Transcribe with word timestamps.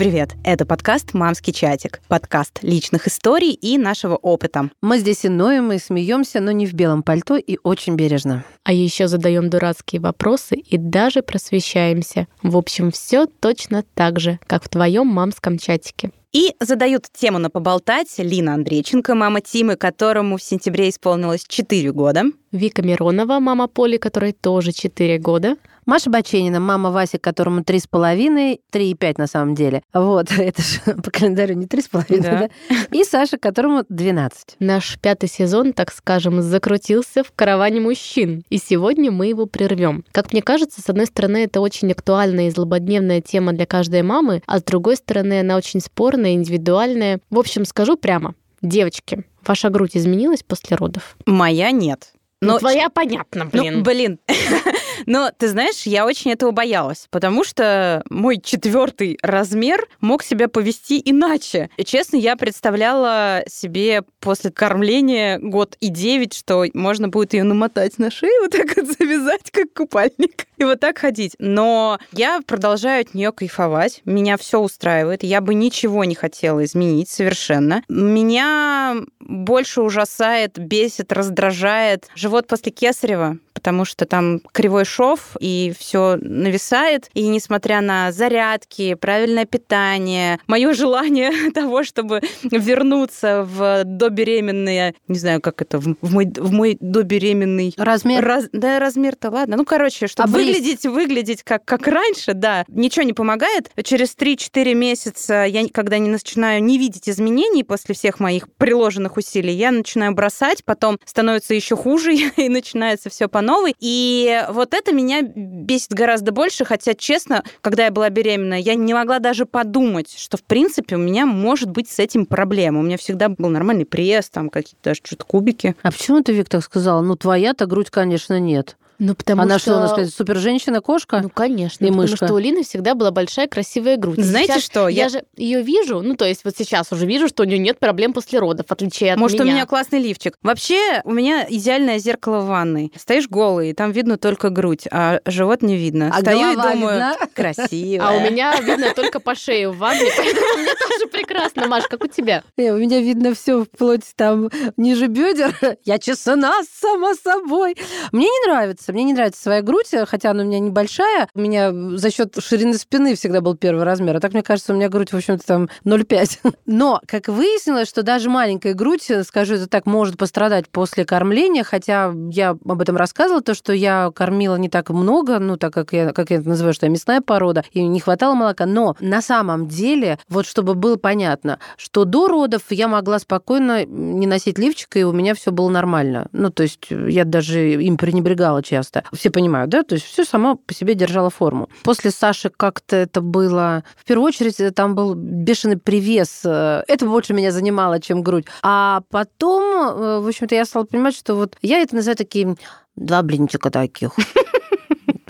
Привет! 0.00 0.34
Это 0.44 0.64
подкаст 0.64 1.12
«Мамский 1.12 1.52
чатик». 1.52 2.00
Подкаст 2.08 2.60
личных 2.62 3.06
историй 3.06 3.52
и 3.52 3.76
нашего 3.76 4.16
опыта. 4.16 4.70
Мы 4.80 4.98
здесь 4.98 5.26
и 5.26 5.28
ноем, 5.28 5.72
и 5.72 5.78
смеемся, 5.78 6.40
но 6.40 6.52
не 6.52 6.64
в 6.64 6.72
белом 6.72 7.02
пальто 7.02 7.36
и 7.36 7.58
очень 7.64 7.96
бережно. 7.96 8.42
А 8.64 8.72
еще 8.72 9.08
задаем 9.08 9.50
дурацкие 9.50 10.00
вопросы 10.00 10.56
и 10.56 10.78
даже 10.78 11.20
просвещаемся. 11.20 12.28
В 12.42 12.56
общем, 12.56 12.92
все 12.92 13.26
точно 13.26 13.84
так 13.92 14.20
же, 14.20 14.38
как 14.46 14.64
в 14.64 14.70
твоем 14.70 15.06
мамском 15.06 15.58
чатике. 15.58 16.12
И 16.32 16.54
задают 16.60 17.08
тему 17.12 17.38
на 17.38 17.50
поболтать 17.50 18.14
Лина 18.16 18.54
Андрейченко, 18.54 19.14
мама 19.14 19.42
Тимы, 19.42 19.76
которому 19.76 20.38
в 20.38 20.42
сентябре 20.42 20.88
исполнилось 20.88 21.44
4 21.46 21.92
года. 21.92 22.22
Вика 22.52 22.80
Миронова, 22.80 23.38
мама 23.38 23.66
Поли, 23.66 23.98
которой 23.98 24.32
тоже 24.32 24.72
4 24.72 25.18
года. 25.18 25.56
Маша 25.90 26.08
Баченина, 26.08 26.60
мама 26.60 26.92
Васи, 26.92 27.18
которому 27.18 27.64
три 27.64 27.80
с 27.80 27.88
половиной, 27.88 28.60
три 28.70 28.92
и 28.92 28.94
пять 28.94 29.18
на 29.18 29.26
самом 29.26 29.56
деле. 29.56 29.82
Вот, 29.92 30.30
это 30.38 30.62
же 30.62 30.78
по 31.02 31.10
календарю 31.10 31.56
не 31.56 31.66
три 31.66 31.82
с 31.82 31.88
половиной, 31.88 32.22
да. 32.22 32.48
да? 32.68 32.76
И 32.92 33.02
Саша, 33.02 33.38
которому 33.38 33.84
12. 33.88 34.54
Наш 34.60 35.00
пятый 35.00 35.28
сезон, 35.28 35.72
так 35.72 35.92
скажем, 35.92 36.42
закрутился 36.42 37.24
в 37.24 37.32
караване 37.34 37.80
мужчин. 37.80 38.44
И 38.50 38.58
сегодня 38.58 39.10
мы 39.10 39.26
его 39.26 39.46
прервем. 39.46 40.04
Как 40.12 40.32
мне 40.32 40.42
кажется, 40.42 40.80
с 40.80 40.88
одной 40.88 41.06
стороны, 41.06 41.38
это 41.38 41.60
очень 41.60 41.90
актуальная 41.90 42.46
и 42.46 42.50
злободневная 42.50 43.20
тема 43.20 43.52
для 43.52 43.66
каждой 43.66 44.02
мамы, 44.02 44.44
а 44.46 44.60
с 44.60 44.62
другой 44.62 44.94
стороны, 44.94 45.40
она 45.40 45.56
очень 45.56 45.80
спорная, 45.80 46.34
индивидуальная. 46.34 47.18
В 47.30 47.38
общем, 47.40 47.64
скажу 47.64 47.96
прямо. 47.96 48.36
Девочки, 48.62 49.24
ваша 49.44 49.70
грудь 49.70 49.96
изменилась 49.96 50.44
после 50.44 50.76
родов? 50.76 51.16
Моя 51.26 51.72
нет. 51.72 52.12
Но 52.42 52.54
ну, 52.54 52.58
твоя 52.58 52.88
понятно, 52.88 53.44
блин. 53.46 53.78
Ну, 53.78 53.82
блин. 53.82 54.18
Но 55.06 55.30
ты 55.36 55.48
знаешь, 55.48 55.82
я 55.82 56.06
очень 56.06 56.32
этого 56.32 56.52
боялась, 56.52 57.06
потому 57.10 57.44
что 57.44 58.02
мой 58.08 58.40
четвертый 58.40 59.18
размер 59.22 59.88
мог 60.00 60.22
себя 60.22 60.48
повести 60.48 61.00
иначе. 61.04 61.70
И, 61.76 61.84
честно, 61.84 62.16
я 62.16 62.36
представляла 62.36 63.42
себе 63.46 64.04
после 64.20 64.50
кормления 64.50 65.38
год 65.38 65.76
и 65.80 65.88
девять, 65.88 66.34
что 66.34 66.64
можно 66.74 67.08
будет 67.08 67.34
ее 67.34 67.44
намотать 67.44 67.98
на 67.98 68.10
шею, 68.10 68.32
вот 68.42 68.52
так 68.52 68.74
вот 68.76 68.86
завязать, 68.98 69.50
как 69.50 69.72
купальник, 69.74 70.46
и 70.56 70.64
вот 70.64 70.80
так 70.80 70.98
ходить. 70.98 71.34
Но 71.38 71.98
я 72.12 72.40
продолжаю 72.46 73.02
от 73.02 73.14
нее 73.14 73.32
кайфовать. 73.32 74.00
Меня 74.04 74.36
все 74.36 74.60
устраивает. 74.60 75.22
Я 75.22 75.40
бы 75.40 75.54
ничего 75.54 76.04
не 76.04 76.14
хотела 76.14 76.64
изменить 76.64 77.10
совершенно. 77.10 77.82
Меня 77.88 78.96
больше 79.20 79.82
ужасает, 79.82 80.58
бесит, 80.58 81.12
раздражает 81.12 82.08
живот 82.30 82.46
после 82.46 82.70
кесарева, 82.70 83.38
потому 83.60 83.84
что 83.84 84.06
там 84.06 84.40
кривой 84.52 84.86
шов, 84.86 85.36
и 85.38 85.74
все 85.78 86.16
нависает. 86.18 87.10
И 87.12 87.28
несмотря 87.28 87.82
на 87.82 88.10
зарядки, 88.10 88.94
правильное 88.94 89.44
питание, 89.44 90.40
мое 90.46 90.72
желание 90.72 91.50
того, 91.54 91.84
чтобы 91.84 92.22
вернуться 92.42 93.44
в 93.44 93.84
добеременные, 93.84 94.94
не 95.08 95.18
знаю, 95.18 95.42
как 95.42 95.60
это, 95.60 95.78
в 95.78 96.10
мой, 96.10 96.32
в 96.34 96.50
мой 96.50 96.78
добеременный... 96.80 97.74
Размер? 97.76 98.24
Раз, 98.24 98.48
да, 98.54 98.78
размер-то 98.78 99.30
ладно. 99.30 99.58
Ну, 99.58 99.66
короче, 99.66 100.06
чтобы 100.06 100.30
Обрез. 100.30 100.46
выглядеть, 100.46 100.86
выглядеть 100.86 101.42
как, 101.42 101.62
как 101.66 101.86
раньше, 101.86 102.32
да, 102.32 102.64
ничего 102.68 103.02
не 103.02 103.12
помогает. 103.12 103.70
Через 103.84 104.16
3-4 104.16 104.72
месяца 104.72 105.44
я, 105.44 105.68
когда 105.68 105.98
не 105.98 106.08
начинаю 106.08 106.64
не 106.64 106.78
видеть 106.78 107.10
изменений 107.10 107.62
после 107.62 107.94
всех 107.94 108.20
моих 108.20 108.50
приложенных 108.54 109.18
усилий, 109.18 109.52
я 109.52 109.70
начинаю 109.70 110.14
бросать, 110.14 110.64
потом 110.64 110.98
становится 111.04 111.52
еще 111.52 111.76
хуже, 111.76 112.14
и 112.36 112.48
начинается 112.48 113.10
все 113.10 113.28
по 113.28 113.42
новой. 113.50 113.74
И 113.80 114.42
вот 114.50 114.74
это 114.74 114.92
меня 114.92 115.22
бесит 115.22 115.92
гораздо 115.92 116.32
больше, 116.32 116.64
хотя, 116.64 116.94
честно, 116.94 117.42
когда 117.60 117.84
я 117.84 117.90
была 117.90 118.08
беременна, 118.08 118.54
я 118.54 118.74
не 118.74 118.94
могла 118.94 119.18
даже 119.18 119.44
подумать, 119.44 120.14
что, 120.16 120.36
в 120.36 120.42
принципе, 120.42 120.96
у 120.96 120.98
меня 120.98 121.26
может 121.26 121.70
быть 121.70 121.90
с 121.90 121.98
этим 121.98 122.26
проблема. 122.26 122.80
У 122.80 122.82
меня 122.82 122.96
всегда 122.96 123.28
был 123.28 123.48
нормальный 123.48 123.86
пресс, 123.86 124.30
там 124.30 124.50
какие-то 124.50 124.90
даже 124.90 125.00
что-то 125.04 125.24
кубики. 125.24 125.74
А 125.82 125.90
почему 125.90 126.22
ты, 126.22 126.32
Вик, 126.32 126.48
так 126.48 126.62
сказала? 126.62 127.00
Ну, 127.02 127.16
твоя-то 127.16 127.66
грудь, 127.66 127.90
конечно, 127.90 128.38
нет. 128.38 128.76
Ну, 129.00 129.14
потому 129.14 129.40
Она 129.42 129.58
что... 129.58 129.70
что, 129.70 129.78
она 129.78 129.88
сказать, 129.88 130.12
супер 130.14 130.36
женщина-кошка? 130.36 131.20
Ну, 131.22 131.30
конечно. 131.30 131.84
И 131.84 131.88
потому 131.88 132.02
мышка. 132.02 132.26
что 132.26 132.34
у 132.34 132.38
Лины 132.38 132.62
всегда 132.62 132.94
была 132.94 133.10
большая 133.10 133.48
красивая 133.48 133.96
грудь. 133.96 134.18
Знаете 134.18 134.52
сейчас 134.52 134.62
что? 134.62 134.88
Я... 134.88 135.04
Я 135.04 135.08
же 135.08 135.24
ее 135.36 135.62
вижу, 135.62 136.02
ну, 136.02 136.16
то 136.16 136.26
есть 136.26 136.44
вот 136.44 136.54
сейчас 136.54 136.92
уже 136.92 137.06
вижу, 137.06 137.26
что 137.26 137.44
у 137.44 137.46
нее 137.46 137.58
нет 137.58 137.78
проблем 137.78 138.12
после 138.12 138.38
родов, 138.38 138.66
в 138.68 138.72
отличие 138.72 139.14
от 139.14 139.18
Может, 139.18 139.40
меня. 139.40 139.52
у 139.52 139.54
меня 139.54 139.66
классный 139.66 140.00
лифчик. 140.00 140.36
Вообще, 140.42 141.00
у 141.04 141.12
меня 141.12 141.46
идеальное 141.48 141.98
зеркало 141.98 142.40
в 142.40 142.46
ванной. 142.48 142.92
Стоишь 142.94 143.26
голый, 143.26 143.70
и 143.70 143.72
там 143.72 143.90
видно 143.92 144.18
только 144.18 144.50
грудь, 144.50 144.86
а 144.90 145.20
живот 145.24 145.62
не 145.62 145.78
видно. 145.78 146.10
А 146.14 146.20
Стою 146.20 146.52
и 146.52 146.56
думаю, 146.56 146.92
видна? 146.92 147.16
красиво. 147.34 148.06
А 148.06 148.12
у 148.12 148.20
меня 148.20 148.54
видно 148.60 148.92
только 148.94 149.18
по 149.18 149.34
шее 149.34 149.70
в 149.70 149.78
ванной, 149.78 150.10
поэтому 150.14 150.58
мне 150.58 150.74
тоже 150.74 151.06
прекрасно. 151.10 151.66
Маш, 151.68 151.84
как 151.88 152.04
у 152.04 152.08
тебя? 152.08 152.42
Э, 152.58 152.72
у 152.72 152.76
меня 152.76 153.00
видно 153.00 153.34
все 153.34 153.64
вплоть 153.64 154.04
там 154.14 154.50
ниже 154.76 155.06
бедер. 155.06 155.56
Я 155.86 155.98
чесана 155.98 156.52
сама 156.78 157.14
собой. 157.14 157.76
Мне 158.12 158.26
не 158.26 158.46
нравится. 158.46 158.89
Мне 158.92 159.04
не 159.04 159.12
нравится 159.12 159.42
своя 159.42 159.62
грудь, 159.62 159.90
хотя 160.06 160.30
она 160.30 160.42
у 160.42 160.46
меня 160.46 160.58
небольшая. 160.58 161.28
У 161.34 161.40
меня 161.40 161.72
за 161.72 162.10
счет 162.10 162.36
ширины 162.38 162.74
спины 162.74 163.14
всегда 163.14 163.40
был 163.40 163.56
первый 163.56 163.84
размер. 163.84 164.16
А 164.16 164.20
так, 164.20 164.32
мне 164.32 164.42
кажется, 164.42 164.72
у 164.72 164.76
меня 164.76 164.88
грудь, 164.88 165.12
в 165.12 165.16
общем-то, 165.16 165.46
там 165.46 165.68
0,5. 165.84 166.54
Но, 166.66 167.00
как 167.06 167.28
выяснилось, 167.28 167.88
что 167.88 168.02
даже 168.02 168.30
маленькая 168.30 168.74
грудь, 168.74 169.10
скажу 169.26 169.54
это 169.54 169.66
так, 169.66 169.86
может 169.86 170.16
пострадать 170.16 170.68
после 170.68 171.04
кормления, 171.04 171.64
хотя 171.64 172.12
я 172.30 172.50
об 172.50 172.80
этом 172.80 172.96
рассказывала, 172.96 173.42
то, 173.42 173.54
что 173.54 173.72
я 173.72 174.10
кормила 174.14 174.56
не 174.56 174.68
так 174.68 174.90
много, 174.90 175.38
ну, 175.38 175.56
так 175.56 175.72
как 175.72 175.92
я, 175.92 176.12
как 176.12 176.30
я 176.30 176.38
это 176.38 176.48
называю, 176.48 176.74
что 176.74 176.86
я 176.86 176.92
мясная 176.92 177.20
порода, 177.20 177.64
и 177.72 177.86
не 177.86 178.00
хватало 178.00 178.34
молока. 178.34 178.66
Но 178.66 178.96
на 179.00 179.22
самом 179.22 179.68
деле, 179.68 180.18
вот 180.28 180.46
чтобы 180.46 180.74
было 180.74 180.96
понятно, 180.96 181.58
что 181.76 182.04
до 182.04 182.28
родов 182.28 182.62
я 182.70 182.88
могла 182.88 183.18
спокойно 183.18 183.84
не 183.84 184.26
носить 184.26 184.58
лифчик, 184.58 184.96
и 184.96 185.04
у 185.04 185.12
меня 185.12 185.34
все 185.34 185.52
было 185.52 185.68
нормально. 185.68 186.28
Ну, 186.32 186.50
то 186.50 186.62
есть 186.62 186.86
я 186.90 187.24
даже 187.24 187.74
им 187.74 187.96
пренебрегала 187.96 188.62
часто. 188.80 189.04
Все 189.12 189.30
понимают, 189.30 189.70
да? 189.70 189.82
То 189.82 189.94
есть 189.94 190.06
все 190.06 190.24
само 190.24 190.56
по 190.56 190.74
себе 190.74 190.94
держало 190.94 191.30
форму. 191.30 191.68
После 191.82 192.10
Саши 192.10 192.50
как-то 192.50 192.96
это 192.96 193.20
было... 193.20 193.84
В 193.96 194.04
первую 194.04 194.26
очередь 194.26 194.74
там 194.74 194.94
был 194.94 195.14
бешеный 195.14 195.76
привес. 195.76 196.40
Это 196.44 197.06
больше 197.06 197.34
меня 197.34 197.52
занимало, 197.52 198.00
чем 198.00 198.22
грудь. 198.22 198.46
А 198.62 199.02
потом, 199.10 200.22
в 200.22 200.28
общем-то, 200.28 200.54
я 200.54 200.64
стала 200.64 200.84
понимать, 200.84 201.14
что 201.14 201.34
вот 201.34 201.56
я 201.62 201.80
это 201.80 201.94
называю 201.94 202.16
такие 202.16 202.56
два 202.96 203.22
блинчика 203.22 203.70
таких 203.70 204.12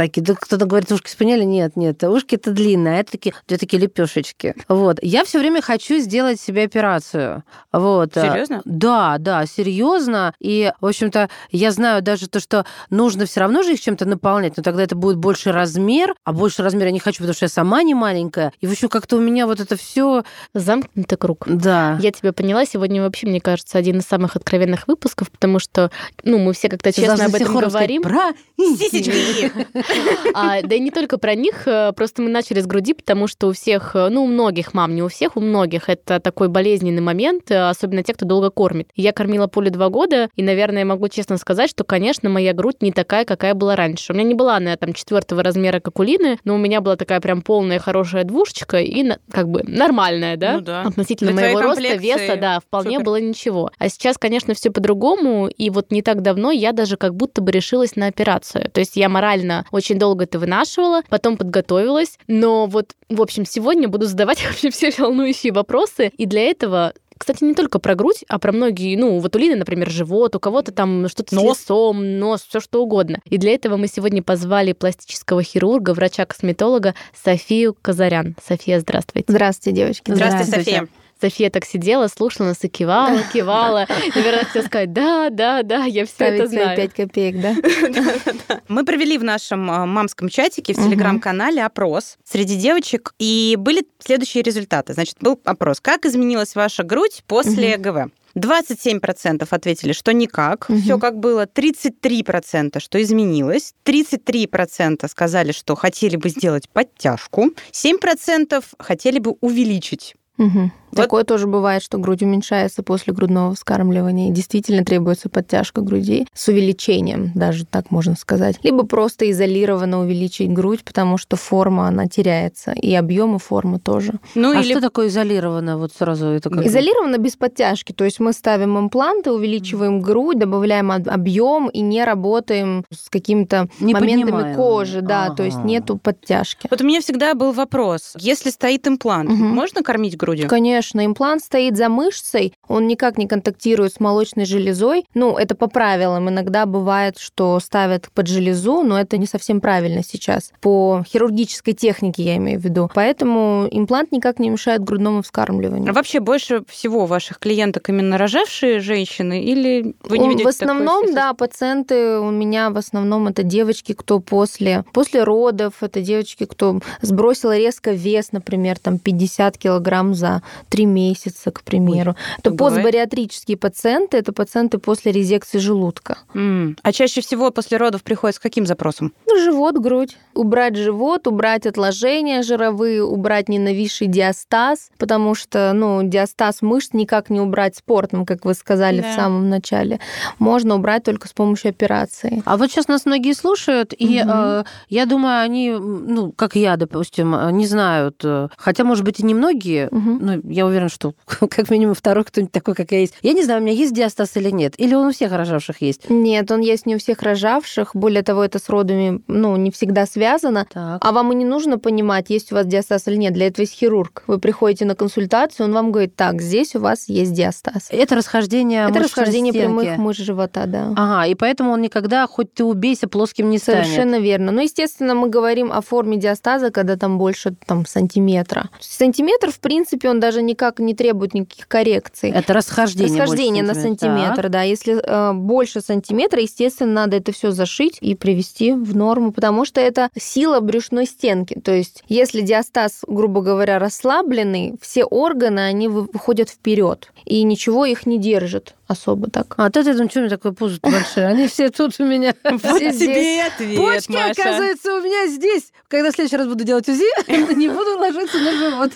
такие. 0.01 0.23
Да 0.23 0.35
кто-то 0.35 0.65
говорит, 0.67 0.91
ушки 0.93 1.11
спаниеля. 1.11 1.45
Нет, 1.45 1.77
нет, 1.77 2.03
ушки 2.05 2.37
это 2.37 2.51
длинные, 2.51 2.97
а 2.97 3.01
это 3.01 3.13
такие, 3.13 3.35
две 3.47 3.59
такие 3.59 3.81
лепешечки. 3.83 4.55
Вот. 4.69 4.99
Я 5.03 5.25
все 5.25 5.39
время 5.39 5.61
хочу 5.61 5.99
сделать 5.99 6.41
себе 6.41 6.65
операцию. 6.65 7.45
Вот. 7.73 8.15
Серьезно? 8.15 8.63
Да, 8.65 9.17
да, 9.19 9.45
серьезно. 9.47 10.33
И, 10.41 10.73
в 10.81 10.87
общем-то, 10.87 11.29
я 11.51 11.71
знаю 11.71 12.03
даже 12.03 12.29
то, 12.29 12.41
что 12.41 12.65
нужно 12.89 13.27
все 13.27 13.41
равно 13.41 13.63
же 13.63 13.75
их 13.75 13.81
чем-то 13.81 14.07
наполнять, 14.07 14.57
но 14.57 14.63
тогда 14.63 14.83
это 14.83 14.97
будет 14.97 15.17
больше 15.17 15.53
размер, 15.53 16.15
а 16.25 16.33
больше 16.33 16.63
размер 16.63 16.87
я 16.87 16.93
не 16.93 17.01
хочу, 17.01 17.19
потому 17.19 17.35
что 17.35 17.45
я 17.45 17.51
сама 17.51 17.83
не 17.83 17.95
маленькая. 17.95 18.53
И, 18.61 18.67
в 18.67 18.73
общем, 18.73 18.89
как-то 18.89 19.17
у 19.17 19.21
меня 19.21 19.47
вот 19.47 19.61
это 19.61 19.77
все 19.77 20.25
Замкнутый 20.55 21.19
круг. 21.19 21.45
Да. 21.47 21.99
Я 22.01 22.11
тебя 22.11 22.33
поняла. 22.33 22.65
Сегодня 22.65 23.03
вообще, 23.03 23.27
мне 23.27 23.41
кажется, 23.41 23.79
один 23.79 23.99
из 23.99 24.05
самых 24.05 24.37
откровенных 24.37 24.89
выпусков, 24.89 25.31
потому 25.31 25.59
что, 25.59 25.91
ну, 26.25 26.39
мы 26.39 26.53
все 26.53 26.69
как-то 26.69 26.93
честно 26.93 27.27
об 27.27 27.35
этом 27.35 27.57
говорим. 27.57 28.03
Про 28.03 28.33
Сисечки. 28.59 29.53
А, 30.35 30.63
да 30.63 30.75
и 30.75 30.81
не 30.81 30.91
только 30.91 31.19
про 31.19 31.35
них, 31.35 31.67
э, 31.67 31.93
просто 31.93 32.23
мы 32.23 32.31
начали 32.31 32.61
с 32.61 32.67
груди, 32.67 32.95
потому 32.95 33.27
что 33.27 33.49
у 33.49 33.53
всех, 33.53 33.97
э, 33.97 34.09
ну, 34.11 34.25
у 34.25 34.27
многих 34.27 34.75
мам, 34.75 34.95
не 34.95 35.03
у 35.03 35.09
всех, 35.09 35.37
у 35.37 35.41
многих 35.41 35.89
это 35.89 36.21
такой 36.21 36.49
болезненный 36.49 37.03
момент, 37.03 37.51
э, 37.51 37.69
особенно 37.69 38.03
те, 38.03 38.15
кто 38.15 38.25
долго 38.27 38.51
кормит. 38.51 38.91
Я 38.95 39.13
кормила 39.13 39.49
Поле 39.49 39.71
два 39.71 39.89
года, 39.89 40.29
и, 40.37 40.43
наверное, 40.43 40.85
могу 40.85 41.09
честно 41.09 41.37
сказать, 41.37 41.71
что, 41.71 41.85
конечно, 41.85 42.29
моя 42.29 42.53
грудь 42.53 42.77
не 42.81 42.93
такая, 42.93 43.25
какая 43.25 43.55
была 43.55 43.77
раньше. 43.77 44.13
У 44.13 44.17
меня 44.17 44.25
не 44.25 44.35
была 44.35 44.57
она 44.57 44.77
там 44.77 44.93
четвертого 44.93 45.43
размера, 45.43 45.81
как 45.81 45.99
у 45.99 46.03
Лины, 46.03 46.39
но 46.45 46.55
у 46.55 46.59
меня 46.59 46.81
была 46.81 46.97
такая 46.97 47.21
прям 47.21 47.43
полная 47.43 47.79
хорошая 47.79 48.25
двушечка 48.25 48.79
и 48.79 49.11
как 49.31 49.49
бы 49.49 49.63
нормальная, 49.65 50.37
да? 50.37 50.55
Ну 50.55 50.61
да. 50.61 50.83
Относительно 50.83 51.33
Для 51.33 51.41
моего 51.41 51.61
роста, 51.61 51.97
веса, 51.97 52.37
да, 52.37 52.61
вполне 52.61 52.97
супер. 52.97 53.05
было 53.05 53.21
ничего. 53.21 53.71
А 53.79 53.89
сейчас, 53.89 54.19
конечно, 54.19 54.55
все 54.55 54.71
по-другому, 54.71 55.49
и 55.49 55.71
вот 55.71 55.91
не 55.91 56.03
так 56.03 56.23
давно 56.23 56.51
я 56.53 56.73
даже 56.73 56.97
как 56.97 57.15
будто 57.15 57.41
бы 57.41 57.51
решилась 57.53 57.97
на 57.97 58.07
операцию. 58.07 58.71
То 58.71 58.81
есть 58.81 58.97
я 58.97 59.09
морально 59.09 59.65
очень 59.81 59.99
долго 59.99 60.25
это 60.25 60.39
вынашивала, 60.39 61.03
потом 61.09 61.37
подготовилась, 61.37 62.19
но 62.27 62.67
вот, 62.67 62.95
в 63.09 63.21
общем, 63.21 63.45
сегодня 63.45 63.89
буду 63.89 64.07
задавать 64.07 64.45
вообще 64.47 64.71
все 64.71 64.93
волнующие 64.97 65.53
вопросы, 65.53 66.13
и 66.17 66.27
для 66.27 66.43
этого 66.43 66.93
кстати, 67.21 67.45
не 67.45 67.53
только 67.53 67.79
про 67.79 67.95
грудь, 67.95 68.25
а 68.29 68.39
про 68.39 68.51
многие, 68.51 68.97
ну, 68.97 69.19
вот 69.19 69.37
у 69.37 69.39
Лины, 69.39 69.57
например, 69.57 69.91
живот, 69.91 70.35
у 70.37 70.41
кого-то 70.41 70.73
там 70.73 71.07
что-то 71.07 71.35
Нос. 71.35 71.59
с 71.59 71.61
лицом, 71.65 72.19
нос, 72.19 72.47
все 72.49 72.61
что 72.61 72.83
угодно. 72.83 73.21
И 73.27 73.37
для 73.37 73.53
этого 73.53 73.77
мы 73.77 73.89
сегодня 73.89 74.23
позвали 74.23 74.73
пластического 74.73 75.43
хирурга, 75.43 75.93
врача-косметолога 75.93 76.95
Софию 77.23 77.77
Казарян. 77.83 78.37
София, 78.43 78.81
здравствуйте. 78.81 79.31
Здравствуйте, 79.31 79.77
девочки. 79.77 80.11
Здравствуйте, 80.11 80.51
София. 80.51 80.89
София 81.21 81.51
так 81.51 81.65
сидела, 81.65 82.09
слушала 82.09 82.49
нас 82.49 82.65
и 82.65 82.69
кивала, 82.69 83.23
кивала. 83.33 83.87
Наверное, 84.15 84.45
хотела 84.45 84.65
сказать, 84.65 84.93
да, 84.93 85.29
да, 85.31 85.63
да, 85.63 85.85
я 85.85 86.07
все 86.07 86.25
это 86.25 86.47
знаю. 86.47 86.77
5 86.77 86.95
копеек, 86.95 87.41
да? 88.49 88.61
Мы 88.69 88.85
провели 88.85 89.19
в 89.19 89.25
нашем 89.25 89.71
а, 89.71 89.87
мамском 89.87 90.29
чатике 90.29 90.73
в 90.73 90.77
телеграм-канале 90.77 91.65
опрос 91.65 92.17
среди 92.25 92.57
девочек, 92.57 93.15
и 93.19 93.57
были 93.59 93.85
следующие 93.99 94.43
результаты. 94.43 94.95
Значит, 94.95 95.17
был 95.21 95.41
опрос. 95.45 95.81
Как 95.81 96.07
изменилась 96.07 96.55
ваша 96.55 96.83
грудь 96.83 97.23
после 97.27 97.77
ГВ? 97.77 98.11
27% 98.37 99.47
ответили, 99.51 99.93
что 99.93 100.13
никак, 100.13 100.67
угу. 100.69 100.79
все 100.79 100.99
как 100.99 101.19
было. 101.19 101.47
33% 101.47 102.81
что 102.81 103.03
изменилось. 103.03 103.75
33% 103.85 105.09
сказали, 105.09 105.53
что 105.53 105.75
хотели 105.75 106.17
бы 106.17 106.29
сделать 106.29 106.69
подтяжку. 106.69 107.51
7% 107.73 108.65
хотели 108.79 109.19
бы 109.19 109.35
увеличить 109.41 110.15
Угу. 110.41 110.73
Вот. 110.91 111.03
Такое 111.03 111.25
тоже 111.25 111.47
бывает, 111.47 111.83
что 111.83 111.99
грудь 111.99 112.23
уменьшается 112.23 112.83
после 112.83 113.13
грудного 113.13 113.55
вскармливания, 113.55 114.31
и 114.31 114.33
действительно 114.33 114.85
требуется 114.85 115.29
подтяжка 115.29 115.83
груди 115.83 116.27
с 116.35 116.49
увеличением, 116.49 117.31
даже 117.35 117.65
так 117.65 117.91
можно 117.91 118.17
сказать. 118.17 118.59
Либо 118.63 118.85
просто 118.85 119.31
изолированно 119.31 120.01
увеличить 120.01 120.51
грудь, 120.53 120.83
потому 120.83 121.17
что 121.17 121.37
форма, 121.37 121.87
она 121.87 122.07
теряется, 122.07 122.73
и 122.73 122.93
объемы 122.95 123.39
формы 123.39 123.79
тоже. 123.79 124.15
Ну, 124.35 124.51
а 124.51 124.61
или... 124.61 124.73
что 124.73 124.81
такое 124.81 125.09
изолированно? 125.09 125.79
Вот 125.79 125.93
сразу 125.93 126.27
это 126.27 126.51
как... 126.51 126.67
Изолированно 126.67 127.19
без 127.19 127.37
подтяжки, 127.37 127.93
то 127.93 128.05
есть 128.05 128.19
мы 128.19 128.33
ставим 128.33 128.79
импланты, 128.79 129.31
увеличиваем 129.31 130.01
грудь, 130.01 130.39
добавляем 130.39 130.91
объем 130.91 131.69
и 131.69 131.81
не 131.81 132.05
работаем 132.05 132.85
с 132.93 133.09
какими-то 133.09 133.69
не 133.79 133.95
моментами 133.95 134.31
поднимаем. 134.31 134.57
кожи, 134.57 135.01
да, 135.03 135.27
ага. 135.27 135.37
то 135.37 135.43
есть 135.45 135.59
нету 135.65 135.99
подтяжки. 135.99 136.67
Вот 136.69 136.81
у 136.81 136.85
меня 136.85 137.01
всегда 137.01 137.35
был 137.35 137.53
вопрос, 137.53 138.15
если 138.19 138.51
стоит 138.51 138.89
имплант, 138.89 139.31
угу. 139.31 139.45
можно 139.45 139.83
кормить 139.83 140.17
грудью? 140.17 140.49
Конечно 140.49 140.80
Конечно, 140.81 141.05
имплант 141.05 141.43
стоит 141.43 141.77
за 141.77 141.91
мышцей, 141.91 142.55
он 142.67 142.87
никак 142.87 143.19
не 143.19 143.27
контактирует 143.27 143.93
с 143.93 144.01
молочной 144.01 144.47
железой. 144.47 145.05
Ну, 145.13 145.37
это 145.37 145.55
по 145.55 145.67
правилам. 145.67 146.31
Иногда 146.31 146.65
бывает, 146.65 147.19
что 147.19 147.61
ставят 147.61 148.09
под 148.15 148.29
железу, 148.29 148.83
но 148.83 148.99
это 148.99 149.19
не 149.19 149.27
совсем 149.27 149.61
правильно 149.61 150.03
сейчас. 150.03 150.53
По 150.61 151.05
хирургической 151.07 151.75
технике 151.75 152.23
я 152.23 152.37
имею 152.37 152.59
в 152.59 152.65
виду. 152.65 152.89
Поэтому 152.95 153.69
имплант 153.71 154.11
никак 154.11 154.39
не 154.39 154.49
мешает 154.49 154.83
грудному 154.83 155.21
вскармливанию. 155.21 155.91
А 155.91 155.93
вообще 155.93 156.21
больше 156.21 156.63
всего 156.67 157.05
ваших 157.05 157.41
клиенток 157.41 157.89
именно 157.91 158.17
рожавшие 158.17 158.81
женщины 158.81 159.43
или 159.43 159.95
вы 160.05 160.19
не 160.19 160.29
видите 160.29 160.45
В 160.45 160.49
основном, 160.49 161.13
да, 161.13 161.35
пациенты 161.35 162.21
у 162.21 162.31
меня 162.31 162.71
в 162.71 162.79
основном 162.79 163.29
это 163.29 163.43
девочки, 163.43 163.93
кто 163.93 164.21
после, 164.21 164.85
после 164.95 165.25
родов, 165.25 165.83
это 165.83 166.01
девочки, 166.01 166.47
кто 166.47 166.81
сбросила 167.03 167.55
резко 167.59 167.91
вес, 167.91 168.33
например, 168.33 168.79
там 168.79 168.99
50 168.99 169.59
килограмм 169.59 170.15
за 170.15 170.43
три 170.71 170.87
месяца, 170.87 171.51
к 171.51 171.63
примеру. 171.63 172.13
Ой, 172.13 172.35
это 172.39 172.53
постбариатрические 172.53 173.57
пациенты, 173.57 174.17
это 174.17 174.33
пациенты 174.33 174.79
после 174.79 175.13
резекции 175.13 175.59
желудка. 175.59 176.19
Mm. 176.33 176.79
А 176.83 176.93
чаще 176.93 177.21
всего 177.21 177.51
после 177.51 177.77
родов 177.77 178.03
приходят 178.03 178.37
с 178.37 178.39
каким 178.39 178.67
запросом? 178.67 179.13
Ну, 179.27 179.37
живот, 179.43 179.77
грудь. 179.79 180.17
Убрать 180.35 180.77
живот, 180.77 181.27
убрать 181.27 181.67
отложения 181.67 182.43
жировые, 182.43 183.05
убрать 183.05 183.49
ненависший 183.49 184.07
диастаз, 184.07 184.91
потому 184.97 185.35
что, 185.35 185.73
ну, 185.75 186.03
диастаз 186.05 186.63
мышц 186.63 186.91
никак 186.93 187.31
не 187.31 187.41
убрать 187.41 187.77
спортом, 187.77 188.25
как 188.25 188.45
вы 188.45 188.55
сказали 188.55 189.01
да. 189.01 189.11
в 189.11 189.15
самом 189.17 189.49
начале. 189.49 189.99
Можно 190.39 190.77
убрать 190.77 191.03
только 191.03 191.27
с 191.27 191.33
помощью 191.33 191.71
операции. 191.71 192.43
А 192.47 192.57
вот 192.57 192.71
сейчас 192.71 192.87
нас 192.87 193.07
многие 193.07 193.33
слушают, 193.33 193.93
и 193.97 194.21
угу. 194.21 194.31
э, 194.33 194.65
я 194.89 195.07
думаю, 195.07 195.43
они, 195.43 195.71
ну, 195.73 196.31
как 196.31 196.55
я, 196.55 196.77
допустим, 196.77 197.57
не 197.57 197.67
знают, 197.67 198.21
э, 198.23 198.49
хотя, 198.57 198.85
может 198.85 199.05
быть, 199.05 199.19
и 199.19 199.25
не 199.25 199.35
многие, 199.35 199.89
угу. 199.89 200.19
ну, 200.21 200.41
я 200.61 200.67
уверена, 200.67 200.89
что 200.89 201.15
как 201.27 201.71
минимум 201.71 201.95
второй 201.95 202.25
кто-нибудь 202.25 202.53
такой, 202.53 202.75
как 202.75 202.93
я 202.93 203.01
есть. 203.01 203.15
Я 203.23 203.33
не 203.33 203.43
знаю, 203.43 203.61
у 203.61 203.65
меня 203.65 203.75
есть 203.75 203.93
диастаз 203.93 204.37
или 204.37 204.51
нет. 204.51 204.75
Или 204.79 204.95
он 204.95 205.09
у 205.09 205.13
всех 205.13 205.33
рожавших 205.33 205.83
есть? 205.83 206.09
Нет, 206.11 206.51
он 206.51 206.61
есть 206.61 206.87
не 206.87 206.97
у 206.97 206.99
всех 206.99 207.23
рожавших. 207.23 207.91
Более 207.95 208.23
того, 208.23 208.45
это 208.45 208.59
с 208.59 208.69
родами 208.69 209.23
ну, 209.27 209.57
не 209.57 209.71
всегда 209.71 210.07
связано. 210.07 210.67
Так. 210.73 211.05
А 211.05 211.13
вам 211.13 211.33
и 211.33 211.35
не 211.35 211.45
нужно 211.45 211.79
понимать, 211.79 212.31
есть 212.31 212.53
у 212.53 212.55
вас 212.55 212.67
диастаз 212.67 213.09
или 213.09 213.17
нет. 213.17 213.33
Для 213.33 213.47
этого 213.47 213.63
есть 213.63 213.75
хирург. 213.75 214.23
Вы 214.27 214.39
приходите 214.39 214.85
на 214.85 214.95
консультацию, 214.95 215.67
он 215.67 215.73
вам 215.73 215.93
говорит, 215.93 216.15
так, 216.17 216.41
здесь 216.41 216.75
у 216.77 216.81
вас 216.81 217.09
есть 217.09 217.33
диастаз. 217.33 217.89
Это 217.91 218.15
расхождение 218.15 218.87
Это 218.89 219.01
расхождение 219.01 219.53
стенки. 219.53 219.67
прямых 219.67 219.99
мышц 219.99 220.21
живота, 220.21 220.67
да. 220.67 220.93
Ага, 220.97 221.27
и 221.27 221.35
поэтому 221.35 221.73
он 221.73 221.81
никогда, 221.81 222.27
хоть 222.27 222.53
ты 222.55 222.65
убейся, 222.65 223.09
плоским 223.09 223.51
не 223.51 223.59
станет. 223.59 223.87
Совершенно 223.87 224.19
верно. 224.19 224.53
Ну, 224.53 224.61
естественно, 224.61 225.15
мы 225.15 225.29
говорим 225.29 225.73
о 225.73 225.81
форме 225.81 226.17
диастаза, 226.17 226.71
когда 226.71 226.97
там 226.97 227.19
больше 227.19 227.55
там, 227.67 227.87
сантиметра. 227.87 228.69
Сантиметр, 228.81 229.51
в 229.51 229.61
принципе, 229.61 230.09
он 230.11 230.21
даже 230.21 230.43
никак 230.51 230.79
не 230.79 230.95
требует 230.95 231.35
никаких 231.35 231.69
коррекций. 231.69 232.31
Это 232.31 232.53
расхождение. 232.53 233.23
Расхождение 233.23 233.63
на 233.63 233.75
сантиметр, 233.75 234.43
так. 234.43 234.51
да. 234.51 234.63
Если 234.63 235.01
э, 235.03 235.33
больше 235.33 235.81
сантиметра, 235.81 236.41
естественно, 236.41 236.93
надо 236.93 237.17
это 237.17 237.33
все 237.33 237.51
зашить 237.51 237.99
и 238.01 238.15
привести 238.15 238.73
в 238.73 238.97
норму, 238.97 239.33
потому 239.33 239.65
что 239.65 239.81
это 239.81 240.11
сила 240.19 240.61
брюшной 240.61 241.07
стенки. 241.07 241.59
То 241.59 241.73
есть, 241.73 242.03
если 242.09 242.41
диастаз, 242.41 243.03
грубо 243.07 243.41
говоря, 243.41 243.79
расслабленный, 243.79 244.75
все 244.81 245.05
органы, 245.05 245.61
они 245.61 245.89
выходят 245.89 246.51
вперед, 246.51 247.13
и 247.25 247.43
ничего 247.43 247.85
их 247.85 248.07
не 248.07 248.19
держит 248.19 248.75
особо 248.91 249.31
так. 249.31 249.55
А 249.57 249.71
ты 249.71 249.85
там 249.85 250.11
что 250.11 250.19
у 250.19 250.23
меня 250.23 250.31
такое 250.31 250.53
пузо 250.53 250.79
большое? 250.83 251.29
Они 251.29 251.47
все 251.47 251.71
тут 251.71 251.95
у 252.01 252.05
меня. 252.05 252.35
Вот 252.51 252.79
тебе 252.79 253.45
ответ, 253.45 253.79
Почки, 253.79 254.17
оказывается, 254.17 254.97
у 254.97 255.01
меня 255.01 255.29
здесь. 255.29 255.73
Когда 255.89 256.11
в 256.11 256.15
следующий 256.15 256.37
раз 256.37 256.49
буду 256.49 256.65
делать 256.65 256.89
УЗИ, 256.89 257.05
не 257.55 257.69
буду 257.69 257.99
ложиться 257.99 258.39
на 258.39 258.53
живот. 258.53 258.91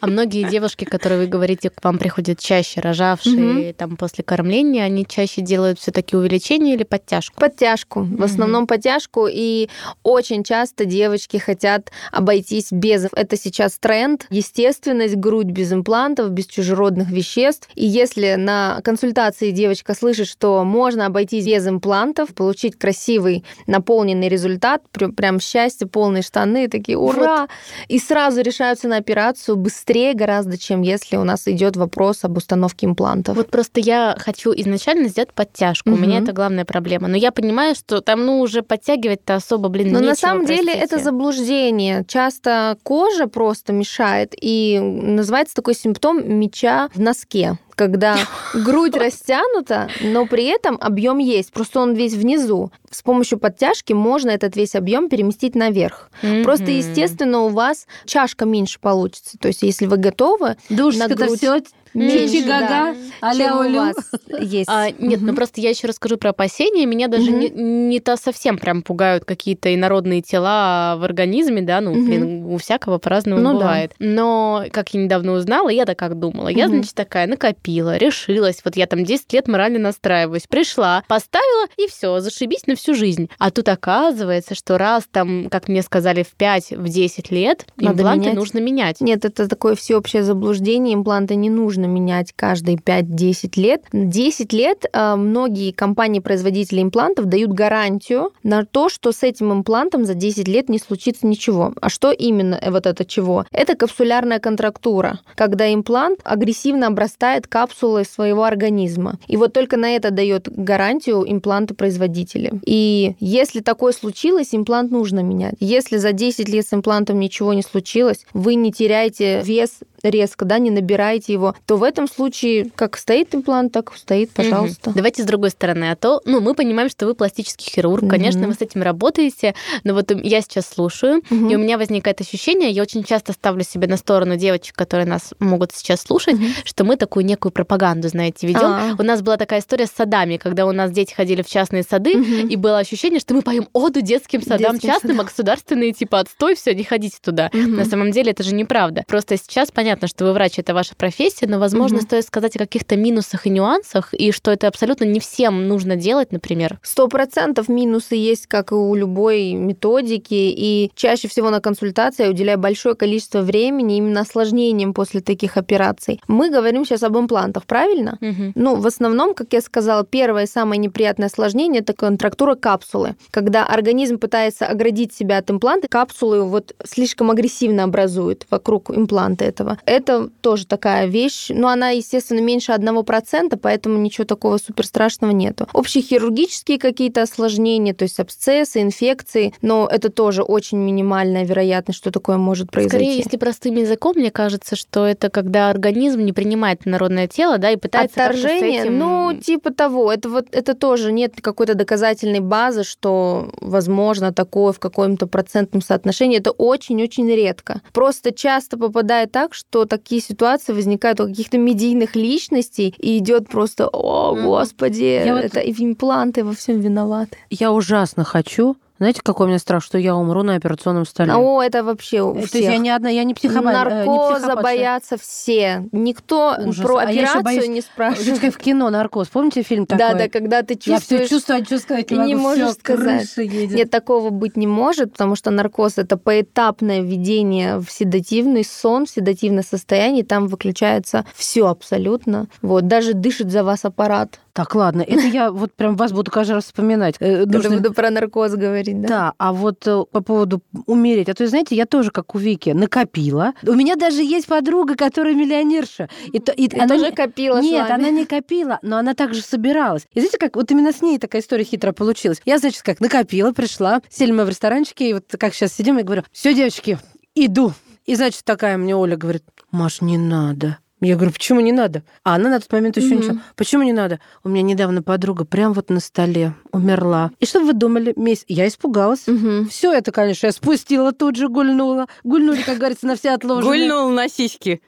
А 0.00 0.06
многие 0.06 0.47
девушки, 0.48 0.84
которые 0.84 1.20
вы 1.20 1.26
говорите, 1.26 1.70
к 1.70 1.82
вам 1.82 1.98
приходят 1.98 2.38
чаще 2.38 2.80
рожавшие 2.80 3.72
там 3.72 3.96
после 3.96 4.24
кормления, 4.24 4.84
они 4.84 5.06
чаще 5.06 5.40
делают 5.42 5.78
все 5.78 5.90
таки 5.90 6.16
увеличение 6.16 6.74
или 6.74 6.84
подтяжку? 6.84 7.40
Подтяжку. 7.40 8.02
В 8.02 8.22
основном 8.22 8.66
подтяжку. 8.66 9.26
И 9.30 9.68
очень 10.02 10.44
часто 10.44 10.84
девочки 10.84 11.36
хотят 11.36 11.90
обойтись 12.12 12.68
без... 12.70 13.06
Это 13.12 13.36
сейчас 13.36 13.78
тренд. 13.78 14.26
Естественность, 14.30 15.16
грудь 15.16 15.46
без 15.46 15.72
имплантов, 15.72 16.30
без 16.30 16.46
чужеродных 16.46 17.10
веществ. 17.10 17.68
И 17.74 17.86
если 17.86 18.34
на 18.34 18.80
консультации 18.82 19.50
девочка 19.50 19.94
слышит, 19.94 20.28
что 20.28 20.64
можно 20.64 21.06
обойтись 21.06 21.46
без 21.46 21.66
имплантов, 21.66 22.34
получить 22.34 22.78
красивый 22.78 23.44
наполненный 23.66 24.28
результат, 24.28 24.82
прям 24.90 25.40
счастье, 25.40 25.86
полные 25.86 26.22
штаны, 26.22 26.68
такие 26.68 26.96
ура! 26.98 27.42
Вот. 27.42 27.50
И 27.88 27.98
сразу 27.98 28.40
решаются 28.40 28.88
на 28.88 28.96
операцию 28.96 29.56
быстрее 29.56 30.14
гораздо, 30.14 30.27
чем 30.58 30.82
если 30.82 31.16
у 31.16 31.24
нас 31.24 31.46
идет 31.46 31.76
вопрос 31.76 32.24
об 32.24 32.36
установке 32.36 32.86
имплантов. 32.86 33.36
Вот 33.36 33.50
просто 33.50 33.80
я 33.80 34.16
хочу 34.18 34.52
изначально 34.52 35.08
сделать 35.08 35.32
подтяжку. 35.32 35.90
Угу. 35.90 35.98
У 35.98 36.00
меня 36.00 36.18
это 36.18 36.32
главная 36.32 36.64
проблема. 36.64 37.08
Но 37.08 37.16
я 37.16 37.32
понимаю, 37.32 37.74
что 37.74 38.00
там, 38.00 38.24
ну, 38.26 38.40
уже 38.40 38.62
подтягивать-то 38.62 39.36
особо, 39.36 39.68
блин, 39.68 39.92
Но 39.92 40.00
нечего, 40.00 40.08
на 40.10 40.14
самом 40.16 40.46
простите. 40.46 40.72
деле 40.72 40.78
это 40.78 40.98
заблуждение. 40.98 42.04
Часто 42.06 42.76
кожа 42.82 43.26
просто 43.26 43.72
мешает, 43.72 44.34
и 44.40 44.78
называется 44.80 45.54
такой 45.54 45.74
симптом 45.74 46.38
меча 46.38 46.88
в 46.94 47.00
носке 47.00 47.58
когда 47.78 48.18
грудь 48.52 48.96
растянута, 48.96 49.88
но 50.00 50.26
при 50.26 50.46
этом 50.46 50.76
объем 50.80 51.18
есть, 51.18 51.52
просто 51.52 51.78
он 51.78 51.94
весь 51.94 52.12
внизу. 52.12 52.72
С 52.90 53.02
помощью 53.02 53.38
подтяжки 53.38 53.92
можно 53.92 54.30
этот 54.30 54.56
весь 54.56 54.74
объем 54.74 55.08
переместить 55.08 55.54
наверх. 55.54 56.10
Mm-hmm. 56.22 56.42
Просто, 56.42 56.70
естественно, 56.72 57.40
у 57.42 57.48
вас 57.48 57.86
чашка 58.04 58.46
меньше 58.46 58.80
получится. 58.80 59.38
То 59.38 59.48
есть, 59.48 59.62
если 59.62 59.86
вы 59.86 59.96
готовы, 59.98 60.56
Душечка 60.68 61.08
на 61.08 61.14
грудь... 61.14 61.38
все 61.38 61.62
Меньше, 61.94 62.44
гага, 62.44 62.94
да, 63.20 63.34
чем 63.34 63.56
у 63.58 63.76
вас 63.76 63.96
есть. 64.40 64.68
А, 64.68 64.90
нет, 64.90 65.20
ну 65.20 65.34
просто 65.34 65.60
я 65.60 65.70
еще 65.70 65.86
расскажу 65.86 66.16
про 66.16 66.30
опасения. 66.30 66.86
Меня 66.86 67.08
даже 67.08 67.30
не, 67.30 68.00
то 68.00 68.16
совсем 68.16 68.58
прям 68.58 68.82
пугают 68.82 69.24
какие-то 69.24 69.74
инородные 69.74 70.22
тела 70.22 70.96
в 70.98 71.04
организме, 71.04 71.62
да, 71.62 71.80
ну, 71.80 71.92
блин, 71.92 72.44
у 72.46 72.56
всякого 72.58 72.98
по-разному 72.98 73.40
ну, 73.40 73.54
бывает. 73.54 73.92
Да. 73.98 74.06
Но, 74.06 74.64
как 74.70 74.94
я 74.94 75.02
недавно 75.02 75.32
узнала, 75.32 75.68
я 75.68 75.84
так 75.84 75.98
как 75.98 76.18
думала. 76.18 76.48
Я, 76.48 76.68
значит, 76.68 76.94
такая 76.94 77.26
накопила, 77.26 77.96
решилась. 77.96 78.60
Вот 78.64 78.76
я 78.76 78.86
там 78.86 79.04
10 79.04 79.32
лет 79.32 79.48
морально 79.48 79.78
настраиваюсь. 79.78 80.46
Пришла, 80.46 81.02
поставила, 81.08 81.66
и 81.76 81.88
все, 81.88 82.20
зашибись 82.20 82.66
на 82.66 82.76
всю 82.76 82.94
жизнь. 82.94 83.28
А 83.38 83.50
тут 83.50 83.68
оказывается, 83.68 84.54
что 84.54 84.78
раз 84.78 85.04
там, 85.10 85.48
как 85.50 85.68
мне 85.68 85.82
сказали, 85.82 86.22
в 86.22 86.36
5-10 86.36 87.26
лет 87.30 87.66
Надо 87.76 87.98
импланты 87.98 88.20
менять. 88.20 88.34
нужно 88.36 88.58
менять. 88.58 89.00
Нет, 89.00 89.24
это 89.24 89.48
такое 89.48 89.74
всеобщее 89.74 90.22
заблуждение. 90.22 90.94
Импланты 90.94 91.34
не 91.34 91.50
нужно 91.50 91.86
менять 91.88 92.32
каждые 92.34 92.76
5-10 92.76 93.52
лет. 93.56 93.82
10 93.92 94.52
лет 94.52 94.84
э, 94.92 95.16
многие 95.16 95.72
компании-производители 95.72 96.82
имплантов 96.82 97.26
дают 97.26 97.52
гарантию 97.52 98.32
на 98.42 98.64
то, 98.64 98.88
что 98.88 99.12
с 99.12 99.22
этим 99.22 99.52
имплантом 99.52 100.04
за 100.04 100.14
10 100.14 100.48
лет 100.48 100.68
не 100.68 100.78
случится 100.78 101.26
ничего. 101.26 101.72
А 101.80 101.88
что 101.88 102.12
именно 102.12 102.54
э, 102.54 102.70
вот 102.70 102.86
это 102.86 103.04
чего? 103.04 103.44
Это 103.52 103.76
капсулярная 103.76 104.38
контрактура, 104.38 105.20
когда 105.34 105.72
имплант 105.72 106.20
агрессивно 106.24 106.86
обрастает 106.86 107.46
капсулой 107.46 108.04
своего 108.04 108.44
организма. 108.44 109.18
И 109.26 109.36
вот 109.36 109.52
только 109.52 109.76
на 109.76 109.90
это 109.96 110.10
дает 110.10 110.48
гарантию 110.48 111.24
имплантопроизводители. 111.26 112.52
И 112.64 113.14
если 113.20 113.60
такое 113.60 113.92
случилось, 113.92 114.54
имплант 114.54 114.90
нужно 114.90 115.20
менять. 115.20 115.54
Если 115.60 115.96
за 115.96 116.12
10 116.12 116.48
лет 116.48 116.66
с 116.66 116.72
имплантом 116.72 117.18
ничего 117.18 117.52
не 117.54 117.62
случилось, 117.62 118.26
вы 118.32 118.54
не 118.54 118.72
теряете 118.72 119.42
вес 119.42 119.80
резко, 120.02 120.44
да, 120.44 120.58
не 120.58 120.70
набираете 120.70 121.32
его, 121.32 121.54
то 121.66 121.76
в 121.76 121.82
этом 121.82 122.08
случае 122.08 122.70
как 122.74 122.96
стоит 122.96 123.34
имплант, 123.34 123.72
так 123.72 123.92
стоит, 123.96 124.30
пожалуйста. 124.30 124.90
Мгм. 124.90 124.96
Давайте 124.96 125.22
с 125.22 125.26
другой 125.26 125.50
стороны. 125.50 125.90
А 125.90 125.96
то, 125.96 126.20
ну, 126.24 126.40
мы 126.40 126.54
понимаем, 126.54 126.88
что 126.88 127.06
вы 127.06 127.14
пластический 127.14 127.70
хирург, 127.70 128.02
Мгм. 128.02 128.10
конечно, 128.10 128.46
вы 128.46 128.54
с 128.54 128.60
этим 128.60 128.82
работаете, 128.82 129.54
но 129.84 129.94
вот 129.94 130.10
я 130.10 130.40
сейчас 130.40 130.68
слушаю, 130.68 131.22
Мгм. 131.30 131.48
и 131.50 131.54
у 131.56 131.58
меня 131.58 131.78
возникает 131.78 132.20
ощущение, 132.20 132.70
я 132.70 132.82
очень 132.82 133.04
часто 133.04 133.32
ставлю 133.32 133.64
себе 133.64 133.86
на 133.88 133.96
сторону 133.96 134.36
девочек, 134.36 134.74
которые 134.76 135.06
нас 135.06 135.34
могут 135.40 135.72
сейчас 135.72 136.00
слушать, 136.02 136.34
Мгм. 136.34 136.46
что 136.64 136.84
мы 136.84 136.96
такую 136.96 137.24
некую 137.24 137.52
пропаганду, 137.52 138.08
знаете, 138.08 138.46
ведем. 138.46 138.62
А. 138.64 138.94
У 138.98 139.02
нас 139.02 139.22
была 139.22 139.36
такая 139.36 139.60
история 139.60 139.86
с 139.86 139.90
садами, 139.90 140.36
когда 140.36 140.66
у 140.66 140.72
нас 140.72 140.90
дети 140.90 141.12
ходили 141.14 141.42
в 141.42 141.48
частные 141.48 141.82
сады, 141.82 142.16
Мгм. 142.16 142.48
и 142.48 142.56
было 142.56 142.78
ощущение, 142.78 143.20
что 143.20 143.34
мы 143.34 143.42
поем 143.42 143.68
оду 143.72 144.00
детским 144.00 144.42
садам 144.42 144.72
Детским 144.74 144.90
частным, 144.90 145.12
садам. 145.12 145.20
а 145.20 145.24
государственные 145.24 145.92
типа 145.92 146.20
отстой, 146.20 146.54
все, 146.54 146.74
не 146.74 146.84
ходите 146.84 147.18
туда. 147.22 147.50
Мгм. 147.52 147.76
На 147.76 147.84
самом 147.84 148.10
деле 148.10 148.30
это 148.32 148.42
же 148.42 148.54
неправда. 148.54 149.02
Просто 149.06 149.36
сейчас 149.36 149.70
понятно, 149.70 149.87
что 150.06 150.24
вы 150.26 150.32
врач, 150.32 150.58
это 150.58 150.74
ваша 150.74 150.94
профессия, 150.94 151.46
но, 151.46 151.58
возможно, 151.58 151.98
Мгм. 151.98 152.06
стоит 152.06 152.26
сказать 152.26 152.56
о 152.56 152.60
каких-то 152.60 152.96
минусах 152.96 153.46
и 153.46 153.50
нюансах, 153.50 154.12
и 154.14 154.32
что 154.32 154.50
это 154.50 154.68
абсолютно 154.68 155.04
не 155.04 155.20
всем 155.20 155.68
нужно 155.68 155.96
делать, 155.96 156.32
например. 156.32 156.78
Сто 156.82 157.08
процентов 157.08 157.68
минусы 157.68 158.14
есть, 158.16 158.46
как 158.46 158.72
и 158.72 158.74
у 158.74 158.94
любой 158.94 159.52
методики, 159.52 160.34
и 160.34 160.90
чаще 160.94 161.28
всего 161.28 161.50
на 161.50 161.60
консультации 161.60 162.24
я 162.24 162.30
уделяю 162.30 162.58
большое 162.58 162.94
количество 162.94 163.40
времени 163.40 163.96
именно 163.96 164.20
осложнениям 164.20 164.94
после 164.94 165.20
таких 165.20 165.56
операций. 165.56 166.20
Мы 166.28 166.50
говорим 166.50 166.84
сейчас 166.84 167.02
об 167.02 167.16
имплантах, 167.18 167.64
правильно? 167.66 168.18
Мгм. 168.20 168.52
Ну, 168.54 168.76
в 168.76 168.86
основном, 168.86 169.34
как 169.34 169.52
я 169.52 169.60
сказала, 169.60 170.04
первое 170.04 170.44
и 170.44 170.46
самое 170.46 170.78
неприятное 170.78 171.26
осложнение– 171.26 171.80
это 171.82 171.92
контрактура 171.92 172.54
капсулы. 172.54 173.16
Когда 173.30 173.64
организм 173.64 174.18
пытается 174.18 174.66
оградить 174.66 175.12
себя 175.12 175.38
от 175.38 175.50
импланта, 175.50 175.88
капсулы 175.88 176.44
вот 176.44 176.74
слишком 176.84 177.30
агрессивно 177.30 177.84
образуют 177.84 178.46
вокруг 178.50 178.90
импланта 178.90 179.44
этого. 179.44 179.77
Это 179.86 180.28
тоже 180.40 180.66
такая 180.66 181.06
вещь, 181.06 181.46
но 181.50 181.68
она, 181.68 181.90
естественно, 181.90 182.40
меньше 182.40 182.72
1%, 182.72 183.58
поэтому 183.60 183.98
ничего 183.98 184.24
такого 184.24 184.58
супер 184.58 184.86
страшного 184.86 185.32
нету. 185.32 185.66
Общехирургические 185.72 186.78
какие-то 186.78 187.22
осложнения, 187.22 187.94
то 187.94 188.04
есть 188.04 188.20
абсцессы, 188.20 188.80
инфекции, 188.82 189.54
но 189.62 189.88
это 189.90 190.10
тоже 190.10 190.42
очень 190.42 190.78
минимальная 190.78 191.44
вероятность, 191.44 191.98
что 191.98 192.10
такое 192.10 192.36
может 192.36 192.70
произойти. 192.70 192.96
Скорее, 192.96 193.16
если 193.18 193.36
простым 193.36 193.76
языком, 193.76 194.14
мне 194.16 194.30
кажется, 194.30 194.76
что 194.76 195.06
это 195.06 195.30
когда 195.30 195.70
организм 195.70 196.20
не 196.20 196.32
принимает 196.32 196.86
народное 196.86 197.28
тело, 197.28 197.58
да, 197.58 197.70
и 197.70 197.76
пытается 197.76 198.24
Отторжение, 198.24 198.82
этим- 198.82 198.98
ну, 198.98 199.32
типа 199.34 199.72
того. 199.72 200.12
Это 200.12 200.28
вот 200.28 200.46
это 200.52 200.74
тоже 200.74 201.12
нет 201.12 201.34
какой-то 201.40 201.74
доказательной 201.74 202.40
базы, 202.40 202.84
что 202.84 203.50
возможно 203.60 204.32
такое 204.32 204.72
в 204.72 204.78
каком-то 204.78 205.26
процентном 205.26 205.82
соотношении. 205.82 206.38
Это 206.38 206.50
очень-очень 206.50 207.28
редко. 207.28 207.80
Просто 207.92 208.32
часто 208.32 208.76
попадает 208.76 209.32
так, 209.32 209.54
что 209.54 209.67
такие 209.84 210.20
ситуации 210.20 210.72
возникают 210.72 211.20
у 211.20 211.26
каких-то 211.26 211.58
медийных 211.58 212.16
личностей, 212.16 212.94
и 212.98 213.18
идет 213.18 213.48
просто, 213.48 213.88
о, 213.88 214.34
господи, 214.34 215.22
Я 215.24 215.34
вот- 215.34 215.44
это 215.44 215.60
и 215.60 215.72
импланты 215.84 216.42
во 216.44 216.52
всем 216.52 216.80
виноваты. 216.80 217.36
Я 217.50 217.72
ужасно 217.72 218.24
хочу. 218.24 218.76
Знаете, 218.98 219.20
какой 219.22 219.46
у 219.46 219.48
меня 219.48 219.58
страх, 219.60 219.82
что 219.82 219.96
я 219.96 220.16
умру 220.16 220.42
на 220.42 220.56
операционном 220.56 221.06
столе? 221.06 221.32
О, 221.34 221.62
это 221.62 221.84
вообще 221.84 222.22
у 222.22 222.32
То 222.32 222.38
есть 222.40 222.50
всех. 222.50 222.64
я 222.64 222.78
не 222.78 222.90
одна, 222.90 223.08
я 223.08 223.22
не 223.24 223.32
психопат. 223.34 223.64
э, 223.86 224.02
не 224.02 224.06
Наркоза 224.08 224.34
психопатша. 224.38 224.62
боятся 224.62 225.16
все. 225.18 225.88
Никто 225.92 226.56
Ужас. 226.66 226.84
про 226.84 226.96
А 226.98 227.02
операцию 227.02 227.42
боюсь- 227.44 227.68
не 227.68 227.80
спрашивает. 227.80 228.40
как 228.40 228.54
в 228.54 228.58
кино 228.58 228.90
«Наркоз». 228.90 229.28
Помните 229.28 229.62
фильм 229.62 229.86
такой? 229.86 229.98
Да, 230.04 230.14
да, 230.14 230.28
когда 230.28 230.62
ты 230.62 230.74
Я 230.74 230.98
все 230.98 231.18
чувствуешь... 231.18 231.28
чувствую, 231.28 231.60
а 231.62 231.64
что 231.64 231.78
сказать 231.78 232.10
не 232.10 232.18
не 232.18 232.34
могу. 232.34 232.48
можешь 232.48 232.64
Всё, 232.70 232.80
сказать. 232.80 233.36
едет. 233.36 233.70
Нет, 233.76 233.90
такого 233.90 234.30
быть 234.30 234.56
не 234.56 234.66
может, 234.66 235.12
потому 235.12 235.36
что 235.36 235.50
наркоз 235.50 235.98
это 235.98 236.16
поэтапное 236.16 237.00
введение 237.00 237.78
в 237.78 237.86
седативный 237.90 238.64
сон, 238.64 239.06
в 239.06 239.10
седативное 239.10 239.62
состояние, 239.62 240.24
там 240.24 240.48
выключается 240.48 241.24
все 241.36 241.68
абсолютно. 241.68 242.48
Вот, 242.62 242.86
даже 242.88 243.12
дышит 243.14 243.50
за 243.52 243.62
вас 243.62 243.84
аппарат. 243.84 244.40
Так, 244.58 244.74
ладно, 244.74 245.02
это 245.02 245.20
я 245.24 245.52
вот 245.52 245.72
прям 245.72 245.94
вас 245.94 246.10
буду 246.10 246.32
каждый 246.32 246.54
раз 246.54 246.64
вспоминать. 246.64 247.14
Э, 247.20 247.44
нужно- 247.46 247.76
буду 247.76 247.92
про 247.94 248.10
наркоз 248.10 248.54
говорить, 248.54 249.00
да? 249.02 249.06
Да, 249.08 249.32
а 249.38 249.52
вот 249.52 249.86
э, 249.86 250.02
по 250.10 250.20
поводу 250.20 250.62
умереть, 250.86 251.28
а 251.28 251.34
то, 251.34 251.46
знаете, 251.46 251.76
я 251.76 251.86
тоже, 251.86 252.10
как 252.10 252.34
у 252.34 252.38
Вики, 252.38 252.70
накопила. 252.70 253.52
У 253.64 253.74
меня 253.74 253.94
даже 253.94 254.20
есть 254.20 254.48
подруга, 254.48 254.96
которая 254.96 255.34
миллионерша. 255.34 256.08
И, 256.32 256.40
то- 256.40 256.50
и 256.50 256.66
Ты 256.66 256.76
она 256.76 256.88
тоже 256.96 257.12
копила 257.12 257.60
Нет, 257.60 257.88
она 257.88 258.10
не 258.10 258.26
копила, 258.26 258.80
но 258.82 258.96
она 258.96 259.14
также 259.14 259.42
собиралась. 259.42 260.08
И 260.12 260.18
знаете, 260.18 260.38
как 260.38 260.56
вот 260.56 260.68
именно 260.72 260.92
с 260.92 261.02
ней 261.02 261.20
такая 261.20 261.40
история 261.40 261.62
хитро 261.62 261.92
получилась. 261.92 262.42
Я, 262.44 262.58
значит, 262.58 262.82
как 262.82 262.98
накопила, 262.98 263.52
пришла, 263.52 264.00
сели 264.10 264.32
мы 264.32 264.44
в 264.44 264.48
ресторанчике, 264.48 265.10
и 265.10 265.12
вот 265.14 265.26
как 265.38 265.54
сейчас 265.54 265.72
сидим, 265.72 265.98
я 265.98 266.02
говорю, 266.02 266.24
все, 266.32 266.52
девочки, 266.52 266.98
иду. 267.36 267.74
И, 268.06 268.16
значит, 268.16 268.42
такая 268.44 268.76
мне 268.76 268.96
Оля 268.96 269.16
говорит, 269.16 269.44
Маш, 269.70 270.00
не 270.00 270.18
надо. 270.18 270.78
Я 271.00 271.14
говорю, 271.14 271.32
почему 271.32 271.60
не 271.60 271.70
надо? 271.72 272.02
А 272.24 272.34
она 272.34 272.48
на 272.50 272.58
тот 272.60 272.72
момент 272.72 272.96
еще 272.96 273.14
Мгм. 273.14 273.16
ничего. 273.18 273.36
Почему 273.54 273.82
не 273.84 273.92
надо? 273.92 274.18
У 274.42 274.48
меня 274.48 274.62
недавно 274.62 275.02
подруга 275.02 275.44
прям 275.44 275.72
вот 275.72 275.90
на 275.90 276.00
столе 276.00 276.54
умерла. 276.72 277.30
И 277.38 277.46
что 277.46 277.60
вы 277.60 277.72
думали? 277.72 278.12
Месяц. 278.16 278.44
Я 278.48 278.66
испугалась. 278.66 279.26
Мгм. 279.26 279.68
Все 279.68 279.92
это, 279.92 280.10
конечно, 280.10 280.46
я 280.46 280.52
спустила, 280.52 281.12
тут 281.12 281.36
же 281.36 281.48
гульнула. 281.48 282.06
Гульнули, 282.24 282.62
как 282.62 282.78
говорится, 282.78 283.06
на 283.06 283.14
все 283.16 283.30
отложенные. 283.30 283.88
Гульнул 283.88 284.10
на 284.10 284.28
сиськи. 284.28 284.82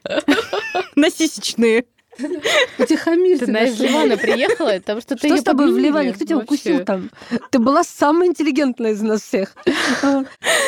На 0.96 1.10
сисечные. 1.10 1.84
Утихомирься, 2.78 3.46
Ты, 3.46 3.52
знаешь, 3.52 3.78
Ливана 3.78 4.16
приехала, 4.16 4.72
потому 4.72 5.00
что 5.00 5.16
ты 5.16 5.28
Что 5.28 5.36
с 5.38 5.42
тобой 5.42 5.72
в 5.72 5.78
Ливане? 5.78 6.12
Кто 6.12 6.24
тебя 6.24 6.38
укусил 6.38 6.84
там? 6.84 7.10
Ты 7.50 7.58
была 7.60 7.84
самая 7.84 8.28
интеллигентная 8.28 8.92
из 8.92 9.00
нас 9.00 9.22
всех. 9.22 9.54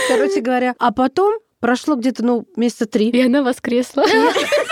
Короче 0.08 0.40
говоря, 0.40 0.74
а 0.78 0.92
потом 0.92 1.34
прошло 1.60 1.96
где-то, 1.96 2.24
ну, 2.24 2.46
месяца 2.56 2.86
три. 2.86 3.10
И 3.10 3.20
она 3.20 3.42
воскресла. 3.42 4.04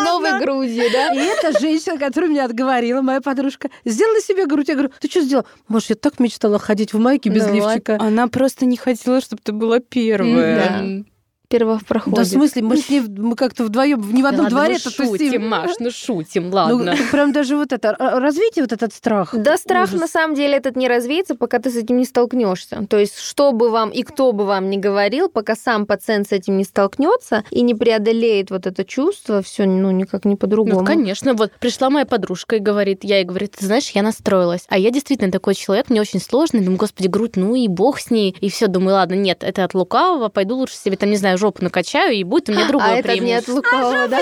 С 0.00 0.04
новой 0.04 0.40
грудью, 0.40 0.84
да? 0.92 1.12
И 1.14 1.18
эта 1.18 1.58
женщина, 1.58 1.98
которая 1.98 2.30
меня 2.30 2.44
отговорила, 2.44 3.02
моя 3.02 3.20
подружка, 3.20 3.68
сделала 3.84 4.20
себе 4.20 4.46
грудь. 4.46 4.68
Я 4.68 4.74
говорю, 4.74 4.92
ты 5.00 5.08
что 5.08 5.20
сделала? 5.20 5.46
Может, 5.68 5.90
я 5.90 5.96
так 5.96 6.18
мечтала 6.18 6.58
ходить 6.58 6.92
в 6.92 6.98
майке 6.98 7.30
без 7.30 7.46
Ну, 7.46 7.54
лифчика. 7.54 7.96
Она 8.00 8.28
просто 8.28 8.66
не 8.66 8.76
хотела, 8.76 9.20
чтобы 9.20 9.42
ты 9.42 9.52
была 9.52 9.80
первая. 9.80 11.04
Первопроходец. 11.50 12.16
Да, 12.16 12.22
в 12.22 12.28
смысле, 12.28 12.62
мы 12.62 12.76
с 12.76 12.88
ней 12.88 13.00
мы 13.00 13.34
как-то 13.34 13.64
вдвоем 13.64 14.00
не 14.14 14.20
в 14.20 14.22
Да 14.22 14.28
одном 14.28 14.44
ладно, 14.44 14.50
дворе 14.50 14.78
ну 14.84 14.90
шутим, 14.90 15.48
Маш, 15.48 15.70
ну 15.80 15.90
шутим, 15.90 16.54
ладно. 16.54 16.94
Ну, 16.96 17.02
прям 17.10 17.32
даже 17.32 17.56
вот 17.56 17.72
это. 17.72 17.88
р- 17.98 18.20
Развейте 18.22 18.60
вот 18.62 18.72
этот 18.72 18.94
страх. 18.94 19.34
Да, 19.36 19.56
страх 19.56 19.88
Ужас. 19.88 20.00
на 20.00 20.06
самом 20.06 20.36
деле 20.36 20.56
этот 20.56 20.76
не 20.76 20.86
развеется, 20.86 21.34
пока 21.34 21.58
ты 21.58 21.70
с 21.72 21.76
этим 21.76 21.96
не 21.96 22.04
столкнешься. 22.04 22.86
То 22.88 22.98
есть, 22.98 23.18
что 23.18 23.50
бы 23.50 23.68
вам 23.70 23.90
и 23.90 24.04
кто 24.04 24.30
бы 24.30 24.44
вам 24.46 24.70
ни 24.70 24.76
говорил, 24.76 25.28
пока 25.28 25.56
сам 25.56 25.86
пациент 25.86 26.28
с 26.28 26.32
этим 26.32 26.56
не 26.56 26.62
столкнется 26.62 27.42
и 27.50 27.62
не 27.62 27.74
преодолеет 27.74 28.50
вот 28.52 28.68
это 28.68 28.84
чувство, 28.84 29.42
все 29.42 29.66
ну 29.66 29.90
никак 29.90 30.24
не 30.24 30.36
по-другому. 30.36 30.78
Ну, 30.80 30.86
конечно. 30.86 31.34
Вот 31.34 31.50
пришла 31.58 31.90
моя 31.90 32.06
подружка 32.06 32.56
и 32.56 32.58
говорит, 32.60 33.02
я 33.02 33.16
ей 33.16 33.24
говорю, 33.24 33.48
ты 33.48 33.66
знаешь, 33.66 33.90
я 33.90 34.02
настроилась. 34.02 34.66
А 34.68 34.78
я 34.78 34.92
действительно 34.92 35.32
такой 35.32 35.56
человек, 35.56 35.90
мне 35.90 36.00
очень 36.00 36.20
сложно. 36.20 36.60
Думаю, 36.60 36.78
господи, 36.78 37.08
грудь, 37.08 37.34
ну 37.34 37.56
и 37.56 37.66
бог 37.66 37.98
с 37.98 38.12
ней. 38.12 38.36
И 38.40 38.50
все, 38.50 38.68
думаю, 38.68 38.94
ладно, 38.94 39.14
нет, 39.14 39.42
это 39.42 39.64
от 39.64 39.74
лукавого, 39.74 40.28
пойду 40.28 40.54
лучше 40.56 40.76
себе, 40.76 40.96
там, 40.96 41.10
не 41.10 41.16
знаю, 41.16 41.39
жопу 41.40 41.64
накачаю, 41.64 42.12
и 42.14 42.22
будет 42.22 42.48
у 42.48 42.52
меня 42.52 42.68
другое 42.68 42.90
а 42.90 42.96
это 42.98 43.08
не 43.18 43.32
от 43.34 43.44
преимущество. 43.44 43.52
лукавого, 43.54 44.08
да? 44.08 44.20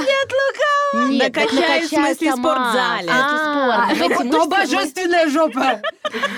Нет, 1.11 1.35
Накачаю, 1.37 1.83
в 1.83 1.89
смысле, 1.89 2.31
в 2.31 2.35
сама. 2.35 2.55
спортзале. 2.55 3.09
Это 3.09 3.13
А, 3.13 3.87
мышцы 3.95 4.25
мы- 4.25 4.49
божественная 4.49 5.29
жопа! 5.29 5.81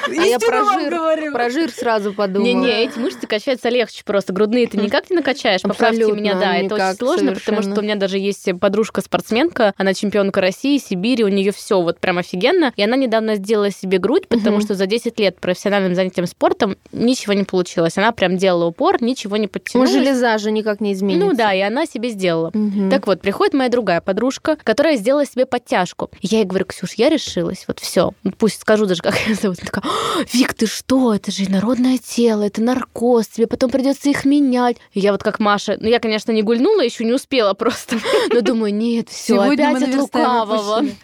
А 0.08 0.12
я 0.12 0.40
про 0.40 0.64
жир, 0.64 1.32
про 1.32 1.50
жир 1.50 1.70
сразу 1.70 2.12
подумала. 2.12 2.46
Не-не, 2.48 2.82
эти 2.84 2.98
мышцы 2.98 3.28
качаются 3.28 3.68
легче 3.68 4.02
просто. 4.04 4.32
Грудные 4.32 4.66
ты 4.66 4.76
никак 4.76 5.08
не 5.08 5.14
накачаешь. 5.16 5.62
Поправьте 5.62 6.02
меня, 6.10 6.34
да, 6.34 6.56
это 6.56 6.74
очень 6.74 6.96
сложно, 6.98 7.32
потому 7.34 7.62
что 7.62 7.78
у 7.78 7.82
меня 7.82 7.94
даже 7.94 8.18
есть 8.18 8.48
подружка-спортсменка, 8.58 9.72
она 9.76 9.94
чемпионка 9.94 10.40
России, 10.40 10.78
Сибири, 10.78 11.22
у 11.24 11.28
нее 11.28 11.52
все 11.52 11.80
вот 11.80 11.98
прям 12.00 12.18
офигенно. 12.18 12.72
И 12.76 12.82
она 12.82 12.96
недавно 12.96 13.36
сделала 13.36 13.70
себе 13.70 13.98
грудь, 13.98 14.26
потому 14.28 14.60
что 14.60 14.74
за 14.74 14.86
10 14.86 15.18
лет 15.20 15.38
профессиональным 15.40 15.94
занятием 15.94 16.26
спортом 16.26 16.76
ничего 16.92 17.32
не 17.34 17.44
получилось. 17.44 17.96
Она 17.98 18.12
прям 18.12 18.36
делала 18.36 18.64
упор, 18.66 19.00
ничего 19.02 19.36
не 19.36 19.42
Ну, 19.44 19.48
подтянулась. 19.48 19.90
железа 19.92 20.38
же 20.38 20.50
никак 20.50 20.69
не 20.78 20.92
изменится. 20.92 21.26
Ну 21.26 21.34
да, 21.34 21.52
и 21.52 21.60
она 21.60 21.86
себе 21.86 22.10
сделала. 22.10 22.50
Мгм. 22.54 22.90
Так 22.90 23.06
вот, 23.06 23.20
приходит 23.20 23.54
моя 23.54 23.68
другая 23.68 24.00
подружка, 24.00 24.56
которая 24.62 24.96
сделала 24.96 25.26
себе 25.26 25.46
подтяжку. 25.46 26.10
Я 26.20 26.38
ей 26.38 26.44
говорю, 26.44 26.66
Ксюш, 26.66 26.92
я 26.94 27.08
решилась, 27.08 27.64
вот 27.66 27.80
все. 27.80 28.12
Пусть 28.38 28.60
скажу 28.60 28.86
даже, 28.86 29.02
как 29.02 29.16
ее 29.26 29.34
зовут. 29.34 29.58
Она 29.60 29.66
такая, 29.70 29.84
«А, 29.92 30.24
Вик, 30.32 30.54
ты 30.54 30.66
что? 30.66 31.14
Это 31.14 31.32
же 31.32 31.44
инородное 31.44 31.98
тело, 31.98 32.42
это 32.42 32.62
наркоз, 32.62 33.26
тебе 33.28 33.46
потом 33.46 33.70
придется 33.70 34.08
их 34.10 34.24
менять. 34.24 34.76
И 34.92 35.00
я 35.00 35.12
вот 35.12 35.22
как 35.22 35.40
Маша, 35.40 35.76
ну 35.80 35.88
я, 35.88 35.98
конечно, 35.98 36.30
не 36.32 36.42
гульнула, 36.42 36.82
еще 36.82 37.04
не 37.04 37.12
успела 37.12 37.54
просто. 37.54 37.96
Но 38.32 38.42
думаю, 38.42 38.74
нет, 38.74 39.08
все, 39.08 39.40
опять 39.40 39.82
от 39.82 39.94
лукавого. 39.94 40.84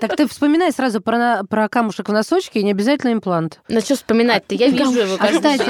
Так 0.00 0.14
ты 0.16 0.28
вспоминай 0.28 0.70
сразу 0.70 1.00
про, 1.00 1.18
на- 1.18 1.44
про 1.44 1.68
камушек 1.68 2.08
в 2.08 2.12
носочке 2.12 2.60
и 2.60 2.62
не 2.62 2.70
обязательно 2.70 3.12
имплант. 3.12 3.60
Ну 3.68 3.80
что 3.80 3.96
вспоминать-то? 3.96 4.54
Я 4.54 4.68
вижу 4.68 4.92
его 4.92 5.14
А, 5.14 5.18
каждый 5.18 5.36
кстати, 5.38 5.64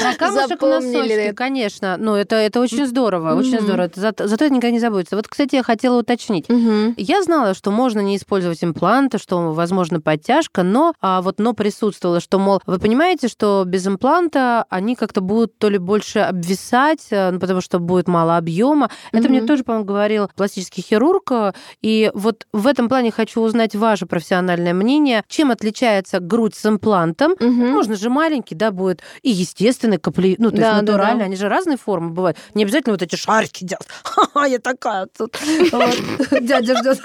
про 0.00 0.14
камушек 0.14 0.62
в 0.62 0.66
носочке, 0.66 1.32
конечно. 1.32 1.96
Ну, 1.98 2.14
это, 2.14 2.36
это 2.36 2.60
очень 2.60 2.81
очень 2.82 2.90
здорово, 2.90 3.34
очень 3.34 3.56
Мгм. 3.56 3.62
здорово. 3.62 3.90
Зато, 3.94 4.26
зато 4.26 4.44
это 4.46 4.54
никогда 4.54 4.70
не 4.72 4.80
забудется. 4.80 5.16
Вот, 5.16 5.28
кстати, 5.28 5.54
я 5.56 5.62
хотела 5.62 5.98
уточнить. 6.00 6.48
Мгм. 6.48 6.94
Я 6.96 7.22
знала, 7.22 7.54
что 7.54 7.70
можно 7.70 8.00
не 8.00 8.16
использовать 8.16 8.62
импланты, 8.64 9.18
что 9.18 9.52
возможно 9.52 10.00
подтяжка, 10.00 10.62
но 10.62 10.94
а 11.00 11.22
вот 11.22 11.38
но 11.38 11.52
присутствовало, 11.52 12.20
что, 12.20 12.38
мол, 12.38 12.60
вы 12.66 12.78
понимаете, 12.78 13.28
что 13.28 13.64
без 13.66 13.86
импланта 13.86 14.64
они 14.68 14.96
как-то 14.96 15.20
будут 15.20 15.58
то 15.58 15.68
ли 15.68 15.78
больше 15.78 16.18
обвисать, 16.20 17.06
э, 17.10 17.30
ну, 17.30 17.40
потому 17.40 17.60
что 17.60 17.78
будет 17.78 18.08
мало 18.08 18.36
объема. 18.36 18.90
Это 19.12 19.28
мне 19.28 19.42
тоже, 19.42 19.64
по-моему, 19.64 19.86
говорил 19.86 20.28
пластический 20.36 20.82
хирург. 20.82 21.30
э, 21.32 21.52
И 21.82 22.10
вот 22.14 22.46
в 22.52 22.66
этом 22.66 22.88
плане 22.88 23.10
хочу 23.10 23.40
узнать 23.40 23.74
ваше 23.74 24.06
профессиональное 24.06 24.74
мнение. 24.74 25.22
Чем 25.28 25.50
отличается 25.50 26.20
грудь 26.20 26.54
с 26.54 26.66
имплантом? 26.66 27.32
Мгм. 27.40 27.70
Можно 27.72 27.96
же 27.96 28.10
маленький, 28.10 28.54
да, 28.54 28.70
будет 28.70 29.00
и 29.22 29.30
естественный 29.30 29.98
капли, 29.98 30.36
ну, 30.38 30.50
то 30.50 30.56
Да, 30.56 30.62
да, 30.62 30.68
есть 30.76 30.86
натуральный, 30.86 31.18
да. 31.20 31.24
они 31.26 31.36
же 31.36 31.48
разные 31.48 31.76
формы 31.76 32.10
бывают. 32.10 32.36
Не 32.54 32.64
обязательно 32.72 32.94
вот 32.94 33.02
эти 33.02 33.16
шарики 33.16 33.64
делать. 33.64 33.86
Ха-ха, 34.02 34.46
я 34.46 34.58
такая 34.58 35.06
тут. 35.06 35.36
Дядя 36.40 36.76
ждет. 36.78 37.00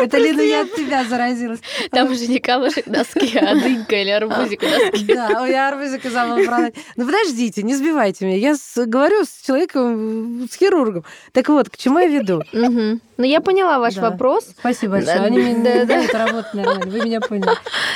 Это, 0.00 0.18
Лина, 0.18 0.40
я 0.40 0.62
от 0.62 0.74
тебя 0.74 1.04
заразилась. 1.04 1.60
Там 1.90 2.10
уже 2.10 2.26
не 2.26 2.38
камушек 2.40 2.86
доски, 2.88 3.38
а 3.38 3.54
дынька 3.60 3.96
или 3.96 4.10
арбузик 4.10 4.62
у 4.62 4.66
доски. 4.66 5.04
Да, 5.14 5.46
я 5.46 5.68
арбузик 5.68 6.04
забыла 6.04 6.44
продать. 6.44 6.74
Ну, 6.96 7.06
подождите, 7.06 7.62
не 7.62 7.74
сбивайте 7.76 8.26
меня. 8.26 8.36
Я 8.36 8.56
говорю 8.86 9.24
с 9.24 9.46
человеком, 9.46 10.48
с 10.50 10.56
хирургом. 10.56 11.04
Так 11.32 11.48
вот, 11.48 11.70
к 11.70 11.76
чему 11.76 11.98
я 12.00 12.08
веду? 12.08 12.42
Ну, 12.52 13.24
я 13.24 13.40
поняла 13.40 13.78
ваш 13.78 13.94
Да. 13.94 14.10
вопрос. 14.10 14.46
Спасибо 14.58 14.94
большое. 14.94 15.18
Да, 15.18 15.24
Они 15.24 15.38
мне 15.38 15.52
не 15.54 15.62
да, 15.62 15.84
да. 15.84 15.86
дают 15.86 16.14
работать 16.14 16.54
нормально. 16.54 16.86
Вы 16.86 17.00
меня 17.04 17.20
поняли. 17.20 17.50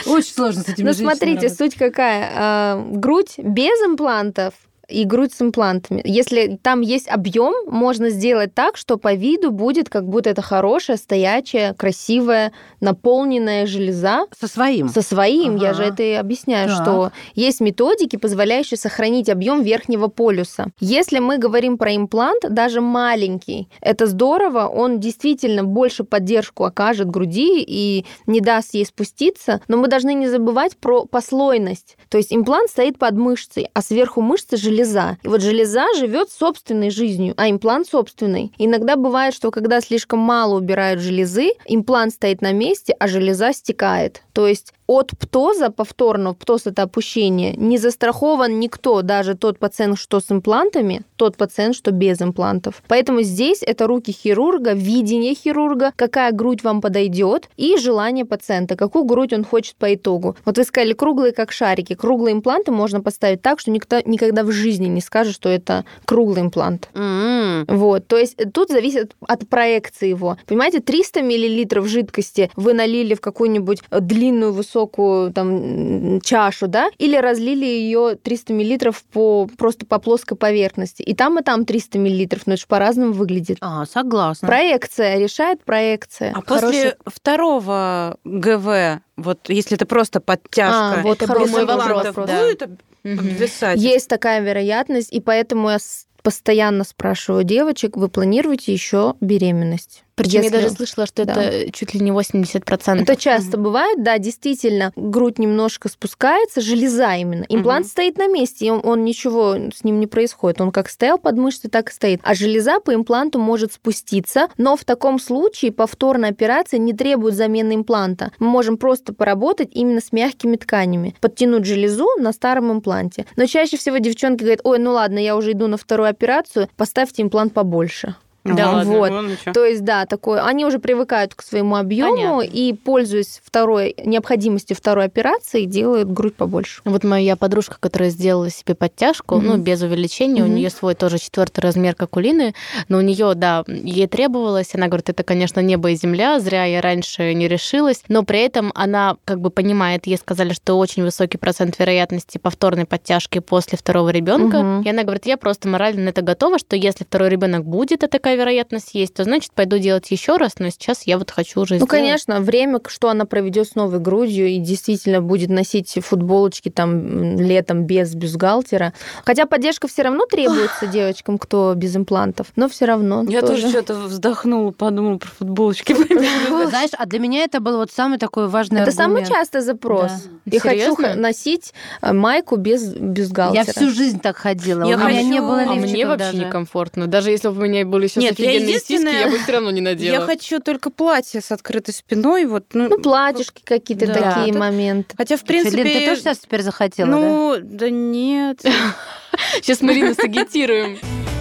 Очень 0.06 0.32
сложно 0.32 0.62
с 0.62 0.68
этими 0.68 0.86
Ну, 0.86 0.92
смотрите, 0.94 1.46
работать. 1.48 1.58
суть 1.58 1.74
какая. 1.74 2.30
А, 2.36 2.84
Грудь 2.92 3.34
без 3.38 3.78
имплантов 3.84 4.54
и 4.88 5.04
грудь 5.04 5.32
с 5.32 5.42
имплантами. 5.42 6.00
Если 6.04 6.58
там 6.62 6.80
есть 6.80 7.08
объем, 7.08 7.54
можно 7.66 8.10
сделать 8.10 8.54
так, 8.54 8.76
что 8.76 8.96
по 8.96 9.14
виду 9.14 9.50
будет 9.50 9.88
как 9.88 10.06
будто 10.08 10.30
это 10.30 10.42
хорошая, 10.42 10.96
стоячая, 10.96 11.74
красивая, 11.74 12.52
наполненная 12.80 13.66
железа 13.66 14.26
Со 14.38 14.48
своим. 14.48 14.88
со 14.88 15.02
своим. 15.02 15.56
Я 15.56 15.70
Ага. 15.70 15.74
же 15.74 15.82
это 15.84 16.02
и 16.02 16.12
объясняю, 16.12 16.68
Так. 16.68 16.82
что 16.82 17.12
есть 17.34 17.60
методики, 17.60 18.16
позволяющие 18.16 18.78
сохранить 18.78 19.28
объем 19.28 19.62
верхнего 19.62 20.08
полюса. 20.08 20.66
Если 20.80 21.18
мы 21.18 21.38
говорим 21.38 21.78
про 21.78 21.94
имплант, 21.94 22.42
даже 22.48 22.80
маленький, 22.80 23.68
это 23.80 24.06
здорово, 24.06 24.66
он 24.66 25.00
действительно 25.00 25.64
больше 25.64 26.04
поддержку 26.04 26.64
окажет 26.64 27.10
груди 27.10 27.62
и 27.66 28.04
не 28.26 28.40
даст 28.40 28.74
ей 28.74 28.86
спуститься, 28.86 29.60
но 29.68 29.76
мы 29.76 29.88
должны 29.88 30.14
не 30.14 30.28
забывать 30.28 30.76
про 30.76 31.04
послойность. 31.06 31.96
То 32.08 32.18
есть 32.18 32.32
имплант 32.32 32.70
стоит 32.70 32.98
под 32.98 33.14
мышцей, 33.14 33.68
а 33.74 33.82
сверху 33.82 34.20
мышцы 34.20 34.56
железа. 34.56 35.18
И 35.22 35.28
вот 35.28 35.42
железа 35.42 35.86
живет 35.98 36.30
собственной 36.30 36.90
жизнью, 36.90 37.34
а 37.36 37.50
имплант 37.50 37.88
собственный. 37.88 38.52
Иногда 38.58 38.96
бывает, 38.96 39.34
что 39.34 39.50
когда 39.50 39.80
слишком 39.80 40.18
мало 40.18 40.56
убирают 40.56 41.00
железы, 41.00 41.50
имплант 41.66 42.12
стоит 42.14 42.42
на 42.42 42.52
месте, 42.52 42.94
а 42.98 43.08
железа 43.08 43.52
стекает. 43.52 44.22
То 44.32 44.46
есть 44.46 44.72
от 44.86 45.12
птоза 45.18 45.70
повторного, 45.70 46.34
птоз 46.34 46.66
это 46.66 46.82
опущение, 46.82 47.54
не 47.56 47.78
застрахован 47.78 48.60
никто, 48.60 49.02
даже 49.02 49.34
тот 49.34 49.58
пациент, 49.58 49.98
что 49.98 50.20
с 50.20 50.30
имплантами, 50.30 51.02
тот 51.16 51.36
пациент, 51.36 51.74
что 51.74 51.90
без 51.90 52.22
имплантов. 52.22 52.82
Поэтому 52.86 53.22
здесь 53.22 53.62
это 53.62 53.86
руки 53.86 54.12
хирурга, 54.12 54.74
видение 54.74 55.34
хирурга, 55.34 55.92
какая 55.96 56.32
грудь 56.32 56.62
вам 56.62 56.80
подойдет 56.80 57.48
и 57.56 57.76
желание 57.78 58.24
пациента, 58.24 58.76
какую 58.76 59.04
грудь 59.04 59.32
он 59.32 59.44
хочет 59.44 59.76
по 59.76 59.92
итогу. 59.92 60.36
Вот 60.44 60.58
вы 60.58 60.64
сказали 60.64 60.92
круглые 60.92 61.32
как 61.32 61.50
шарики. 61.50 61.94
Круглые 61.96 62.34
импланты 62.34 62.70
можно 62.72 63.00
поставить 63.00 63.42
так, 63.42 63.60
что 63.60 63.70
никто 63.70 64.00
никогда 64.04 64.44
в 64.44 64.50
жизни 64.52 64.86
не 64.86 65.00
скажет, 65.00 65.34
что 65.34 65.48
это 65.48 65.84
круглый 66.04 66.42
имплант. 66.42 66.88
М. 66.94 67.64
Вот, 67.68 68.06
то 68.06 68.16
есть 68.16 68.36
тут 68.52 68.70
зависит 68.70 69.14
от 69.26 69.48
проекции 69.48 70.08
его. 70.08 70.36
Понимаете, 70.46 70.80
300 70.80 71.22
миллилитров 71.22 71.86
жидкости 71.86 72.50
вы 72.56 72.74
налили 72.74 73.14
в 73.14 73.20
какую-нибудь 73.20 73.82
э, 73.90 74.00
длинную 74.00 74.52
высокую 74.52 75.32
там 75.32 76.20
чашу, 76.20 76.68
да, 76.68 76.90
или 76.98 77.16
разлили 77.16 77.64
ее 77.64 78.16
300 78.22 78.52
миллилитров 78.52 79.02
по 79.04 79.48
просто 79.56 79.86
по 79.86 79.98
плоской 79.98 80.36
поверхности. 80.36 81.02
И 81.02 81.14
там 81.14 81.38
и 81.38 81.42
там 81.42 81.64
300 81.64 81.98
миллилитров, 81.98 82.46
но 82.46 82.54
это 82.54 82.60
же 82.60 82.66
по-разному 82.66 83.12
выглядит. 83.12 83.58
А, 83.60 83.86
согласна. 83.86 84.46
Проекция 84.46 85.18
решает 85.18 85.62
проекция. 85.64 86.32
А 86.34 86.42
после 86.42 86.96
второго 87.06 88.18
ГВ, 88.24 89.00
вот 89.16 89.48
если 89.48 89.76
это 89.76 89.86
просто 89.86 90.20
подтяжка, 90.20 91.00
А, 91.00 91.02
вот 91.02 91.22
это 91.22 91.38
без 91.38 91.52
вопрос, 91.52 92.14
да. 92.26 92.44
будет 92.44 92.68
Мгм. 93.02 93.20
обвисать? 93.20 93.80
Есть 93.80 94.08
такая 94.08 94.40
вероятность, 94.40 95.12
и 95.12 95.20
поэтому 95.20 95.70
я 95.70 95.78
постоянно 96.22 96.84
спрашиваю 96.84 97.44
девочек, 97.44 97.96
вы 97.96 98.08
планируете 98.08 98.72
еще 98.72 99.14
беременность? 99.20 100.04
Причем 100.16 100.40
я 100.40 100.44
Если- 100.46 100.56
даже 100.56 100.70
слышала, 100.70 101.06
что 101.06 101.24
Да. 101.26 101.34
это 101.42 101.70
чуть 101.72 101.92
ли 101.94 102.00
не 102.00 102.10
80%. 102.10 103.02
Это 103.02 103.16
часто 103.16 103.58
бывает, 103.58 104.02
да, 104.02 104.18
действительно, 104.18 104.90
грудь 104.96 105.38
немножко 105.38 105.88
спускается, 105.90 106.60
железа 106.62 107.14
именно. 107.16 107.44
Имплант 107.50 107.84
Мгм. 107.84 107.90
стоит 107.90 108.16
на 108.18 108.26
месте, 108.26 108.66
и 108.66 108.70
он, 108.70 108.80
он 108.82 109.04
ничего 109.04 109.56
с 109.74 109.84
ним 109.84 110.00
не 110.00 110.06
происходит. 110.06 110.60
Он 110.62 110.72
как 110.72 110.88
стоял 110.88 111.18
под 111.18 111.36
мышцей, 111.36 111.68
так 111.68 111.90
и 111.90 111.92
стоит. 111.92 112.20
А 112.22 112.34
железа 112.34 112.80
по 112.80 112.94
импланту 112.94 113.38
может 113.38 113.74
спуститься, 113.74 114.48
но 114.56 114.76
в 114.76 114.84
таком 114.84 115.18
случае 115.20 115.70
повторная 115.70 116.30
операция 116.30 116.78
не 116.78 116.94
требует 116.94 117.34
замены 117.34 117.74
импланта. 117.74 118.32
Мы 118.38 118.48
можем 118.48 118.78
просто 118.78 119.12
поработать 119.12 119.68
именно 119.72 120.00
с 120.00 120.12
мягкими 120.12 120.56
тканями, 120.56 121.14
подтянуть 121.20 121.66
железу 121.66 122.08
на 122.18 122.32
старом 122.32 122.72
импланте. 122.72 123.26
Но 123.36 123.44
чаще 123.44 123.76
всего 123.76 123.98
девчонки 123.98 124.40
говорят, 124.40 124.60
ой, 124.64 124.78
ну 124.78 124.92
ладно, 124.92 125.18
я 125.18 125.36
уже 125.36 125.52
иду 125.52 125.66
на 125.66 125.76
вторую 125.76 126.08
операцию, 126.08 126.68
поставьте 126.76 127.22
имплант 127.22 127.52
побольше. 127.52 128.14
Да 128.54 128.70
ладно? 128.70 128.92
Вот. 128.92 129.10
вон. 129.10 129.36
То 129.52 129.64
есть, 129.64 129.84
да, 129.84 130.06
такое. 130.06 130.42
Они 130.44 130.64
уже 130.64 130.78
привыкают 130.78 131.34
к 131.34 131.42
своему 131.42 131.76
объему 131.76 132.38
Понятно. 132.38 132.42
и, 132.42 132.72
пользуясь 132.72 133.40
второй 133.44 133.94
необходимостью 134.04 134.76
второй 134.76 135.04
операции, 135.06 135.64
делают 135.64 136.10
грудь 136.10 136.36
побольше. 136.36 136.80
Вот 136.84 137.04
моя 137.04 137.36
подружка, 137.36 137.76
которая 137.80 138.10
сделала 138.10 138.50
себе 138.50 138.74
подтяжку, 138.74 139.36
Мгм. 139.36 139.46
ну, 139.46 139.56
без 139.58 139.82
увеличения, 139.82 140.42
у 140.42 140.46
Мгм. 140.46 140.54
нее 140.56 140.70
свой 140.70 140.94
тоже 140.94 141.18
четвертый 141.18 141.60
размер, 141.60 141.94
как 141.94 142.16
у 142.16 142.20
Лины, 142.20 142.54
но 142.88 142.98
у 142.98 143.00
нее, 143.00 143.32
да, 143.34 143.64
ей 143.66 144.06
требовалось, 144.06 144.74
она 144.74 144.86
говорит, 144.88 145.08
это, 145.08 145.22
конечно, 145.22 145.60
небо 145.60 145.90
и 145.90 145.94
земля, 145.96 146.38
зря 146.40 146.64
я 146.64 146.80
раньше 146.80 147.34
не 147.34 147.48
решилась, 147.48 148.02
но 148.08 148.22
при 148.22 148.40
этом 148.40 148.72
она 148.74 149.16
как 149.24 149.40
бы 149.40 149.50
понимает, 149.50 150.06
ей 150.06 150.16
сказали, 150.16 150.52
что 150.52 150.74
очень 150.78 151.02
высокий 151.02 151.38
процент 151.38 151.78
вероятности 151.78 152.38
повторной 152.38 152.84
подтяжки 152.86 153.38
после 153.40 153.78
второго 153.78 154.10
ребенка, 154.10 154.58
Мгм. 154.58 154.82
и 154.82 154.88
она 154.88 155.02
говорит, 155.02 155.26
я 155.26 155.36
просто 155.36 155.68
морально 155.68 156.02
на 156.04 156.08
это 156.10 156.22
готова, 156.22 156.58
что 156.58 156.76
если 156.76 157.04
второй 157.04 157.28
ребенок 157.30 157.64
будет, 157.64 158.04
а 158.04 158.08
такая 158.08 158.35
вероятность 158.36 158.90
есть, 158.94 159.14
то 159.14 159.24
значит 159.24 159.52
пойду 159.52 159.78
делать 159.78 160.10
еще 160.10 160.36
раз, 160.36 160.58
но 160.58 160.70
сейчас 160.70 161.02
я 161.04 161.18
вот 161.18 161.30
хочу 161.30 161.60
уже 161.60 161.74
Ну, 161.74 161.78
сделать. 161.78 161.90
конечно, 161.90 162.40
время, 162.40 162.80
что 162.88 163.08
она 163.08 163.24
проведет 163.24 163.68
с 163.68 163.74
новой 163.74 163.98
грудью 163.98 164.46
и 164.48 164.58
действительно 164.58 165.20
будет 165.20 165.48
носить 165.50 165.96
футболочки 166.02 166.68
там 166.68 167.38
летом 167.38 167.84
без 167.84 168.14
бюстгальтера. 168.14 168.92
Хотя 169.24 169.46
поддержка 169.46 169.88
все 169.88 170.02
равно 170.02 170.26
требуется 170.26 170.86
девочкам, 170.86 171.38
кто 171.38 171.74
без 171.74 171.96
имплантов, 171.96 172.48
но 172.56 172.68
все 172.68 172.84
равно. 172.84 173.24
Я 173.28 173.42
тоже 173.42 173.68
что-то 173.68 173.94
вздохнула, 173.94 174.70
подумала 174.70 175.18
про 175.18 175.28
футболочки. 175.38 175.94
Знаешь, 175.94 176.90
а 176.96 177.06
для 177.06 177.18
меня 177.18 177.44
это 177.44 177.60
был 177.60 177.76
вот 177.78 177.90
самый 177.90 178.18
такой 178.18 178.48
важный 178.48 178.80
Это 178.82 178.92
самый 178.92 179.24
частый 179.26 179.60
запрос. 179.60 180.10
Я 180.44 180.60
хочу 180.60 180.96
носить 181.16 181.72
э, 182.02 182.12
майку 182.12 182.56
без 182.56 182.92
Я 182.94 183.00
бюстгальтера. 183.00 183.72
всю 183.72 183.90
жизнь 183.90 184.20
так 184.20 184.36
ходила. 184.36 184.84
Я 184.84 184.96
у 184.96 185.08
меня 185.08 185.22
не 185.22 185.40
было 185.40 185.60
А 185.62 185.70
А 185.70 185.74
мне 185.74 186.06
вообще 186.06 186.36
некомфортно. 186.36 187.06
Даже 187.06 187.30
если 187.30 187.48
бы 187.48 187.56
у 187.56 187.60
меня 187.64 187.84
были 187.84 188.06
сейчас 188.06 188.22
Нет, 188.30 188.38
я 188.38 188.52
единственное- 188.52 189.20
я 189.20 189.28
бы 189.28 189.38
все 189.38 189.52
равно 189.52 189.70
не 189.70 189.80
надела. 189.82 190.14
Я 190.14 190.20
хочу 190.20 190.60
только 190.60 190.90
платье 190.90 191.40
с 191.40 191.50
открытой 191.52 191.94
спиной. 191.94 192.46
Вот, 192.46 192.66
ну, 192.74 192.88
Ну, 192.88 192.98
платьишки 192.98 193.62
какие-то 193.64 194.06
Да. 194.06 194.14
такие 194.14 194.52
Да. 194.52 194.58
моменты. 194.58 195.14
Хотя, 195.16 195.36
в 195.36 195.44
принципе... 195.44 195.82
Лен, 195.82 195.98
ты 196.00 196.06
тоже 196.06 196.20
сейчас 196.20 196.38
теперь 196.38 196.62
захотела, 196.62 197.10
да? 197.10 197.16
ну, 197.16 197.56
да? 197.62 197.90
нет. 197.90 198.62
Сейчас 199.56 199.80
мы 199.82 199.92
Ирину 199.92 200.14
сагитируем. 200.14 200.98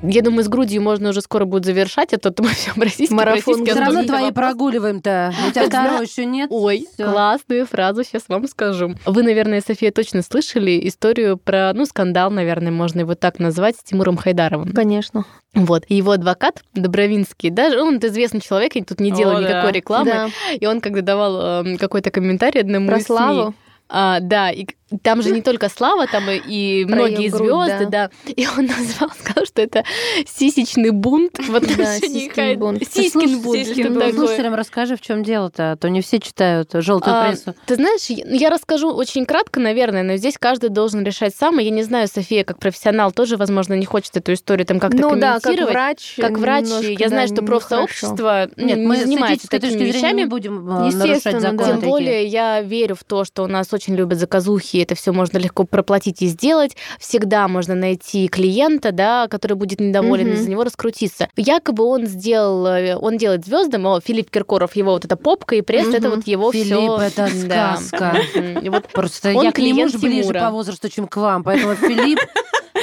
Я 0.00 0.22
думаю, 0.22 0.44
с 0.44 0.48
грудью 0.48 0.80
можно 0.80 1.08
уже 1.10 1.20
скоро 1.20 1.44
будет 1.44 1.64
завершать, 1.64 2.14
а 2.14 2.18
то 2.18 2.32
мы 2.40 2.50
все 2.50 2.70
российский 2.76 3.12
Марафон 3.14 3.64
Все 3.66 3.74
равно 3.80 4.04
твои 4.04 4.26
вопрос. 4.26 4.34
прогуливаем-то. 4.34 5.34
У 5.48 5.50
тебя 5.50 5.66
второго 5.66 6.02
еще 6.02 6.24
нет. 6.24 6.48
Ой, 6.52 6.86
классную 6.96 7.66
фразу 7.66 8.04
сейчас 8.04 8.22
вам 8.28 8.46
скажу. 8.46 8.94
Вы, 9.04 9.22
наверное, 9.24 9.60
София, 9.60 9.90
точно 9.90 10.22
слышали 10.22 10.86
историю 10.86 11.36
про, 11.36 11.72
ну, 11.74 11.84
скандал, 11.84 12.30
наверное, 12.30 12.70
можно 12.70 13.00
его 13.00 13.16
так 13.16 13.40
назвать, 13.40 13.76
с 13.76 13.82
Тимуром 13.82 14.16
Хайдаровым. 14.16 14.72
Конечно. 14.72 15.24
Вот. 15.54 15.82
И 15.88 15.96
его 15.96 16.12
адвокат 16.12 16.62
Добровинский, 16.74 17.50
даже 17.50 17.82
он 17.82 17.98
известный 17.98 18.40
человек, 18.40 18.76
я 18.76 18.84
тут 18.84 19.00
не 19.00 19.10
делаю 19.10 19.38
О, 19.38 19.40
да. 19.42 19.48
никакой 19.48 19.72
рекламы, 19.72 20.10
Да. 20.10 20.28
и 20.54 20.64
он 20.66 20.80
когда 20.80 21.02
давал 21.02 21.40
эм, 21.64 21.76
какой-то 21.76 22.10
комментарий 22.12 22.60
одному 22.60 22.86
Про 22.86 22.98
из 22.98 23.04
СМИ, 23.06 23.16
славу. 23.16 23.54
А, 23.88 24.20
да, 24.20 24.50
и 24.50 24.66
там 25.02 25.20
же 25.20 25.30
не 25.32 25.42
только 25.42 25.68
Слава, 25.68 26.06
там 26.06 26.24
и, 26.30 26.84
Про 26.86 26.94
многие 26.94 27.28
грудь, 27.28 27.66
звезды, 27.66 27.86
да. 27.86 28.10
И 28.24 28.46
он 28.46 28.66
назвал, 28.78 29.10
сказал, 29.20 29.44
что 29.44 29.60
это 29.60 29.84
сисечный 30.26 30.90
бунт 30.92 31.38
в 31.38 31.54
отношении 31.54 31.98
сиськин 32.20 32.32
Хай- 32.34 32.56
бунт. 32.56 32.82
Сиськин 32.90 33.40
бунт. 33.42 33.66
Сиськин 33.66 33.94
бунт. 33.94 34.14
Слушателям 34.14 34.54
расскажи, 34.54 34.96
в 34.96 35.00
чем 35.02 35.22
дело-то, 35.22 35.72
а 35.72 35.76
то 35.76 35.88
не 35.90 36.00
все 36.00 36.18
читают 36.20 36.70
желтую 36.72 37.14
А, 37.16 37.28
прессу. 37.28 37.54
Ты 37.66 37.74
знаешь, 37.74 38.06
я 38.08 38.24
ну, 38.26 38.34
я 38.34 38.48
расскажу 38.50 38.90
очень 38.90 39.26
кратко, 39.26 39.60
наверное, 39.60 40.02
но 40.02 40.16
здесь 40.16 40.36
каждый 40.38 40.70
должен 40.70 41.04
решать 41.04 41.34
сам. 41.34 41.60
И 41.60 41.64
я 41.64 41.70
не 41.70 41.82
знаю, 41.82 42.08
София, 42.08 42.44
как 42.44 42.58
профессионал, 42.58 43.12
тоже, 43.12 43.36
возможно, 43.36 43.74
не 43.74 43.84
хочет 43.86 44.16
эту 44.16 44.32
историю 44.32 44.66
там 44.66 44.80
как-то 44.80 44.96
Ну 44.96 45.16
да, 45.16 45.34
как 45.34 45.42
комментировать. 45.42 45.72
врач. 45.74 46.14
Как 46.18 46.38
врач, 46.38 46.64
немножко, 46.64 46.92
я 46.92 47.08
знаю, 47.08 47.28
да, 47.28 47.34
что 47.34 47.44
профсообщество 47.44 48.48
ну, 48.56 48.64
Нет, 48.66 48.78
не 48.78 48.86
мы 48.86 48.96
занимается 48.96 49.48
такими 49.48 49.84
вещами. 49.84 50.22
не 50.22 50.24
будем 50.26 50.66
э, 50.68 50.90
нарушать 50.92 51.40
законы 51.40 51.58
да. 51.58 51.68
Тем 51.72 51.80
более 51.80 52.26
я 52.26 52.62
верю 52.62 52.94
в 52.94 53.04
то, 53.04 53.24
что 53.24 53.42
у 53.44 53.46
нас 53.46 53.72
очень 53.78 53.94
любят 53.94 54.18
заказухи, 54.18 54.78
это 54.78 54.94
все 54.96 55.12
можно 55.12 55.38
легко 55.38 55.62
проплатить 55.64 56.20
и 56.20 56.26
сделать. 56.26 56.76
Всегда 56.98 57.46
можно 57.46 57.74
найти 57.76 58.26
клиента, 58.28 58.90
да, 58.92 59.28
который 59.28 59.54
будет 59.56 59.78
недоволен, 59.80 60.26
Мгм. 60.28 60.34
и 60.34 60.36
за 60.36 60.50
него 60.50 60.64
раскрутиться. 60.64 61.28
Якобы 61.36 61.84
он 61.84 62.06
сделал, 62.06 62.66
э, 62.66 62.96
он 62.96 63.16
делает 63.18 63.44
звездам, 63.46 63.86
о, 63.86 64.00
Филипп 64.00 64.30
Киркоров, 64.30 64.74
его 64.74 64.92
вот 64.92 65.04
эта 65.04 65.16
попка 65.16 65.54
и 65.54 65.60
пресс, 65.62 65.88
это 65.94 66.08
Мгм. 66.08 66.16
вот 66.16 66.26
его 66.26 66.52
Филипп, 66.52 66.66
все. 66.66 67.00
это 67.00 67.28
сказка. 67.28 68.16
И 68.62 68.68
вот 68.68 68.88
Просто 68.88 69.32
Он 69.34 69.44
я 69.44 69.52
к 69.52 69.58
нему 69.58 69.88
же 69.88 69.98
ближе 69.98 70.32
по 70.32 70.50
возрасту, 70.50 70.88
чем 70.88 71.06
к 71.06 71.16
вам. 71.16 71.44
Поэтому, 71.44 71.74
Филипп, 71.76 72.18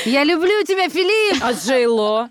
я 0.05 0.23
люблю 0.23 0.63
тебя, 0.65 0.87
Филипп! 0.89 1.43
А 1.43 1.51
Джей 1.51 1.87
Ло? 1.87 2.29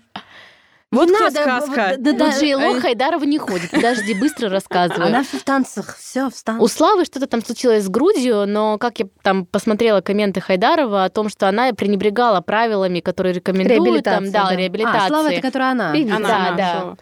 Вот 0.95 1.09
надо, 1.09 1.41
сказка. 1.41 1.95
да, 1.97 2.13
да, 2.13 2.25
у 2.25 2.29
Джей 2.31 2.55
Ло 2.55 2.77
э, 2.77 2.79
Хайдарова 2.79 3.23
не 3.23 3.37
ходит. 3.37 3.71
Подожди, 3.71 4.13
быстро 4.13 4.49
рассказываю. 4.49 5.07
Она 5.07 5.23
в 5.23 5.43
танцах, 5.43 5.97
все 5.97 6.29
в 6.29 6.33
У 6.33 6.43
танцах. 6.43 6.71
Славы 6.71 7.05
что-то 7.05 7.27
там 7.27 7.43
случилось 7.43 7.83
с 7.83 7.89
грудью, 7.89 8.45
но 8.47 8.77
как 8.77 8.99
я 8.99 9.07
там 9.21 9.45
посмотрела 9.45 10.01
комменты 10.01 10.41
Хайдарова 10.41 11.05
о 11.05 11.09
том, 11.09 11.29
что 11.29 11.47
она 11.47 11.71
пренебрегала 11.73 12.41
правилами, 12.41 12.99
которые 12.99 13.33
рекомендуют, 13.33 14.03
там, 14.05 14.31
да, 14.31 14.49
да. 14.49 14.55
реабилитации. 14.55 15.05
А, 15.05 15.07
Слава, 15.07 15.27
это 15.31 15.41
которая 15.41 15.71
она. 15.71 15.91
Певица. 15.91 16.19
Да, 16.19 16.47
Она, 16.47 16.55
да. 16.55 16.95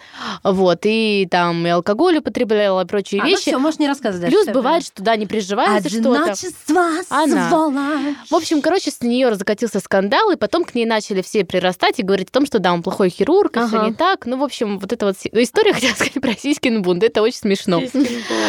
Вот, 0.51 0.79
и 0.83 1.27
там 1.29 1.65
и 1.65 1.69
алкоголь 1.69 2.17
употребляла, 2.17 2.83
и 2.83 2.85
прочие 2.87 3.21
А, 3.21 3.23
ну 3.23 3.29
вещи. 3.29 3.41
все, 3.41 3.57
можешь 3.57 3.79
не 3.79 3.87
рассказывать. 3.87 4.29
Плюс 4.29 4.43
Всё, 4.43 4.53
бывает, 4.53 4.85
что 4.85 5.03
да, 5.03 5.15
не 5.15 5.25
приживается 5.25 5.89
что-то. 5.89 6.23
Одиночество, 6.23 6.81
Она. 7.09 7.49
сволочь. 7.49 8.15
В 8.29 8.35
общем, 8.35 8.61
короче, 8.61 8.91
с 8.91 9.01
нее 9.01 9.33
закатился 9.35 9.79
скандал, 9.79 10.31
и 10.31 10.35
потом 10.35 10.63
к 10.63 10.75
ней 10.75 10.85
начали 10.85 11.21
все 11.21 11.43
прирастать 11.45 11.99
и 11.99 12.03
говорить 12.03 12.29
о 12.29 12.31
том, 12.31 12.45
что 12.45 12.59
да, 12.59 12.73
он 12.73 12.83
плохой 12.83 13.09
хирург, 13.09 13.55
и 13.57 13.67
все 13.67 13.82
Ага. 13.83 13.91
не 13.91 13.95
так. 13.95 14.25
Ну, 14.25 14.37
в 14.37 14.43
общем, 14.43 14.79
вот 14.79 14.91
эта 14.91 15.05
вот 15.05 15.15
ну, 15.31 15.41
история, 15.41 15.73
хотела 15.73 15.93
сказать, 15.93 16.13
про 16.13 16.33
Сиськин 16.33 16.81
бунт, 16.81 17.03
это 17.03 17.21
очень 17.21 17.37
смешно. 17.37 17.81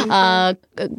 А, 0.09 0.55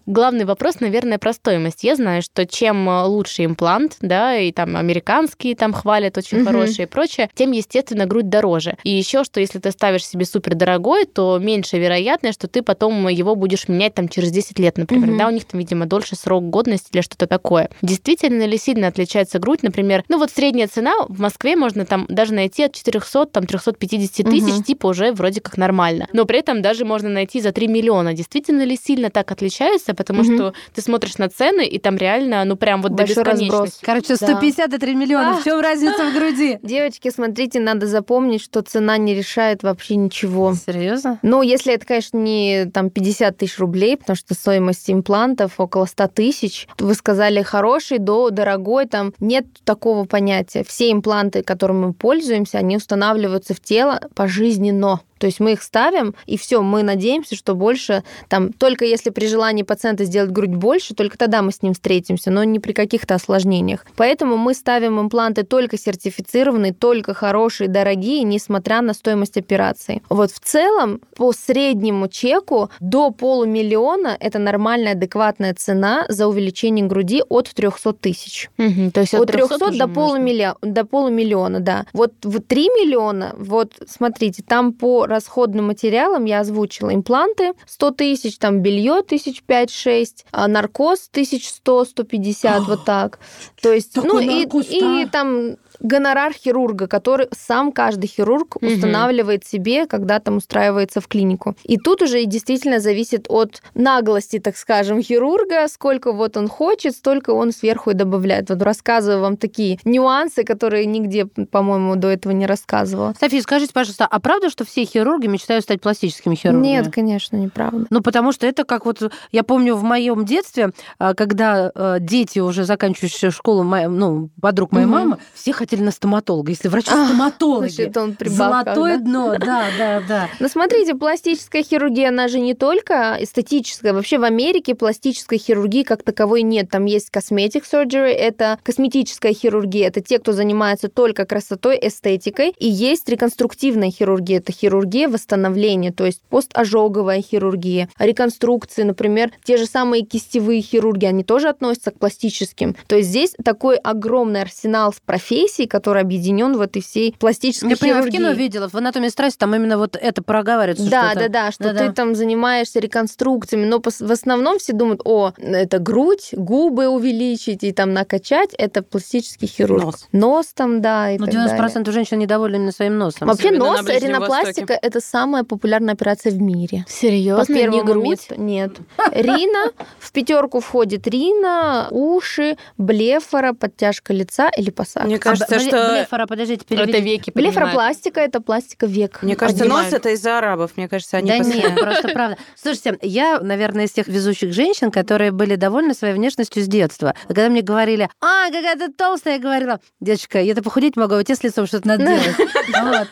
главный 0.05 0.45
вопрос, 0.45 0.79
наверное, 0.79 1.17
про 1.17 1.33
стоимость. 1.33 1.83
Я 1.83 1.95
знаю, 1.95 2.21
что 2.21 2.45
чем 2.45 2.87
э, 2.89 3.03
лучше 3.03 3.45
имплант, 3.45 3.97
да, 4.01 4.37
и 4.37 4.51
там 4.51 4.75
американские 4.75 5.55
там 5.55 5.73
хвалят 5.73 6.17
очень 6.17 6.37
Мгм. 6.39 6.45
хорошие 6.47 6.85
и 6.85 6.89
прочее, 6.89 7.29
тем, 7.35 7.51
естественно, 7.51 8.05
грудь 8.05 8.29
дороже. 8.29 8.77
И 8.83 8.89
еще, 8.89 9.23
что 9.23 9.39
если 9.39 9.59
ты 9.59 9.71
ставишь 9.71 10.05
себе 10.05 10.25
супер 10.25 10.55
дорогой, 10.55 11.05
то 11.05 11.37
меньше 11.39 11.77
вероятность, 11.77 12.39
что 12.39 12.47
ты 12.47 12.61
потом 12.61 13.07
его 13.07 13.35
будешь 13.35 13.67
менять 13.67 13.93
там 13.93 14.09
через 14.09 14.31
10 14.31 14.59
лет, 14.59 14.77
например. 14.77 15.09
Мгм. 15.09 15.17
Да, 15.17 15.27
у 15.27 15.31
них 15.31 15.45
там, 15.45 15.59
видимо, 15.59 15.85
дольше 15.85 16.15
срок 16.15 16.49
годности 16.49 16.89
или 16.93 17.01
что-то 17.01 17.27
такое. 17.27 17.69
Действительно 17.81 18.45
ли 18.45 18.57
сильно 18.57 18.87
отличается 18.87 19.39
грудь, 19.39 19.63
например? 19.63 20.03
Ну 20.09 20.17
вот 20.19 20.31
средняя 20.31 20.67
цена 20.67 20.93
в 21.07 21.19
Москве 21.19 21.55
можно 21.55 21.85
там 21.85 22.05
даже 22.09 22.33
найти 22.33 22.63
от 22.63 22.73
400, 22.73 23.25
там 23.27 23.45
350 23.45 24.25
тысяч, 24.29 24.53
Мгм. 24.53 24.63
типа 24.63 24.87
уже 24.87 25.11
вроде 25.11 25.41
как 25.41 25.57
нормально. 25.57 26.07
Но 26.13 26.25
при 26.25 26.39
этом 26.39 26.61
даже 26.61 26.85
можно 26.85 27.09
найти 27.09 27.41
за 27.41 27.51
3 27.51 27.67
миллиона. 27.67 28.13
Действительно 28.13 28.63
ли 28.63 28.77
сильно 28.77 29.09
так 29.09 29.31
отличается? 29.31 29.64
Потому 29.93 30.23
Мгм. 30.23 30.35
что 30.35 30.53
ты 30.73 30.81
смотришь 30.81 31.17
на 31.17 31.29
цены, 31.29 31.65
и 31.65 31.79
там 31.79 31.97
реально, 31.97 32.43
ну 32.45 32.55
прям 32.55 32.81
вот 32.81 32.91
Большой 32.93 33.15
до 33.15 33.21
бесконечности. 33.21 33.51
разброс. 33.55 33.79
Короче, 33.81 34.07
Да. 34.09 34.27
150 34.27 34.73
и 34.73 34.77
3 34.77 34.95
миллиона. 34.95 35.31
А. 35.37 35.41
В 35.41 35.43
чем 35.43 35.59
разница 35.59 36.09
в 36.09 36.13
груди? 36.13 36.59
Девочки, 36.63 37.09
смотрите, 37.09 37.59
надо 37.59 37.87
запомнить, 37.87 38.41
что 38.43 38.61
цена 38.61 38.97
не 38.97 39.13
решает 39.15 39.63
вообще 39.63 39.95
ничего. 39.95 40.53
Серьезно? 40.53 41.19
Ну, 41.21 41.41
если 41.41 41.73
это, 41.73 41.85
конечно, 41.85 42.17
не 42.17 42.65
там 42.65 42.89
50 42.89 43.37
тысяч 43.37 43.59
рублей, 43.59 43.97
потому 43.97 44.15
что 44.15 44.33
стоимость 44.33 44.89
имплантов 44.89 45.59
около 45.59 45.85
100 45.85 46.07
тысяч. 46.09 46.67
Вы 46.79 46.93
сказали 46.93 47.41
хороший, 47.41 47.99
до 47.99 48.29
дорогой, 48.29 48.85
там 48.85 49.13
нет 49.19 49.45
такого 49.63 50.05
понятия. 50.05 50.63
Все 50.67 50.91
импланты, 50.91 51.43
которыми 51.43 51.87
мы 51.87 51.93
пользуемся, 51.93 52.57
они 52.57 52.77
устанавливаются 52.77 53.53
в 53.53 53.59
тело 53.59 53.99
пожизненно. 54.15 54.99
То 55.25 55.27
есть 55.27 55.39
мы 55.39 55.53
их 55.53 55.63
ставим, 55.63 56.13
и 56.27 56.37
все, 56.37 56.61
мы 56.61 56.83
надеемся, 56.83 57.35
что 57.35 57.55
больше, 57.55 58.03
там, 58.29 58.53
только 58.53 58.85
если 58.85 59.09
при 59.09 59.25
желании 59.25 59.63
пациента 59.63 60.05
сделать 60.05 60.29
грудь 60.29 60.51
больше, 60.51 60.93
только 60.93 61.17
тогда 61.17 61.41
мы 61.41 61.51
с 61.51 61.63
ним 61.63 61.73
встретимся, 61.73 62.29
но 62.29 62.43
не 62.43 62.59
при 62.59 62.73
каких-то 62.73 63.15
осложнениях. 63.15 63.87
Поэтому 63.95 64.37
мы 64.37 64.53
ставим 64.53 65.01
импланты 65.01 65.41
только 65.41 65.79
сертифицированные, 65.79 66.73
только 66.73 67.15
хорошие, 67.15 67.67
дорогие, 67.69 68.21
несмотря 68.21 68.81
на 68.81 68.93
стоимость 68.93 69.35
операции. 69.35 70.03
Вот 70.09 70.29
в 70.29 70.39
целом, 70.41 71.01
по 71.15 71.33
среднему 71.33 72.07
чеку 72.07 72.69
до 72.79 73.09
полумиллиона 73.09 74.15
это 74.19 74.37
нормальная, 74.37 74.91
адекватная 74.91 75.55
цена 75.55 76.05
за 76.07 76.27
увеличение 76.27 76.85
груди 76.85 77.23
от 77.27 77.49
300 77.49 77.93
тысяч. 77.93 78.51
Мгм, 78.57 78.91
То 78.91 79.01
есть 79.01 79.15
От 79.15 79.25
300 79.25 79.55
уже 79.55 79.79
до, 79.79 79.87
можно. 79.87 79.87
полумиллиона, 79.87 80.57
до 80.61 80.85
полумиллиона, 80.85 81.59
да. 81.61 81.85
Вот 81.93 82.13
в 82.21 82.39
3 82.41 82.61
миллиона, 82.69 83.33
вот 83.39 83.71
смотрите, 83.87 84.43
там 84.47 84.71
по 84.73 85.07
расходным 85.15 85.65
материалам 85.67 86.25
я 86.25 86.41
озвучила 86.41 86.93
импланты 86.93 87.53
100 87.65 87.91
тысяч, 87.91 88.37
там 88.37 88.59
белье 88.59 89.01
тысяч 89.01 89.43
5-6, 89.47 90.25
а 90.31 90.47
наркоз 90.47 91.09
1100-150, 91.13 92.61
вот 92.67 92.85
так. 92.85 93.19
То 93.61 93.73
есть, 93.73 93.95
ну 93.95 94.19
и, 94.19 94.43
и 94.43 95.07
там 95.11 95.55
гонорар 95.79 96.33
хирурга, 96.33 96.87
который 96.87 97.27
сам 97.37 97.71
каждый 97.71 98.07
хирург 98.07 98.55
Мгм. 98.61 98.73
устанавливает 98.73 99.45
себе, 99.45 99.85
когда 99.85 100.19
там 100.19 100.37
устраивается 100.37 101.01
в 101.01 101.07
клинику. 101.07 101.55
И 101.63 101.77
тут 101.77 102.01
уже 102.01 102.21
и 102.23 102.25
действительно 102.25 102.79
зависит 102.79 103.25
от 103.29 103.61
наглости, 103.73 104.39
так 104.39 104.57
скажем, 104.57 105.01
хирурга, 105.01 105.67
сколько 105.67 106.11
вот 106.11 106.37
он 106.37 106.47
хочет, 106.47 106.95
столько 106.95 107.31
он 107.31 107.51
сверху 107.51 107.91
и 107.91 107.93
добавляет. 107.93 108.49
Вот 108.49 108.61
рассказываю 108.61 109.21
вам 109.21 109.37
такие 109.37 109.79
нюансы, 109.83 110.43
которые 110.43 110.85
нигде, 110.85 111.25
по-моему, 111.25 111.95
до 111.95 112.07
этого 112.09 112.31
не 112.33 112.45
рассказывала. 112.45 113.13
София, 113.19 113.41
скажите, 113.41 113.73
пожалуйста, 113.73 114.05
а 114.09 114.19
правда, 114.19 114.49
что 114.49 114.65
все 114.65 114.85
хирурги 114.85 115.27
мечтают 115.27 115.63
стать 115.63 115.81
пластическими 115.81 116.35
хирургами? 116.35 116.65
Нет, 116.67 116.91
конечно, 116.93 117.35
неправда. 117.35 117.87
Ну, 117.89 118.01
потому 118.01 118.31
что 118.31 118.47
это 118.47 118.63
как 118.63 118.85
вот... 118.85 119.11
Я 119.31 119.43
помню 119.43 119.75
в 119.75 119.83
моем 119.83 120.25
детстве, 120.25 120.71
а, 120.99 121.13
когда 121.13 121.71
э, 121.73 121.97
дети, 121.99 122.39
уже 122.39 122.63
заканчивающие 122.63 123.31
школу, 123.31 123.63
ну, 123.63 124.29
подруг 124.41 124.71
моей 124.71 124.85
Мгм. 124.85 124.93
мамы, 124.95 125.17
все 125.33 125.51
хотели 125.53 125.64
на 125.73 125.91
стоматолога. 125.91 126.51
Если 126.51 126.67
А, 126.67 126.71
врачи-стоматологи. 126.71 127.69
Значит, 127.69 127.97
он 127.97 128.15
при 128.15 128.29
бабках, 128.29 128.65
Золотое 128.75 128.97
да? 128.97 129.03
дно, 129.03 129.35
да, 129.39 129.65
да, 129.77 130.03
да. 130.07 130.29
Но 130.39 130.47
смотрите, 130.47 130.95
пластическая 130.95 131.63
хирургия, 131.63 132.09
она 132.09 132.27
же 132.27 132.39
не 132.39 132.53
только 132.53 133.17
эстетическая. 133.19 133.93
Вообще 133.93 134.17
в 134.17 134.23
Америке 134.23 134.75
пластической 134.75 135.37
хирургии 135.37 135.83
как 135.83 136.03
таковой 136.03 136.41
нет. 136.43 136.69
Там 136.69 136.85
есть 136.85 137.09
cosmetic 137.11 137.63
surgery, 137.71 138.11
это 138.11 138.59
косметическая 138.63 139.33
хирургия. 139.33 139.87
Это 139.87 140.01
те, 140.01 140.19
кто 140.19 140.31
занимается 140.31 140.89
только 140.89 141.25
красотой, 141.25 141.79
эстетикой. 141.81 142.53
И 142.59 142.67
есть 142.67 143.07
реконструктивная 143.09 143.91
хирургия. 143.91 144.39
Это 144.39 144.51
хирургия 144.51 145.07
восстановления, 145.09 145.91
то 145.91 146.05
есть 146.05 146.21
постожоговая 146.29 147.21
хирургия. 147.21 147.89
Реконструкции, 147.99 148.83
например, 148.83 149.31
те 149.43 149.57
же 149.57 149.65
самые 149.65 150.03
кистевые 150.03 150.61
хирурги, 150.61 151.05
они 151.05 151.23
тоже 151.23 151.49
относятся 151.49 151.91
к 151.91 151.99
пластическим. 151.99 152.75
То 152.87 152.97
есть 152.97 153.09
здесь 153.09 153.35
такой 153.43 153.77
огромный 153.77 154.41
арсенал 154.41 154.93
профессий, 155.05 155.54
который 155.63 156.01
объединен 156.01 156.57
в 156.57 156.61
этой 156.61 156.81
всей 156.81 157.15
пластической 157.17 157.69
Я 157.69 157.77
поняла, 157.77 157.97
в 157.99 158.01
хирургии. 158.03 158.17
кино 158.17 158.31
видела, 158.31 158.69
в 158.69 158.75
«Анатомии 158.75 159.07
страсти» 159.09 159.37
там 159.39 159.55
именно 159.55 159.77
вот 159.77 159.95
это 159.99 160.21
проговаривается. 160.21 160.89
Да, 160.89 161.11
что 161.11 161.19
да, 161.21 161.29
да, 161.29 161.51
что 161.51 161.63
Да-да. 161.65 161.87
ты 161.87 161.93
там 161.93 162.15
занимаешься 162.15 162.79
реконструкциями, 162.79 163.65
но 163.65 163.81
в 163.81 164.11
основном 164.11 164.59
все 164.59 164.73
думают, 164.73 165.01
о, 165.05 165.31
это 165.37 165.79
грудь, 165.79 166.29
губы 166.33 166.87
увеличить 166.87 167.63
и 167.63 167.71
там 167.71 167.93
накачать, 167.93 168.49
это 168.57 168.83
пластический 168.83 169.47
хирург. 169.47 169.83
Нос. 169.85 170.07
Нос 170.11 170.47
там, 170.53 170.81
да, 170.81 171.11
и 171.11 171.17
Ну, 171.17 171.25
так 171.25 171.33
90% 171.35 171.73
далее. 171.73 171.91
женщин 171.93 172.19
недовольны 172.19 172.57
именно 172.57 172.71
своим 172.71 172.97
носом. 172.97 173.27
Вообще 173.27 173.49
Особенно 173.49 173.65
на 173.65 173.71
нос, 173.77 173.85
Ближнем 173.85 174.09
ринопластика 174.09 174.73
это 174.81 174.99
самая 174.99 175.43
популярная 175.43 175.93
операция 175.93 176.31
в 176.31 176.41
мире. 176.41 176.83
По 176.85 176.91
Серьезно, 176.91 177.53
не 177.53 177.59
первому 177.59 177.83
грудь? 177.83 178.05
месту- 178.29 178.35
Нет. 178.41 178.71
Рина, 179.11 179.71
в 179.99 180.11
пятерку 180.11 180.59
входит 180.59 181.07
Рина, 181.07 181.87
уши, 181.91 182.57
блефора, 182.77 183.53
подтяжка 183.53 184.13
лица 184.13 184.49
или 184.57 184.69
посадка. 184.71 185.07
Мне 185.07 185.17
А, 185.17 185.19
кажется, 185.47 185.69
что... 185.69 185.91
Блефора, 185.93 186.25
подождите, 186.25 186.65
Это 186.65 186.75
переведите. 186.75 187.01
веки 187.01 187.29
поднимают. 187.31 187.55
Блефоропластика 187.55 188.19
это 188.21 188.41
пластика 188.41 188.85
век. 188.85 189.19
Мне 189.21 189.35
кажется, 189.35 189.65
нос 189.65 189.91
это 189.91 190.09
из-за 190.09 190.37
арабов. 190.37 190.71
Мне 190.75 190.87
кажется, 190.87 191.17
они 191.17 191.29
Да 191.31 191.37
постоянно- 191.39 191.69
нет, 191.71 191.79
просто 191.81 192.07
правда. 192.09 192.37
Слушайте, 192.55 192.97
я, 193.01 193.39
наверное, 193.39 193.85
из 193.85 193.91
тех 193.91 194.07
везущих 194.07 194.53
женщин, 194.53 194.91
которые 194.91 195.31
были 195.31 195.55
довольны 195.55 195.93
своей 195.93 196.13
внешностью 196.13 196.63
с 196.63 196.67
детства. 196.67 197.13
Когда 197.27 197.49
мне 197.49 197.61
говорили, 197.61 198.09
а, 198.21 198.47
какая 198.51 198.75
ты 198.75 198.91
толстая, 198.91 199.35
я 199.35 199.39
говорила, 199.39 199.79
девочка, 199.99 200.41
я-то 200.41 200.61
похудеть 200.63 200.95
могу, 200.95 201.15
а 201.15 201.19
у 201.19 201.23
тебя 201.23 201.35
с 201.35 201.43
лицом 201.43 201.67
что-то 201.67 201.87
надо 201.87 202.05
делать. 202.05 202.35
Вот. 202.81 203.07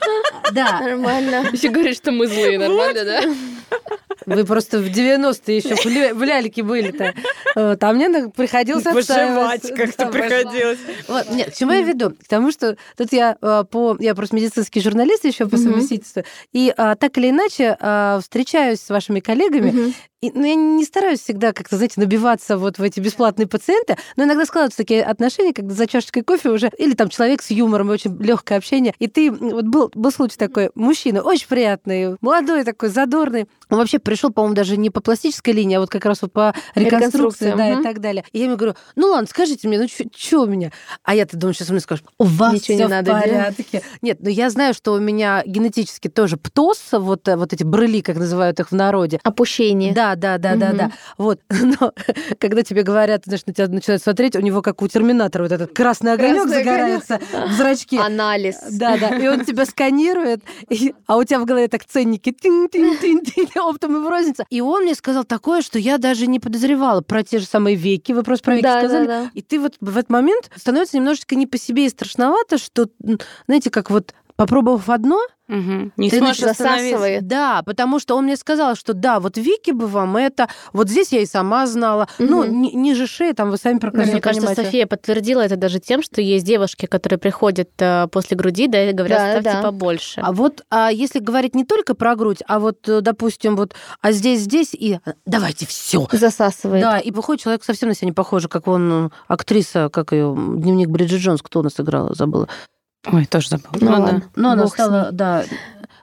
Да. 0.53 0.79
Нормально. 0.81 1.45
Еще 1.51 1.69
говоришь, 1.69 1.97
что 1.97 2.11
мы 2.11 2.27
злые, 2.27 2.57
нормально, 2.59 3.03
да? 3.05 3.21
Вы 4.25 4.45
просто 4.45 4.79
в 4.79 4.85
90-е 4.85 5.57
еще 5.57 5.75
в 5.75 5.85
ля- 5.85 6.13
в 6.13 6.23
ляльке 6.23 6.63
были-то. 6.63 7.13
Вот, 7.55 7.83
А 7.83 7.93
мне 7.93 8.29
приходилось 8.29 8.85
отстаивать. 8.85 9.75
как-то 9.75 10.05
Да, 10.05 10.11
приходилось. 10.11 10.79
Вот, 11.07 11.29
нет, 11.31 11.53
к 11.53 11.57
чему 11.57 11.71
я 11.71 11.81
веду? 11.81 12.11
К 12.11 12.27
тому, 12.27 12.51
что 12.51 12.77
тут 12.97 13.13
я 13.13 13.37
э, 13.41 13.63
по... 13.69 13.95
Я 13.99 14.15
просто 14.15 14.35
медицинский 14.35 14.81
журналист 14.81 15.25
еще 15.25 15.47
по 15.47 15.57
совместительству. 15.57 16.23
И 16.51 16.73
а, 16.75 16.95
так 16.95 17.17
или 17.17 17.29
иначе 17.29 17.77
а, 17.79 18.19
встречаюсь 18.21 18.79
с 18.81 18.89
вашими 18.89 19.19
коллегами. 19.19 19.93
И, 20.23 20.31
ну, 20.33 20.45
я 20.45 20.55
не 20.55 20.85
стараюсь 20.85 21.19
всегда 21.19 21.51
как-то, 21.51 21.75
знаете, 21.75 21.99
набиваться 21.99 22.57
вот 22.57 22.77
в 22.77 22.81
эти 22.81 23.01
бесплатные 23.01 23.45
пациенты, 23.45 23.97
но 24.15 24.23
иногда 24.23 24.45
складываются 24.45 24.77
такие 24.77 25.03
отношения, 25.03 25.53
когда 25.53 25.73
за 25.75 25.85
чашечкой 25.85 26.23
кофе 26.23 26.49
уже, 26.49 26.71
или 26.77 26.93
там 26.93 27.09
человек 27.09 27.41
с 27.41 27.51
юмором, 27.51 27.89
и 27.89 27.93
очень 27.93 28.15
легкое 28.23 28.57
общение, 28.57 28.93
и 28.99 29.07
ты, 29.07 29.29
вот 29.29 29.65
был, 29.65 29.91
был 29.93 30.11
случай 30.13 30.37
такой, 30.37 30.71
мужчина, 30.75 31.23
очень 31.23 31.47
приятный, 31.49 32.15
молодой 32.21 32.63
такой, 32.63 32.87
задорный, 32.87 33.47
он 33.69 33.79
вообще 33.79 33.99
пришел, 33.99 34.31
по-моему, 34.31 34.55
даже 34.55 34.77
не 34.77 34.89
по 34.89 35.01
пластической 35.01 35.53
линии, 35.53 35.75
а 35.75 35.81
вот 35.81 35.89
как 35.89 36.05
раз 36.05 36.21
вот 36.21 36.31
по 36.31 36.55
реконструкции, 36.73 37.53
да, 37.57 37.71
и 37.71 37.73
мгм. 37.73 37.83
так 37.83 37.99
далее. 37.99 38.23
И 38.31 38.39
я 38.39 38.45
ему 38.45 38.55
говорю, 38.55 38.75
ну 38.95 39.07
ладно, 39.07 39.27
скажите 39.29 39.67
мне, 39.67 39.77
ну 39.77 39.87
что 40.15 40.43
у 40.43 40.45
меня? 40.45 40.71
А 41.03 41.15
я-то 41.15 41.35
думаю, 41.35 41.53
сейчас 41.53 41.69
мне 41.69 41.81
скажет, 41.81 42.05
у 42.17 42.23
вас 42.23 42.53
Ничего 42.53 42.77
не 42.77 42.85
в 42.85 42.89
надо 42.89 43.05
делать. 43.07 43.23
порядке. 43.23 43.83
Нет, 44.01 44.19
но 44.21 44.29
я 44.29 44.49
знаю, 44.49 44.73
что 44.73 44.93
у 44.93 44.99
меня 44.99 45.43
генетически 45.45 46.07
тоже 46.07 46.37
птоз, 46.37 46.79
вот, 46.93 47.27
э, 47.27 47.35
вот 47.35 47.51
эти 47.51 47.63
брыли, 47.63 47.99
как 47.99 48.15
называют 48.15 48.61
их 48.61 48.71
в 48.71 48.75
народе, 48.75 49.19
Опущение. 49.23 49.93
да, 49.93 50.12
да, 50.15 50.37
да, 50.37 50.55
да, 50.55 50.67
Мгм. 50.69 50.77
да. 50.77 50.91
Вот. 51.17 51.39
Но 51.49 51.93
когда 52.39 52.63
тебе 52.63 52.83
говорят, 52.83 53.23
знаешь, 53.25 53.45
на 53.45 53.53
тебя 53.53 53.67
начинают 53.67 54.01
смотреть, 54.03 54.35
у 54.35 54.39
него 54.41 54.61
как 54.61 54.81
у 54.81 54.87
терминатора 54.87 55.43
вот 55.43 55.51
этот 55.51 55.73
красный 55.73 56.13
огонек 56.13 56.43
Красный 56.43 56.57
загорается 56.63 57.19
в 57.47 57.51
зрачке. 57.53 57.99
Анализ. 57.99 58.55
Да, 58.71 58.97
да. 58.97 59.17
И 59.17 59.27
он 59.27 59.45
тебя 59.45 59.65
сканирует, 59.65 60.41
и- 60.69 60.93
а 61.07 61.17
у 61.17 61.23
тебя 61.23 61.39
в 61.39 61.45
голове 61.45 61.67
так 61.67 61.85
ценники 61.85 62.31
тин-тин-тин-тин, 62.31 63.47
оптом 63.61 63.97
и 63.97 63.99
в 63.99 64.07
розница. 64.07 64.45
И 64.49 64.61
он 64.61 64.83
мне 64.83 64.95
сказал 64.95 65.23
такое, 65.23 65.61
что 65.61 65.79
я 65.79 65.97
даже 65.97 66.27
не 66.27 66.39
подозревала 66.39 67.01
про 67.01 67.23
те 67.23 67.39
же 67.39 67.45
самые 67.45 67.75
веки. 67.75 68.11
Вы 68.11 68.23
просто 68.23 68.45
про 68.45 68.55
веки 68.55 68.63
Да, 68.63 68.73
да, 68.81 68.87
сказали. 68.87 69.07
да. 69.07 69.31
И 69.33 69.41
ты 69.41 69.59
вот 69.59 69.75
в 69.79 69.97
этот 69.97 70.09
момент 70.09 70.49
становится 70.55 70.97
немножечко 70.97 71.35
не 71.35 71.47
по 71.47 71.57
себе 71.57 71.85
и 71.85 71.89
страшновато, 71.89 72.57
что, 72.57 72.87
знаете, 73.47 73.69
как 73.69 73.89
вот 73.89 74.13
попробовав 74.45 74.89
одно, 74.89 75.19
Мгм. 75.49 75.91
Не 75.97 76.09
Ты 76.09 76.19
сможешь 76.19 76.39
засасывает. 76.39 77.27
да, 77.27 77.63
потому 77.63 77.99
что 77.99 78.15
он 78.15 78.23
мне 78.23 78.37
сказал, 78.37 78.75
что 78.75 78.93
да, 78.93 79.19
вот 79.19 79.37
Вики 79.37 79.71
бы 79.71 79.87
вам 79.87 80.15
это, 80.15 80.47
вот 80.71 80.89
здесь 80.89 81.11
я 81.11 81.19
и 81.19 81.25
сама 81.25 81.67
знала. 81.67 82.07
Ну, 82.17 82.43
Мгм. 82.45 82.61
ни- 82.61 82.71
ниже 82.71 83.07
шеи, 83.07 83.33
там 83.33 83.49
вы 83.51 83.57
сами 83.57 83.77
прекрасно 83.77 84.13
Мне 84.13 84.21
кажется, 84.21 84.47
понимаете. 84.47 84.63
София 84.63 84.87
подтвердила 84.87 85.41
это 85.41 85.57
даже 85.57 85.79
тем, 85.79 86.01
что 86.01 86.21
есть 86.21 86.45
девушки, 86.45 86.85
которые 86.85 87.19
приходят 87.19 87.69
э, 87.79 88.07
после 88.09 88.37
груди, 88.37 88.67
да, 88.67 88.89
и 88.89 88.93
говорят, 88.93 89.19
Да, 89.19 89.31
ставьте 89.41 89.51
да. 89.51 89.61
побольше. 89.61 90.21
А 90.23 90.31
вот 90.31 90.63
а 90.69 90.89
если 90.89 91.19
говорить 91.19 91.55
не 91.55 91.65
только 91.65 91.93
про 91.93 92.15
грудь, 92.15 92.39
а 92.47 92.59
вот, 92.59 92.87
э, 92.87 93.01
допустим, 93.01 93.57
вот, 93.57 93.75
а 94.01 94.13
здесь, 94.13 94.39
здесь 94.41 94.73
и 94.73 94.99
а, 95.05 95.13
давайте 95.25 95.67
все. 95.67 96.07
Засасывает. 96.09 96.81
Да, 96.81 96.99
и 96.99 97.11
выходит 97.11 97.43
человек 97.43 97.65
совсем 97.65 97.89
на 97.89 97.95
себя 97.95 98.07
не 98.07 98.13
похожий, 98.13 98.49
как 98.49 98.67
он, 98.69 99.07
э, 99.07 99.09
актриса, 99.27 99.89
как 99.91 100.13
ее, 100.13 100.33
дневник 100.37 100.87
Бриджит 100.87 101.19
Джонс, 101.19 101.41
кто 101.41 101.59
у 101.59 101.63
нас 101.63 101.77
играла, 101.79 102.13
забыла. 102.15 102.47
Ой, 103.11 103.25
тоже 103.25 103.49
забыла. 103.49 103.71
Ну 103.81 103.91
Ну 103.97 104.05
да. 104.05 104.21
Но 104.35 104.51
она 104.51 104.67
стала, 104.67 105.09
да, 105.11 105.43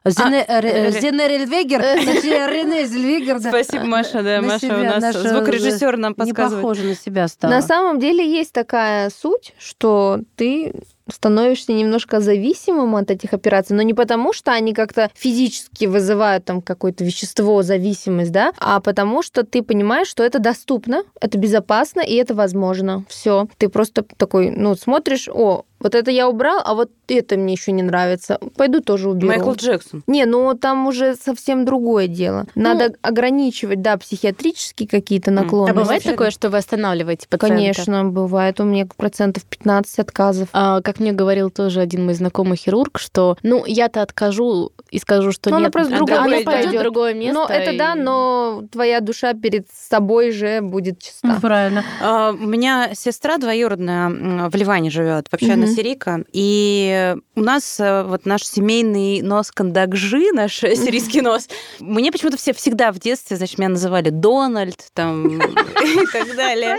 Зене- 0.05 0.45
А, 0.49 0.61
Ре- 0.63 0.89
Ре- 0.91 0.93
Зене 1.01 1.29
Рельвегер, 1.29 1.81
точнее, 1.83 2.47
Рене 2.47 2.87
Зельвегер, 2.87 3.39
да. 3.39 3.51
Спасибо, 3.51 3.85
Маша, 3.85 4.23
да, 4.23 4.41
На 4.41 4.49
Маша 4.49 4.61
себя 4.61 4.79
у 4.81 4.83
нас 4.85 5.03
наша, 5.03 5.29
звукорежиссер 5.29 5.97
нам 5.99 6.13
Не 6.13 6.15
подсказывает. 6.17 6.63
похожа 6.63 6.85
на 6.85 6.95
себя 6.95 7.29
стала. 7.29 7.51
На 7.53 7.61
самом 7.61 7.99
деле 8.01 8.27
есть 8.27 8.53
такая 8.53 9.11
суть, 9.11 9.53
что 9.59 10.21
ты 10.37 10.73
становишься 11.13 11.73
немножко 11.73 12.21
зависимым 12.21 12.97
от 12.97 13.11
этих 13.11 13.35
операций, 13.35 13.77
но 13.77 13.83
не 13.83 13.93
потому, 13.93 14.33
что 14.33 14.53
они 14.53 14.73
как-то 14.73 15.11
физически 15.15 15.85
вызывают 15.85 16.45
там 16.47 16.63
какое-то 16.63 17.05
вещество, 17.05 17.63
зависимость, 17.63 18.33
да, 18.33 18.53
а 18.59 18.81
потому 18.81 19.23
что 19.23 19.43
ты 19.45 19.63
понимаешь, 19.63 20.07
что 20.09 20.23
это 20.23 20.39
доступно, 20.39 21.03
это 21.21 21.37
безопасно 21.37 22.01
и 22.01 22.15
это 22.15 22.35
возможно. 22.35 23.05
Все, 23.09 23.49
ты 23.59 23.69
просто 23.69 24.03
такой, 24.17 24.51
ну, 24.51 24.77
смотришь, 24.77 25.29
о, 25.29 25.65
вот 25.81 25.95
это 25.95 26.11
я 26.11 26.29
убрал, 26.29 26.61
а 26.65 26.75
вот 26.75 26.91
это 27.09 27.37
мне 27.37 27.55
еще 27.55 27.73
не 27.73 27.83
нравится. 27.83 28.39
Пойду 28.57 28.81
тоже 28.81 29.09
уберу. 29.09 29.29
Майкл 29.29 29.53
Джексон. 29.53 30.03
Не, 30.07 30.25
ну 30.27 30.55
там 30.55 30.87
уже 30.87 31.15
совсем 31.17 31.65
другое 31.65 32.07
дело. 32.07 32.47
Надо 32.55 32.95
ограничивать, 33.03 33.83
да, 33.83 33.97
психиатрические 33.97 34.89
какие-то 34.89 35.31
М. 35.31 35.39
А 35.71 35.75
бывает 35.75 36.03
такое, 36.03 36.31
что 36.31 36.51
вы 36.51 36.59
останавливаете 36.59 37.27
пациента? 37.29 37.55
Конечно, 37.57 38.05
бывает. 38.05 38.61
У 38.61 38.65
меня 38.65 38.87
процентов 38.97 39.45
15 39.45 39.99
отказов. 39.99 40.49
А, 40.53 40.81
как 40.83 41.01
мне 41.01 41.13
говорил 41.13 41.51
тоже 41.51 41.81
один 41.81 42.05
мой 42.05 42.15
знакомый 42.15 42.57
хирург, 42.57 42.99
что, 42.99 43.37
ну, 43.43 43.65
я-то 43.67 44.03
откажу 44.03 44.73
и 44.91 44.99
скажу, 44.99 45.33
что 45.33 45.51
Ну, 45.51 45.57
она 45.57 45.65
нет, 45.67 45.73
просто 45.73 45.95
а 45.95 45.97
другое 45.97 46.19
она 46.19 46.27
место 46.29 46.45
пойдет 46.45 46.65
в 46.65 46.69
пойдёт. 46.69 46.83
другое 46.83 47.15
место. 47.15 47.35
Но 47.35 47.47
это 47.47 47.79
да, 47.79 47.95
и- 47.95 47.99
но 47.99 48.63
твоя 48.71 49.01
душа 49.01 49.33
перед 49.35 49.67
собой 49.73 50.31
же 50.33 50.61
будет 50.61 50.99
чиста. 51.01 51.29
Ну, 51.29 51.41
Правильно. 51.41 51.85
А, 52.03 52.31
У 52.33 52.47
меня 52.47 52.91
сестра 52.95 53.39
двоюродная 53.39 54.09
в 54.51 54.55
Ливане 54.55 54.91
живет, 54.91 55.27
вообще 55.31 55.53
она 55.53 55.67
Сирийка. 55.75 56.25
И 56.33 57.15
у 57.35 57.41
нас 57.41 57.81
э, 57.81 58.03
вот 58.05 58.27
наш 58.27 58.43
семейный 58.43 59.23
нос 59.23 59.51
кандакжи, 59.51 60.33
наш 60.33 60.63
э, 60.63 60.75
сирийский 60.77 61.21
нос. 61.21 61.49
Мне 61.79 62.13
почему-то 62.13 62.37
все 62.37 62.53
всегда 62.53 62.93
в 62.93 62.99
детстве, 62.99 63.37
значит, 63.37 63.59
меня 63.59 63.71
называли 63.71 64.11
Дональд 64.11 64.89
там 64.95 65.37
и 65.41 66.07
так 66.13 66.37
далее. 66.37 66.77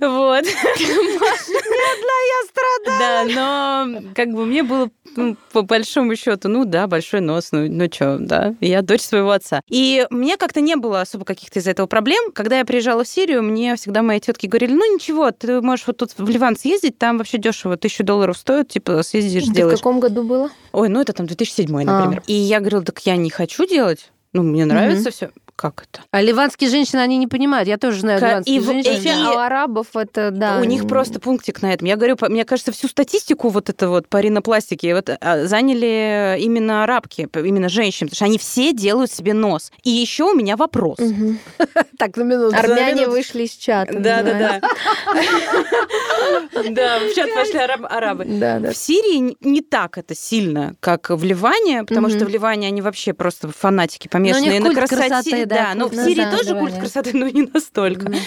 Вот. 0.00 0.44
Да, 2.98 3.24
но 3.24 4.12
как 4.14 4.30
бы 4.30 4.46
мне 4.46 4.62
было 4.62 4.90
ну, 5.16 5.36
по 5.52 5.62
большому 5.62 6.16
счету, 6.16 6.48
ну 6.48 6.64
да, 6.64 6.86
большой 6.86 7.20
нос, 7.20 7.48
ну, 7.52 7.66
ну 7.68 7.86
что, 7.92 8.18
да, 8.18 8.54
я 8.60 8.82
дочь 8.82 9.02
своего 9.02 9.30
отца. 9.30 9.60
И 9.68 10.06
мне 10.10 10.36
как-то 10.36 10.60
не 10.60 10.76
было 10.76 11.02
особо 11.02 11.24
каких-то 11.24 11.58
из-за 11.58 11.72
этого 11.72 11.86
проблем. 11.86 12.32
Когда 12.32 12.58
я 12.58 12.64
приезжала 12.64 13.04
в 13.04 13.08
Сирию, 13.08 13.42
мне 13.42 13.76
всегда 13.76 14.02
мои 14.02 14.20
тетки 14.20 14.46
говорили, 14.46 14.72
ну 14.72 14.94
ничего, 14.94 15.30
ты 15.30 15.60
можешь 15.60 15.86
вот 15.86 15.98
тут 15.98 16.12
в 16.16 16.28
Ливан 16.28 16.56
съездить, 16.56 16.98
там 16.98 17.18
вообще 17.18 17.38
дешево, 17.38 17.76
тысячу 17.76 18.04
долларов 18.04 18.31
стоит, 18.36 18.68
типа 18.68 19.02
съездишь, 19.02 19.42
Это 19.44 19.50
в 19.50 19.54
сделаешь. 19.54 19.78
каком 19.78 20.00
году 20.00 20.22
было? 20.22 20.50
Ой, 20.72 20.88
ну 20.88 21.00
это 21.00 21.12
там 21.12 21.26
2007, 21.26 21.74
А. 21.76 21.84
например. 21.84 22.22
И 22.26 22.32
я 22.32 22.60
говорила, 22.60 22.82
так 22.82 22.98
я 23.06 23.16
не 23.16 23.30
хочу 23.30 23.66
делать, 23.66 24.10
ну 24.32 24.42
мне 24.42 24.64
нравится 24.64 25.10
все. 25.10 25.30
Как 25.62 25.84
это? 25.88 26.02
А 26.10 26.20
ливанские 26.20 26.68
женщины, 26.68 26.98
они 26.98 27.18
не 27.18 27.28
понимают. 27.28 27.68
Я 27.68 27.78
тоже 27.78 28.00
знаю 28.00 28.18
ливанские 28.20 28.56
и 28.56 28.58
в- 28.58 28.64
женщины. 28.64 28.94
эти- 28.96 29.08
А 29.08 29.32
у 29.34 29.38
арабов 29.38 29.86
это, 29.94 30.32
да. 30.32 30.58
У 30.60 30.64
них 30.64 30.88
просто 30.88 31.20
пунктик 31.20 31.62
на 31.62 31.72
этом. 31.72 31.86
Я 31.86 31.94
говорю, 31.94 32.16
по- 32.16 32.28
мне 32.28 32.44
кажется, 32.44 32.72
всю 32.72 32.88
статистику 32.88 33.48
вот 33.48 33.68
это 33.70 33.88
вот 33.88 34.08
по 34.08 34.18
ринопластике 34.20 34.92
вот, 34.96 35.08
а, 35.20 35.46
заняли 35.46 36.36
именно 36.40 36.82
арабки, 36.82 37.28
именно 37.32 37.68
женщины, 37.68 38.08
потому 38.08 38.16
что 38.16 38.24
они 38.24 38.38
все 38.38 38.72
делают 38.72 39.12
себе 39.12 39.34
нос. 39.34 39.70
И 39.84 39.90
еще 39.90 40.24
у 40.24 40.34
меня 40.34 40.56
вопрос. 40.56 40.98
Так, 41.96 42.16
на 42.16 42.22
минуту. 42.24 42.56
Армяне 42.56 43.06
вышли 43.06 43.44
из 43.44 43.52
чата. 43.52 43.92
Да, 44.00 44.22
да, 44.24 44.32
да. 44.60 44.60
Да, 46.70 46.98
в 47.00 47.14
чат 47.14 47.32
пошли 47.34 47.58
араб- 47.58 47.86
арабы. 47.88 48.24
В 48.72 48.76
Сирии 48.76 49.36
не 49.40 49.60
так 49.60 49.98
это 49.98 50.14
сильно, 50.14 50.74
как 50.80 51.10
в 51.10 51.22
Ливане, 51.24 51.84
потому 51.84 52.08
что 52.08 52.24
в 52.24 52.28
Ливане 52.28 52.66
они 52.68 52.82
вообще 52.82 53.12
просто 53.12 53.48
фанатики 53.48 54.08
помешанные 54.08 54.60
на 54.60 54.74
красоте. 54.74 55.46
Да, 55.54 55.68
да, 55.68 55.74
но 55.74 55.88
в 55.88 55.94
Сирии 55.94 56.24
тоже 56.30 56.54
культ 56.58 56.78
красоты, 56.78 57.10
но 57.16 57.28
не 57.28 57.42
настолько. 57.42 58.08
Мгм. 58.08 58.18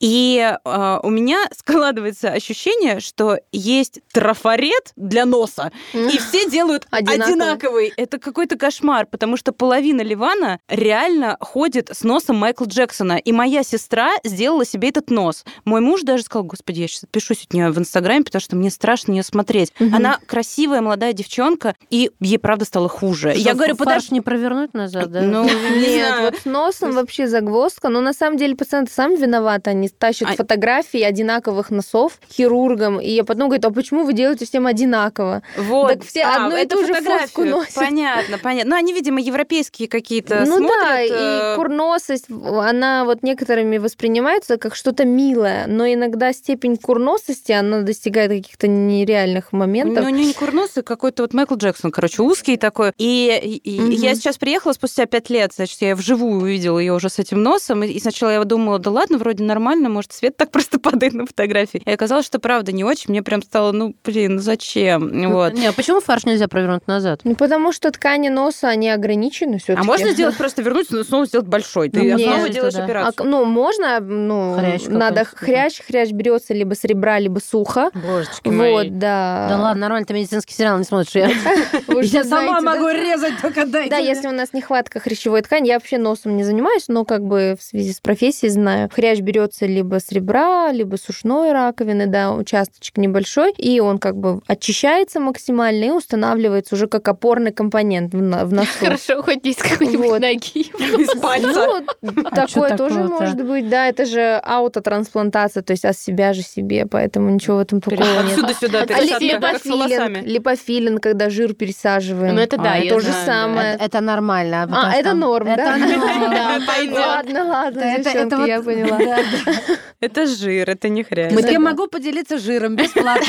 И 0.00 0.54
э, 0.64 0.98
у 1.02 1.10
меня 1.10 1.38
складывается 1.56 2.30
ощущение, 2.30 3.00
что 3.00 3.38
есть 3.52 4.00
трафарет 4.12 4.92
для 4.96 5.24
носа, 5.24 5.72
и 5.92 6.18
все 6.18 6.48
делают 6.50 6.86
Одинаковый. 6.90 7.32
одинаковый. 7.32 7.92
Это 7.96 8.18
какой-то 8.18 8.56
кошмар, 8.56 9.06
потому 9.06 9.36
что 9.36 9.52
половина 9.52 10.02
Ливана 10.02 10.58
реально 10.68 11.36
ходит 11.40 11.90
с 11.92 12.02
носом 12.02 12.36
Майкла 12.36 12.66
Джексона. 12.66 13.18
И 13.18 13.32
моя 13.32 13.62
сестра 13.62 14.10
сделала 14.24 14.64
себе 14.64 14.88
этот 14.88 15.10
нос. 15.10 15.44
Мой 15.64 15.80
муж 15.80 16.02
даже 16.02 16.22
сказал, 16.24 16.44
господи, 16.44 16.80
я 16.80 16.88
сейчас 16.88 17.04
отпишусь 17.04 17.44
от 17.44 17.52
нее 17.52 17.70
в 17.70 17.78
Инстаграме, 17.78 18.24
потому 18.24 18.40
что 18.40 18.56
мне 18.56 18.70
страшно 18.70 19.12
ее 19.12 19.22
смотреть. 19.22 19.72
Мгм. 19.78 19.94
Она 19.94 20.18
красивая 20.26 20.80
молодая 20.80 21.12
девчонка, 21.12 21.74
и 21.90 22.10
ей 22.20 22.38
правда 22.38 22.64
стало 22.64 22.88
хуже. 22.88 23.30
я 23.34 23.40
Что, 23.40 23.54
говорю, 23.54 23.76
фарш 23.76 23.86
подожди. 23.86 24.14
не 24.14 24.20
провернуть 24.20 24.74
назад, 24.74 25.10
да? 25.10 25.22
Ну, 25.22 25.44
не 25.74 25.80
Нет, 25.96 26.14
вот 26.20 26.36
с 26.36 26.44
носом 26.58 26.92
вообще 26.92 27.26
загвоздка. 27.26 27.88
Но 27.88 28.00
на 28.00 28.12
самом 28.12 28.36
деле 28.36 28.54
пациенты 28.56 28.92
сами 28.92 29.16
виноваты. 29.16 29.70
Они 29.70 29.88
тащат 29.88 30.28
А- 30.30 30.34
фотографии 30.36 31.00
одинаковых 31.00 31.70
носов 31.70 32.18
хирургам. 32.32 33.00
И 33.00 33.10
я 33.10 33.24
потом 33.24 33.48
говорю, 33.48 33.68
а 33.68 33.70
почему 33.72 34.04
вы 34.04 34.12
делаете 34.12 34.44
всем 34.46 34.66
одинаково? 34.66 35.42
Вот. 35.56 35.92
Так 35.92 36.04
все 36.04 36.22
одну 36.24 36.56
и 36.56 36.66
ту 36.66 36.80
же 36.86 36.92
фотографию. 36.94 37.28
фотку 37.28 37.44
носят. 37.44 37.74
Понятно, 37.74 38.38
понятно. 38.38 38.70
Ну, 38.70 38.76
они, 38.76 38.92
видимо, 38.92 39.20
европейские 39.20 39.88
какие-то 39.88 40.44
ну 40.46 40.56
смотрят. 40.58 40.70
да, 40.80 41.00
э, 41.00 41.52
и 41.52 41.56
курносость, 41.56 42.26
она 42.30 43.04
вот 43.04 43.22
некоторыми 43.22 43.78
воспринимается 43.78 44.56
как 44.58 44.74
что-то 44.74 45.04
милое, 45.04 45.64
но 45.66 45.86
иногда 45.86 46.32
степень 46.32 46.76
курносости, 46.76 47.52
она 47.52 47.82
достигает 47.82 48.30
каких-то 48.30 48.66
нереальных 48.68 49.52
моментов. 49.52 50.04
Ну, 50.04 50.10
не 50.10 50.32
курносый, 50.32 50.82
какой-то 50.82 51.22
вот 51.22 51.34
Майкл 51.34 51.54
Джексон, 51.54 51.90
короче, 51.90 52.22
узкий 52.22 52.56
такой. 52.56 52.92
И, 52.98 53.60
и- 53.64 53.80
Мгм. 53.80 53.90
я 53.90 54.14
сейчас 54.14 54.36
приехала 54.38 54.72
спустя 54.72 55.06
пять 55.06 55.30
лет, 55.30 55.52
значит, 55.54 55.80
я 55.82 55.94
вживую 55.94 56.37
увидела 56.38 56.78
ее 56.78 56.92
уже 56.92 57.08
с 57.08 57.18
этим 57.18 57.42
носом, 57.42 57.82
и 57.82 57.98
сначала 58.00 58.30
я 58.30 58.44
думала, 58.44 58.78
да 58.78 58.90
ладно, 58.90 59.18
вроде 59.18 59.44
нормально, 59.44 59.88
может, 59.88 60.12
свет 60.12 60.36
так 60.36 60.50
просто 60.52 60.78
падает 60.78 61.12
на 61.14 61.26
фотографии. 61.26 61.82
И 61.84 61.90
оказалось, 61.90 62.26
что 62.26 62.38
правда 62.38 62.72
не 62.72 62.84
очень. 62.84 63.06
Мне 63.08 63.22
прям 63.22 63.42
стало, 63.42 63.72
ну, 63.72 63.94
блин, 64.04 64.36
ну 64.36 64.40
зачем? 64.40 65.08
Вот. 65.30 65.52
Не, 65.54 65.66
а 65.66 65.72
почему 65.72 66.00
фарш 66.00 66.24
нельзя 66.24 66.48
провернуть 66.48 66.86
назад? 66.86 67.20
Ну, 67.24 67.34
потому 67.34 67.72
что 67.72 67.90
ткани 67.90 68.28
носа, 68.28 68.68
они 68.68 68.90
ограничены 68.90 69.58
все 69.58 69.74
А 69.74 69.84
можно 69.84 70.10
сделать 70.10 70.36
просто 70.38 70.62
вернуть, 70.62 70.86
но 70.90 71.04
снова 71.04 71.26
сделать 71.26 71.46
большой? 71.46 71.90
Ты 71.90 72.02
Ну, 72.02 72.18
снова 72.18 72.44
нет, 72.44 72.52
делаешь 72.52 72.74
да. 72.74 72.80
А, 72.80 72.84
операцию. 72.84 73.26
ну, 73.26 73.44
можно, 73.44 74.00
ну, 74.00 74.56
Хрящ 74.58 74.86
надо 74.86 75.24
хрящ, 75.24 75.80
хрящ 75.86 76.10
берется 76.10 76.54
либо 76.54 76.74
с 76.74 76.84
ребра, 76.84 77.18
либо 77.18 77.38
сухо. 77.38 77.90
Божечки 77.94 78.48
мои. 78.48 78.72
Вот, 78.72 78.98
да. 78.98 79.46
Да 79.50 79.56
ладно, 79.58 79.82
нормально, 79.82 80.06
ты 80.06 80.14
медицинский 80.14 80.54
сериал 80.54 80.78
не 80.78 80.84
смотришь. 80.84 81.14
Я, 81.14 82.24
сама 82.24 82.60
могу 82.60 82.88
резать, 82.88 83.40
только 83.40 83.66
дайте 83.66 83.90
Да, 83.90 83.96
если 83.98 84.28
у 84.28 84.32
нас 84.32 84.52
нехватка 84.52 85.00
хрящевой 85.00 85.42
ткани, 85.42 85.68
я 85.68 85.74
вообще 85.74 85.98
носом 86.28 86.36
не 86.36 86.44
занимаюсь, 86.44 86.84
но 86.88 87.04
как 87.04 87.22
бы 87.24 87.56
в 87.58 87.62
связи 87.62 87.92
с 87.92 88.00
профессией 88.00 88.50
знаю. 88.50 88.88
Хрящ 88.92 89.20
берется 89.20 89.66
либо 89.66 89.98
с 90.00 90.12
ребра, 90.12 90.70
либо 90.72 90.96
с 90.96 91.08
ушной 91.08 91.52
раковины, 91.52 92.06
да, 92.06 92.32
участочек 92.32 92.96
небольшой, 92.98 93.52
и 93.52 93.80
он 93.80 93.98
как 93.98 94.16
бы 94.16 94.40
очищается 94.46 95.20
максимально 95.20 95.84
и 95.84 95.90
устанавливается 95.90 96.74
уже 96.74 96.86
как 96.86 97.08
опорный 97.08 97.52
компонент 97.52 98.12
в, 98.14 98.20
на- 98.22 98.44
в 98.44 98.52
носу. 98.58 98.68
Хорошо, 98.80 99.22
хоть 99.22 99.44
есть 99.44 99.60
какой-нибудь 99.62 100.06
Вот. 100.10 100.20
нагиб. 100.20 100.74
Из 100.78 101.20
пальца. 101.20 101.82
Ну, 102.02 102.12
А 102.24 102.34
такое 102.46 102.76
тоже 102.76 103.04
может 103.04 103.42
быть, 103.44 103.68
да, 103.68 103.86
это 103.86 104.04
же 104.04 104.40
аутотрансплантация, 104.44 105.62
то 105.62 105.72
есть 105.72 105.84
от 105.84 105.96
себя 105.98 106.32
же 106.32 106.42
себе, 106.42 106.86
поэтому 106.86 107.30
ничего 107.30 107.56
в 107.56 107.60
этом 107.60 107.80
такого 107.80 107.98
нет. 108.22 108.32
Отсюда 108.38 108.54
сюда 108.54 108.82
А 108.82 108.86
пересадка, 108.86 109.24
ли- 109.24 109.30
как 109.30 109.58
с 109.60 109.64
липофилинг, 109.64 109.90
волосами. 109.90 110.22
липофилинг, 110.26 111.02
когда 111.02 111.30
жир 111.30 111.54
пересаживаем. 111.54 112.34
Ну, 112.34 112.40
это 112.40 112.56
да, 112.56 112.72
А, 112.74 112.76
я 112.78 112.92
то 112.92 113.00
же 113.00 113.12
самое. 113.24 113.74
Это, 113.74 113.84
это 113.84 114.00
нормально. 114.00 114.68
А, 114.70 114.92
это 114.94 115.10
там- 115.10 115.20
норм, 115.20 115.46
да? 115.56 115.76
Да, 116.20 116.60
пойдёт. 116.66 116.98
Ладно, 116.98 117.44
ладно, 117.44 117.80
Это- 117.80 118.10
это 118.10 118.12
девчонки, 118.12 118.34
вот- 118.36 118.48
я 118.48 118.62
поняла. 118.62 118.98
Да, 118.98 119.16
да. 119.16 119.52
Это 120.00 120.26
жир, 120.26 120.70
это 120.70 120.88
не 120.88 121.02
хрящ. 121.02 121.32
Мы 121.32 121.40
я 121.50 121.58
могу 121.58 121.88
поделиться 121.88 122.38
жиром 122.38 122.76
бесплатно. 122.76 123.26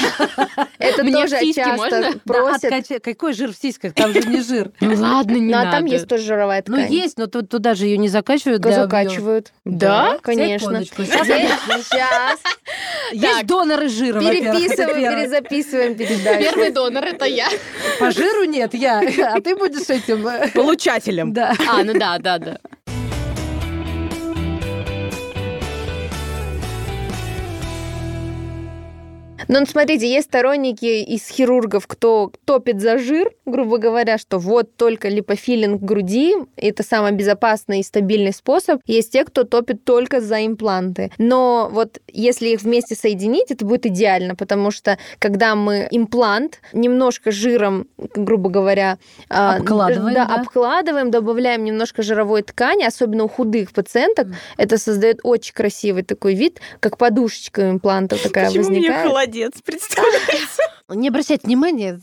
Это 0.78 1.04
Мне 1.04 1.14
тоже 1.14 1.52
часто 1.52 2.14
просят. 2.26 3.02
Какой 3.04 3.34
жир 3.34 3.52
в 3.52 3.56
сиськах? 3.58 3.94
Там 3.94 4.14
же 4.14 4.22
не 4.22 4.42
жир. 4.42 4.72
Ну 4.80 4.94
ладно, 5.02 5.32
не 5.38 5.52
Ну, 5.52 5.58
а 5.58 5.64
надо. 5.66 5.78
там 5.78 5.86
есть 5.86 6.08
тоже 6.08 6.24
жировая 6.26 6.64
Ну, 6.68 6.76
ткань. 6.78 6.94
есть, 6.94 7.18
но 7.18 7.26
тут- 7.26 7.50
туда 7.50 7.74
же 7.74 7.86
ее 7.86 7.98
не 7.98 8.08
закачивают. 8.08 8.64
Закачивают. 8.64 9.52
Да? 9.66 10.20
Конечно. 10.22 10.84
Сейчас. 10.86 12.40
Есть 13.12 13.46
доноры 13.48 13.90
жира, 13.90 14.20
Переписываем, 14.20 15.12
перезаписываем 15.20 15.96
передачу. 15.96 16.40
Первый 16.44 16.70
донор 16.72 17.04
это 17.06 17.26
я. 17.26 17.48
По 18.00 18.12
жиру 18.12 18.44
нет, 18.44 18.74
я. 18.76 19.00
А 19.34 19.42
ты 19.42 19.56
будешь 19.56 19.90
этим... 19.90 20.28
э, 20.28 20.50
Получателем. 20.50 21.34
Да. 21.34 21.56
А, 21.68 21.84
ну 21.84 21.94
да, 21.94 22.20
да, 22.20 22.38
да. 22.38 22.60
Но 29.48 29.60
ну, 29.60 29.66
смотрите, 29.66 30.12
есть 30.12 30.28
сторонники 30.28 31.04
из 31.04 31.28
хирургов, 31.28 31.88
кто 31.88 32.32
топит 32.46 32.82
за 32.82 32.98
жир, 32.98 33.32
грубо 33.46 33.78
говоря, 33.78 34.18
что 34.18 34.38
вот 34.38 34.76
только 34.76 35.10
липофилинг 35.10 35.82
груди– 35.82 36.36
это 36.56 36.84
самый 36.84 37.12
безопасный 37.12 37.80
и 37.80 37.84
стабильный 37.84 38.34
способ. 38.34 38.82
Есть 38.86 39.12
те, 39.14 39.24
кто 39.24 39.44
топит 39.44 39.84
только 39.84 40.22
за 40.22 40.46
импланты. 40.46 41.12
Но 41.18 41.70
вот 41.72 42.00
если 42.08 42.50
их 42.50 42.62
вместе 42.62 42.96
соединить, 42.96 43.52
это 43.52 43.66
будет 43.66 43.86
идеально, 43.86 44.36
потому 44.36 44.72
что 44.72 44.98
когда 45.20 45.56
мы 45.56 45.88
имплант 45.92 46.60
немножко 46.74 47.32
жиром, 47.32 47.88
грубо 47.98 48.50
говоря, 48.50 48.98
а, 49.30 49.58
Обкладываем, 49.58 50.14
да, 50.14 50.26
да? 50.26 50.36
обкладываем, 50.36 51.12
добавляем 51.12 51.64
немножко 51.64 52.02
жировой 52.02 52.44
ткани, 52.44 52.84
особенно 52.84 53.24
у 53.24 53.28
худых 53.28 53.72
пациенток, 53.72 54.28
это 54.58 54.78
создает 54.78 55.20
очень 55.24 55.54
красивый 55.54 56.04
такой 56.04 56.34
вид, 56.34 56.60
как 56.80 56.98
подушечка 56.98 57.62
у 57.62 57.72
имплантов 57.72 58.22
такая 58.22 58.48
Почему 58.48 58.70
мне 58.70 58.80
возникает. 58.80 59.06
Холодец 59.40 59.62
представляется? 59.64 60.62
Не 60.90 61.10
обращайте 61.10 61.46
внимания. 61.46 62.00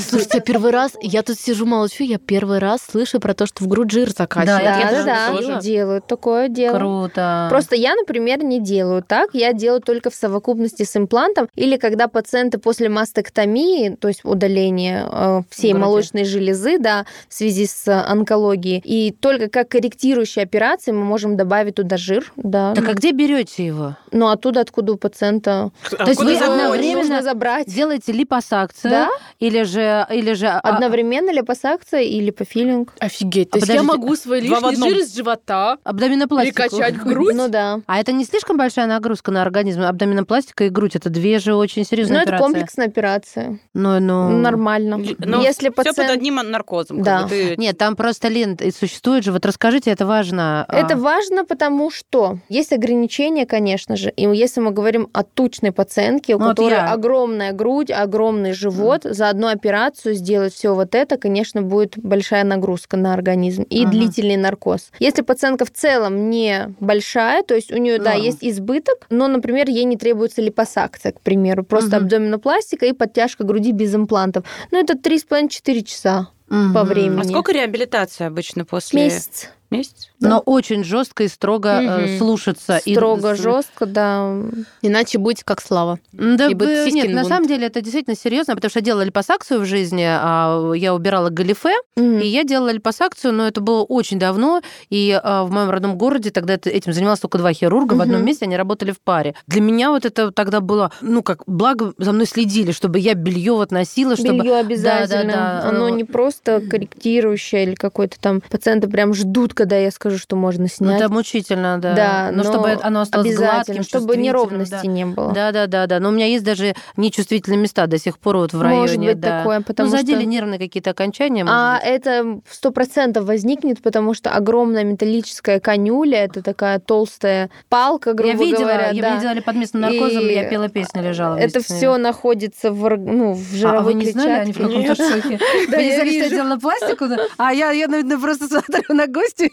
Слушайте, 0.00 0.40
первый 0.40 0.70
раз, 0.70 0.92
я 1.02 1.22
тут 1.22 1.38
сижу 1.38 1.66
молчу, 1.66 2.04
я 2.04 2.18
первый 2.18 2.58
раз 2.58 2.80
слышу 2.90 3.20
про 3.20 3.34
то, 3.34 3.44
что 3.44 3.62
в 3.62 3.68
грудь 3.68 3.90
жир 3.90 4.10
закачивают. 4.10 4.64
Да, 4.64 4.78
Я 4.80 4.90
Да, 4.90 5.04
да, 5.04 5.36
тоже. 5.36 5.48
да, 5.48 5.60
делают 5.60 6.06
такое 6.06 6.48
дело. 6.48 6.78
Круто. 6.78 7.48
Просто 7.50 7.76
я, 7.76 7.94
например, 7.94 8.42
не 8.42 8.60
делаю 8.60 9.02
так. 9.02 9.30
Я 9.34 9.52
делаю 9.52 9.82
только 9.82 10.08
в 10.08 10.14
совокупности 10.14 10.84
с 10.84 10.96
имплантом 10.96 11.48
или 11.54 11.76
когда 11.76 12.08
пациенты 12.08 12.56
после 12.56 12.88
мастектомии, 12.88 13.90
то 13.90 14.08
есть 14.08 14.24
удаления 14.24 15.06
э, 15.10 15.42
всей 15.50 15.74
молочной 15.74 16.24
железы, 16.24 16.78
да, 16.78 17.04
в 17.28 17.34
связи 17.34 17.66
с 17.66 17.86
э, 17.86 17.92
онкологией, 17.92 18.80
и 18.84 19.12
только 19.12 19.48
как 19.48 19.68
корректирующей 19.68 20.42
операции 20.42 20.92
мы 20.92 21.04
можем 21.04 21.36
добавить 21.36 21.74
туда 21.74 21.98
жир, 21.98 22.32
да. 22.36 22.74
Так 22.74 22.88
а 22.88 22.94
где 22.94 23.12
берете 23.12 23.66
его? 23.66 23.96
Ну 24.12 24.28
оттуда, 24.28 24.60
откуда 24.60 24.94
у 24.94 24.96
пациента 24.96 25.72
То 25.90 26.08
есть 26.08 26.22
вы. 26.22 26.34
Одновременно- 26.60 27.00
нужно 27.00 27.22
забрать. 27.22 27.66
Делаете 27.66 28.12
липосакцию? 28.12 28.90
Да. 28.90 29.08
Или 29.40 29.62
же... 29.64 30.06
Или 30.10 30.32
же 30.34 30.46
а- 30.46 30.60
Одновременно 30.60 31.30
липосакция 31.32 32.00
и 32.02 32.20
липофилинг. 32.20 32.92
Офигеть, 33.00 33.50
то 33.50 33.56
А 33.56 33.58
есть 33.58 33.68
я 33.68 33.74
подождите, 33.80 33.98
могу 34.02 34.16
свой 34.16 34.40
лишний 34.40 34.56
одном. 34.56 34.88
жир 34.90 34.98
из 34.98 35.14
живота 35.14 35.78
перекачать 35.84 36.94
в 36.96 37.04
грудь? 37.04 37.34
Ну 37.34 37.48
да. 37.48 37.80
А 37.86 38.00
это 38.00 38.12
не 38.12 38.24
слишком 38.24 38.56
большая 38.56 38.86
нагрузка 38.86 39.30
на 39.30 39.42
организм? 39.42 39.82
Абдоминопластика 39.82 40.64
и 40.64 40.68
грудь 40.68 40.96
это 40.96 41.10
две 41.10 41.38
же 41.38 41.54
очень 41.54 41.84
серьезные 41.84 42.18
Ну 42.18 42.22
это 42.22 42.28
операции. 42.30 42.44
комплексная 42.44 42.86
операция. 42.86 43.58
Ну, 43.74 44.00
ну... 44.00 44.28
Нормально. 44.30 44.98
Ну, 45.18 45.40
Если 45.42 45.68
все 45.68 45.70
под 45.72 45.86
пациент... 45.86 46.10
одним 46.12 46.34
наркозом. 46.36 46.98
как 46.98 47.04
Да. 47.04 47.22
бы 47.24 47.28
ты- 47.28 47.54
Нет, 47.56 47.78
там 47.78 47.96
просто, 47.96 48.28
Лен, 48.28 48.58
существует 48.78 49.24
же, 49.24 49.32
вот 49.32 49.44
расскажите, 49.46 49.90
это 49.90 50.06
важно. 50.06 50.64
а, 50.68 50.76
Это 50.76 50.96
важно, 50.96 51.44
потому 51.44 51.90
что 51.90 52.38
есть 52.48 52.72
ограничения, 52.72 53.46
конечно 53.46 53.96
же. 53.96 54.10
И 54.10 54.22
если 54.22 54.60
мы 54.60 54.70
говорим 54.70 55.08
о 55.12 55.22
тучной 55.22 55.72
пациентке, 55.72 56.34
у 56.34 56.38
Ну, 56.44 56.48
вот 56.50 56.56
которой 56.56 56.74
я. 56.74 56.92
огромная 56.92 57.52
грудь, 57.52 57.90
огромный 57.90 58.52
живот, 58.52 59.02
за 59.04 59.28
одну 59.28 59.48
операцию 59.48 60.14
сделать 60.14 60.54
все 60.54 60.74
вот 60.74 60.94
это, 60.94 61.16
конечно, 61.16 61.62
будет 61.62 61.98
большая 61.98 62.44
нагрузка 62.44 62.96
на 62.96 63.14
организм 63.14 63.62
и 63.62 63.82
Ага. 63.82 63.90
длительный 63.92 64.36
наркоз. 64.36 64.90
Если 64.98 65.22
пациентка 65.22 65.64
в 65.64 65.70
целом 65.72 66.30
не 66.30 66.74
большая, 66.80 67.42
то 67.42 67.54
есть 67.54 67.72
у 67.72 67.76
нее, 67.76 67.98
да, 67.98 68.12
Норм. 68.12 68.22
есть 68.24 68.38
избыток, 68.42 69.06
но, 69.10 69.28
например, 69.28 69.68
ей 69.68 69.84
не 69.84 69.96
требуется 69.96 70.42
липосакция, 70.42 71.12
к 71.12 71.20
примеру, 71.20 71.64
просто 71.64 71.96
Мгм. 71.96 72.04
абдоминопластика 72.04 72.86
и 72.86 72.92
подтяжка 72.92 73.44
груди 73.44 73.72
без 73.72 73.94
имплантов. 73.94 74.44
Ну, 74.70 74.78
это 74.80 74.94
3,5-4 74.96 75.82
часа 75.82 76.28
по 76.72 76.84
времени. 76.84 77.20
А 77.20 77.24
сколько 77.24 77.52
реабилитация 77.52 78.26
обычно 78.28 78.64
после... 78.64 79.04
Месяц. 79.04 79.48
Месяц? 79.70 80.10
Но 80.20 80.38
очень 80.38 80.84
жестко 80.84 81.24
и 81.24 81.28
строго 81.28 81.80
Мгм. 81.80 82.18
слушаться. 82.18 82.78
и- 82.84 82.94
Строго, 82.94 83.34
жестко, 83.34 83.86
да. 83.86 84.34
Иначе 84.82 85.18
будете 85.18 85.44
как 85.44 85.60
Слава. 85.60 85.98
Да, 86.12 86.46
И 86.46 86.54
будет 86.54 86.92
нет, 86.92 87.10
на 87.10 87.22
бунт. 87.22 87.28
самом 87.28 87.48
деле 87.48 87.66
это 87.66 87.80
действительно 87.80 88.16
серьезно, 88.16 88.54
потому 88.54 88.70
что 88.70 88.78
я 88.78 88.84
делала 88.84 89.02
липосакцию 89.02 89.60
в 89.60 89.64
жизни, 89.64 90.04
а, 90.06 90.72
я 90.74 90.94
убирала 90.94 91.28
галифе, 91.30 91.74
Мгм. 91.96 92.18
и 92.20 92.26
я 92.26 92.44
делала 92.44 92.70
липосакцию, 92.70 93.32
но 93.32 93.46
это 93.48 93.60
было 93.60 93.82
очень 93.82 94.18
давно, 94.18 94.62
и 94.90 95.18
а, 95.22 95.44
в 95.44 95.50
моем 95.50 95.70
родном 95.70 95.96
городе 95.98 96.30
тогда 96.30 96.54
этим 96.54 96.92
занималось 96.92 97.20
только 97.20 97.38
два 97.38 97.52
хирурга, 97.52 97.94
в 97.94 98.00
одном 98.00 98.24
месте 98.24 98.44
они 98.44 98.56
работали 98.56 98.92
в 98.92 99.00
паре. 99.00 99.34
Для 99.46 99.60
меня 99.60 99.90
вот 99.90 100.04
это 100.04 100.30
тогда 100.30 100.60
было, 100.60 100.90
ну 101.00 101.22
как, 101.22 101.42
благо 101.46 101.94
за 101.98 102.12
мной 102.12 102.26
следили, 102.26 102.72
чтобы 102.72 102.98
я 102.98 103.14
белье 103.14 103.52
вот 103.54 103.70
носила, 103.72 104.14
чтобы... 104.16 104.38
Белье 104.38 104.56
обязательно. 104.56 105.32
да, 105.32 105.60
да. 105.62 105.68
Оно 105.68 105.88
не 105.88 106.04
просто 106.04 106.60
корректирующее 106.60 107.64
или 107.64 107.74
какое-то 107.74 108.18
там. 108.20 108.40
Пациенты 108.48 108.88
прям 108.88 109.14
ждут, 109.14 109.53
когда 109.54 109.76
я 109.76 109.90
скажу, 109.90 110.18
что 110.18 110.36
можно 110.36 110.64
Ну, 110.64 110.68
снять. 110.68 111.00
это 111.00 111.12
мучительно, 111.12 111.78
да. 111.78 111.94
Да, 111.94 112.30
но, 112.32 112.42
чтобы 112.44 112.78
оно 112.82 113.00
осталось 113.00 113.28
обязательно, 113.28 113.76
гладким, 113.76 113.82
чтобы 113.82 114.16
неровности 114.16 114.70
да. 114.70 114.86
не 114.86 115.06
было. 115.06 115.32
Да, 115.32 115.52
да, 115.52 115.66
да, 115.66 115.86
да. 115.86 116.00
Но 116.00 116.10
у 116.10 116.12
меня 116.12 116.26
есть 116.26 116.44
даже 116.44 116.74
нечувствительные 116.96 117.58
места 117.58 117.86
до 117.86 117.98
сих 117.98 118.18
пор 118.18 118.36
вот 118.36 118.52
в 118.52 118.60
районе. 118.60 118.80
Может 118.80 118.98
быть 118.98 119.20
да. 119.20 119.38
такое, 119.38 119.60
потому 119.60 119.90
ну, 119.90 119.96
задели 119.96 120.20
что... 120.20 120.26
нервные 120.26 120.58
какие-то 120.58 120.90
окончания. 120.90 121.44
А 121.48 121.78
быть. 121.78 121.86
это 121.86 122.40
сто 122.50 122.70
процентов 122.70 123.24
возникнет, 123.24 123.82
потому 123.82 124.14
что 124.14 124.30
огромная 124.30 124.84
металлическая 124.84 125.60
конюля, 125.60 126.24
это 126.24 126.42
такая 126.42 126.78
толстая 126.78 127.50
палка, 127.68 128.12
грубо 128.12 128.32
я 128.32 128.38
видела, 128.38 128.60
говоря, 128.60 128.90
я 128.90 129.02
да. 129.02 129.10
мне 129.12 129.20
делали 129.20 129.40
под 129.40 129.56
местным 129.56 129.82
наркозом, 129.82 130.22
И 130.22 130.34
я 130.34 130.48
пела 130.48 130.68
песню, 130.68 131.02
лежала. 131.02 131.36
Это 131.36 131.60
все 131.62 131.96
находится 131.96 132.72
в, 132.72 132.96
ну, 132.96 133.32
в 133.34 133.38
А, 133.38 133.54
а 133.54 133.56
жировой 133.56 133.94
вы 133.94 133.94
не 133.94 134.10
знали, 134.10 134.30
они 134.30 134.52
в 134.52 134.58
каком-то 134.58 134.94
шоке? 134.94 135.38
Да, 135.70 135.78
я 135.78 136.28
делала 136.28 136.58
пластику? 136.58 137.06
А 137.36 137.52
я, 137.52 137.70
я, 137.70 137.88
наверное, 137.88 138.18
просто 138.18 138.46
смотрю 138.48 138.94
на 138.94 139.06
гостю. 139.06 139.43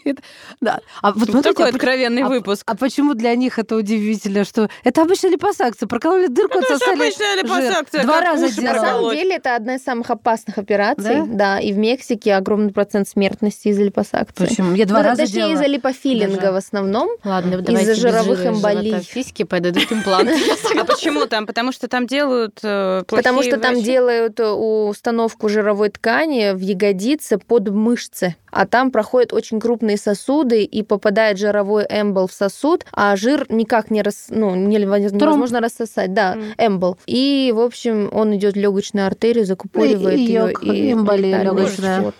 Да. 0.60 0.80
А 1.02 1.12
вот 1.12 1.18
Ну, 1.28 1.32
смотрите, 1.32 1.48
Такой 1.50 1.66
а 1.66 1.68
откровенный 1.70 2.22
а- 2.22 2.28
выпуск. 2.28 2.62
А 2.66 2.76
почему 2.76 3.14
для 3.14 3.34
них 3.34 3.58
это 3.58 3.76
удивительно, 3.76 4.44
что 4.44 4.68
это 4.84 5.02
обычная 5.02 5.30
липосакция, 5.30 5.86
прокололи 5.86 6.26
дырку, 6.28 6.58
Это 6.58 6.68
же 6.68 6.74
отсосали 6.74 6.94
обычная 7.02 7.34
жир. 7.34 7.44
липосакция, 7.44 8.02
Два 8.04 8.20
раза. 8.20 8.46
На 8.62 8.80
самом 8.80 9.10
деле 9.14 9.36
это 9.36 9.56
одна 9.56 9.76
из 9.76 9.82
самых 9.84 10.10
опасных 10.10 10.58
операций, 10.58 11.22
Да? 11.22 11.26
да, 11.26 11.60
и 11.60 11.72
в 11.72 11.78
Мексике 11.78 12.34
огромный 12.34 12.72
процент 12.72 13.08
смертности 13.08 13.68
из-за 13.68 13.82
липосакции. 13.82 14.46
Почему? 14.46 14.74
Я 14.74 14.86
два 14.86 14.98
Ну, 15.02 15.04
раза 15.04 15.22
точнее, 15.22 15.34
делала. 15.34 15.52
из-за 15.54 15.66
липофилинга 15.66 16.36
Даже. 16.40 16.52
в 16.52 16.56
основном. 16.56 17.08
Ладно, 17.24 17.60
давайте 17.60 17.90
без 17.90 17.96
жировых 17.98 18.46
эмболий. 18.46 19.02
сиськи 19.02 19.42
подойдут 19.44 19.90
импланты. 19.92 20.34
А 20.82 20.84
почему 20.84 21.26
там? 21.26 21.46
Потому 21.46 21.70
что 21.72 21.86
там 21.88 22.06
делают 22.06 22.58
э, 22.62 23.02
Потому 23.06 23.42
что 23.42 23.56
там 23.58 23.80
делают 23.82 24.40
э, 24.40 24.48
установку 24.50 25.48
жировой 25.48 25.90
ткани 25.90 26.52
в 26.52 26.60
ягодице 26.60 27.38
под 27.38 27.68
мышцы, 27.70 28.36
а 28.50 28.66
там 28.66 28.90
проходит 28.90 29.32
очень 29.32 29.60
крупный 29.60 29.81
плотные 29.82 29.96
сосуды 29.96 30.64
и 30.64 30.82
попадает 30.82 31.38
жировой 31.38 31.84
эмбол 31.88 32.26
в 32.28 32.32
сосуд, 32.32 32.84
а 32.92 33.16
жир 33.16 33.46
никак 33.48 33.90
не 33.90 34.02
рас, 34.02 34.26
ну, 34.28 34.54
невозможно 34.54 35.60
рассосать, 35.60 36.14
да, 36.14 36.34
mm. 36.34 36.54
эмбол. 36.58 36.98
И, 37.06 37.52
в 37.54 37.60
общем, 37.60 38.08
он 38.12 38.34
идет 38.36 38.54
в 38.54 38.58
легочную 38.58 39.06
артерию, 39.06 39.44
закупоривает 39.44 40.18
и, 40.18 40.24
ее 40.24 40.52
и 40.62 40.92
эмболия 40.92 41.42
легочная. 41.42 42.00
Вот. 42.00 42.14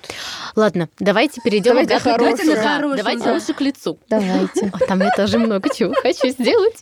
Ладно, 0.54 0.88
давайте 0.98 1.40
перейдем 1.42 1.72
давайте 1.72 1.98
к 1.98 2.04
давайте, 2.04 2.54
да, 2.54 2.78
давайте 2.96 3.30
лучше 3.32 3.54
к 3.54 3.60
лицу. 3.60 3.98
Давайте. 4.08 4.70
Там 4.86 5.00
я 5.00 5.10
тоже 5.10 5.38
много 5.38 5.68
чего 5.74 5.94
хочу 5.94 6.28
сделать. 6.28 6.80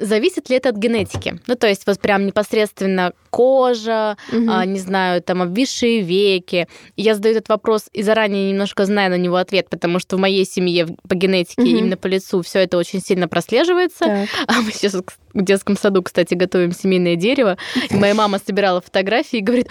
Зависит 0.00 0.48
ли 0.50 0.56
это 0.56 0.68
от 0.70 0.76
генетики? 0.76 1.40
Ну, 1.46 1.56
то 1.56 1.66
есть 1.66 1.86
вот 1.86 2.00
прям 2.00 2.26
непосредственно 2.26 3.12
кожа, 3.30 4.16
не 4.32 4.78
знаю, 4.78 5.22
там 5.22 5.42
обвисшие 5.42 6.02
веки. 6.02 6.68
Я 6.96 7.14
задаю 7.14 7.36
этот 7.36 7.48
вопрос 7.48 7.84
и 7.92 8.02
заранее 8.02 8.50
немножко 8.50 8.84
знаю 8.84 9.10
на 9.10 9.16
него 9.16 9.36
ответ, 9.36 9.68
потому 9.68 9.98
что 9.98 10.16
в 10.16 10.20
моей 10.20 10.44
семье 10.44 10.88
по 11.08 11.14
генетике 11.14 11.62
именно 11.62 11.96
по 11.96 12.06
лицу 12.06 12.42
все 12.42 12.60
это 12.60 12.76
очень 12.76 13.00
сильно 13.00 13.28
прослеживается. 13.28 14.28
А 14.46 14.60
мы 14.62 14.70
сейчас 14.72 14.94
в 14.94 15.02
детском 15.34 15.76
саду, 15.76 16.02
кстати, 16.02 16.34
готовим 16.34 16.72
семейное 16.72 17.16
дерево. 17.16 17.56
И 17.88 17.94
моя 17.94 18.14
мама 18.14 18.40
собирала 18.44 18.80
фотографии 18.80 19.38
и 19.38 19.42
говорит, 19.42 19.68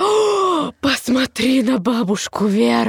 посмотри 0.79 1.61
на 1.63 1.77
бабушку 1.77 2.45
Веру. 2.45 2.88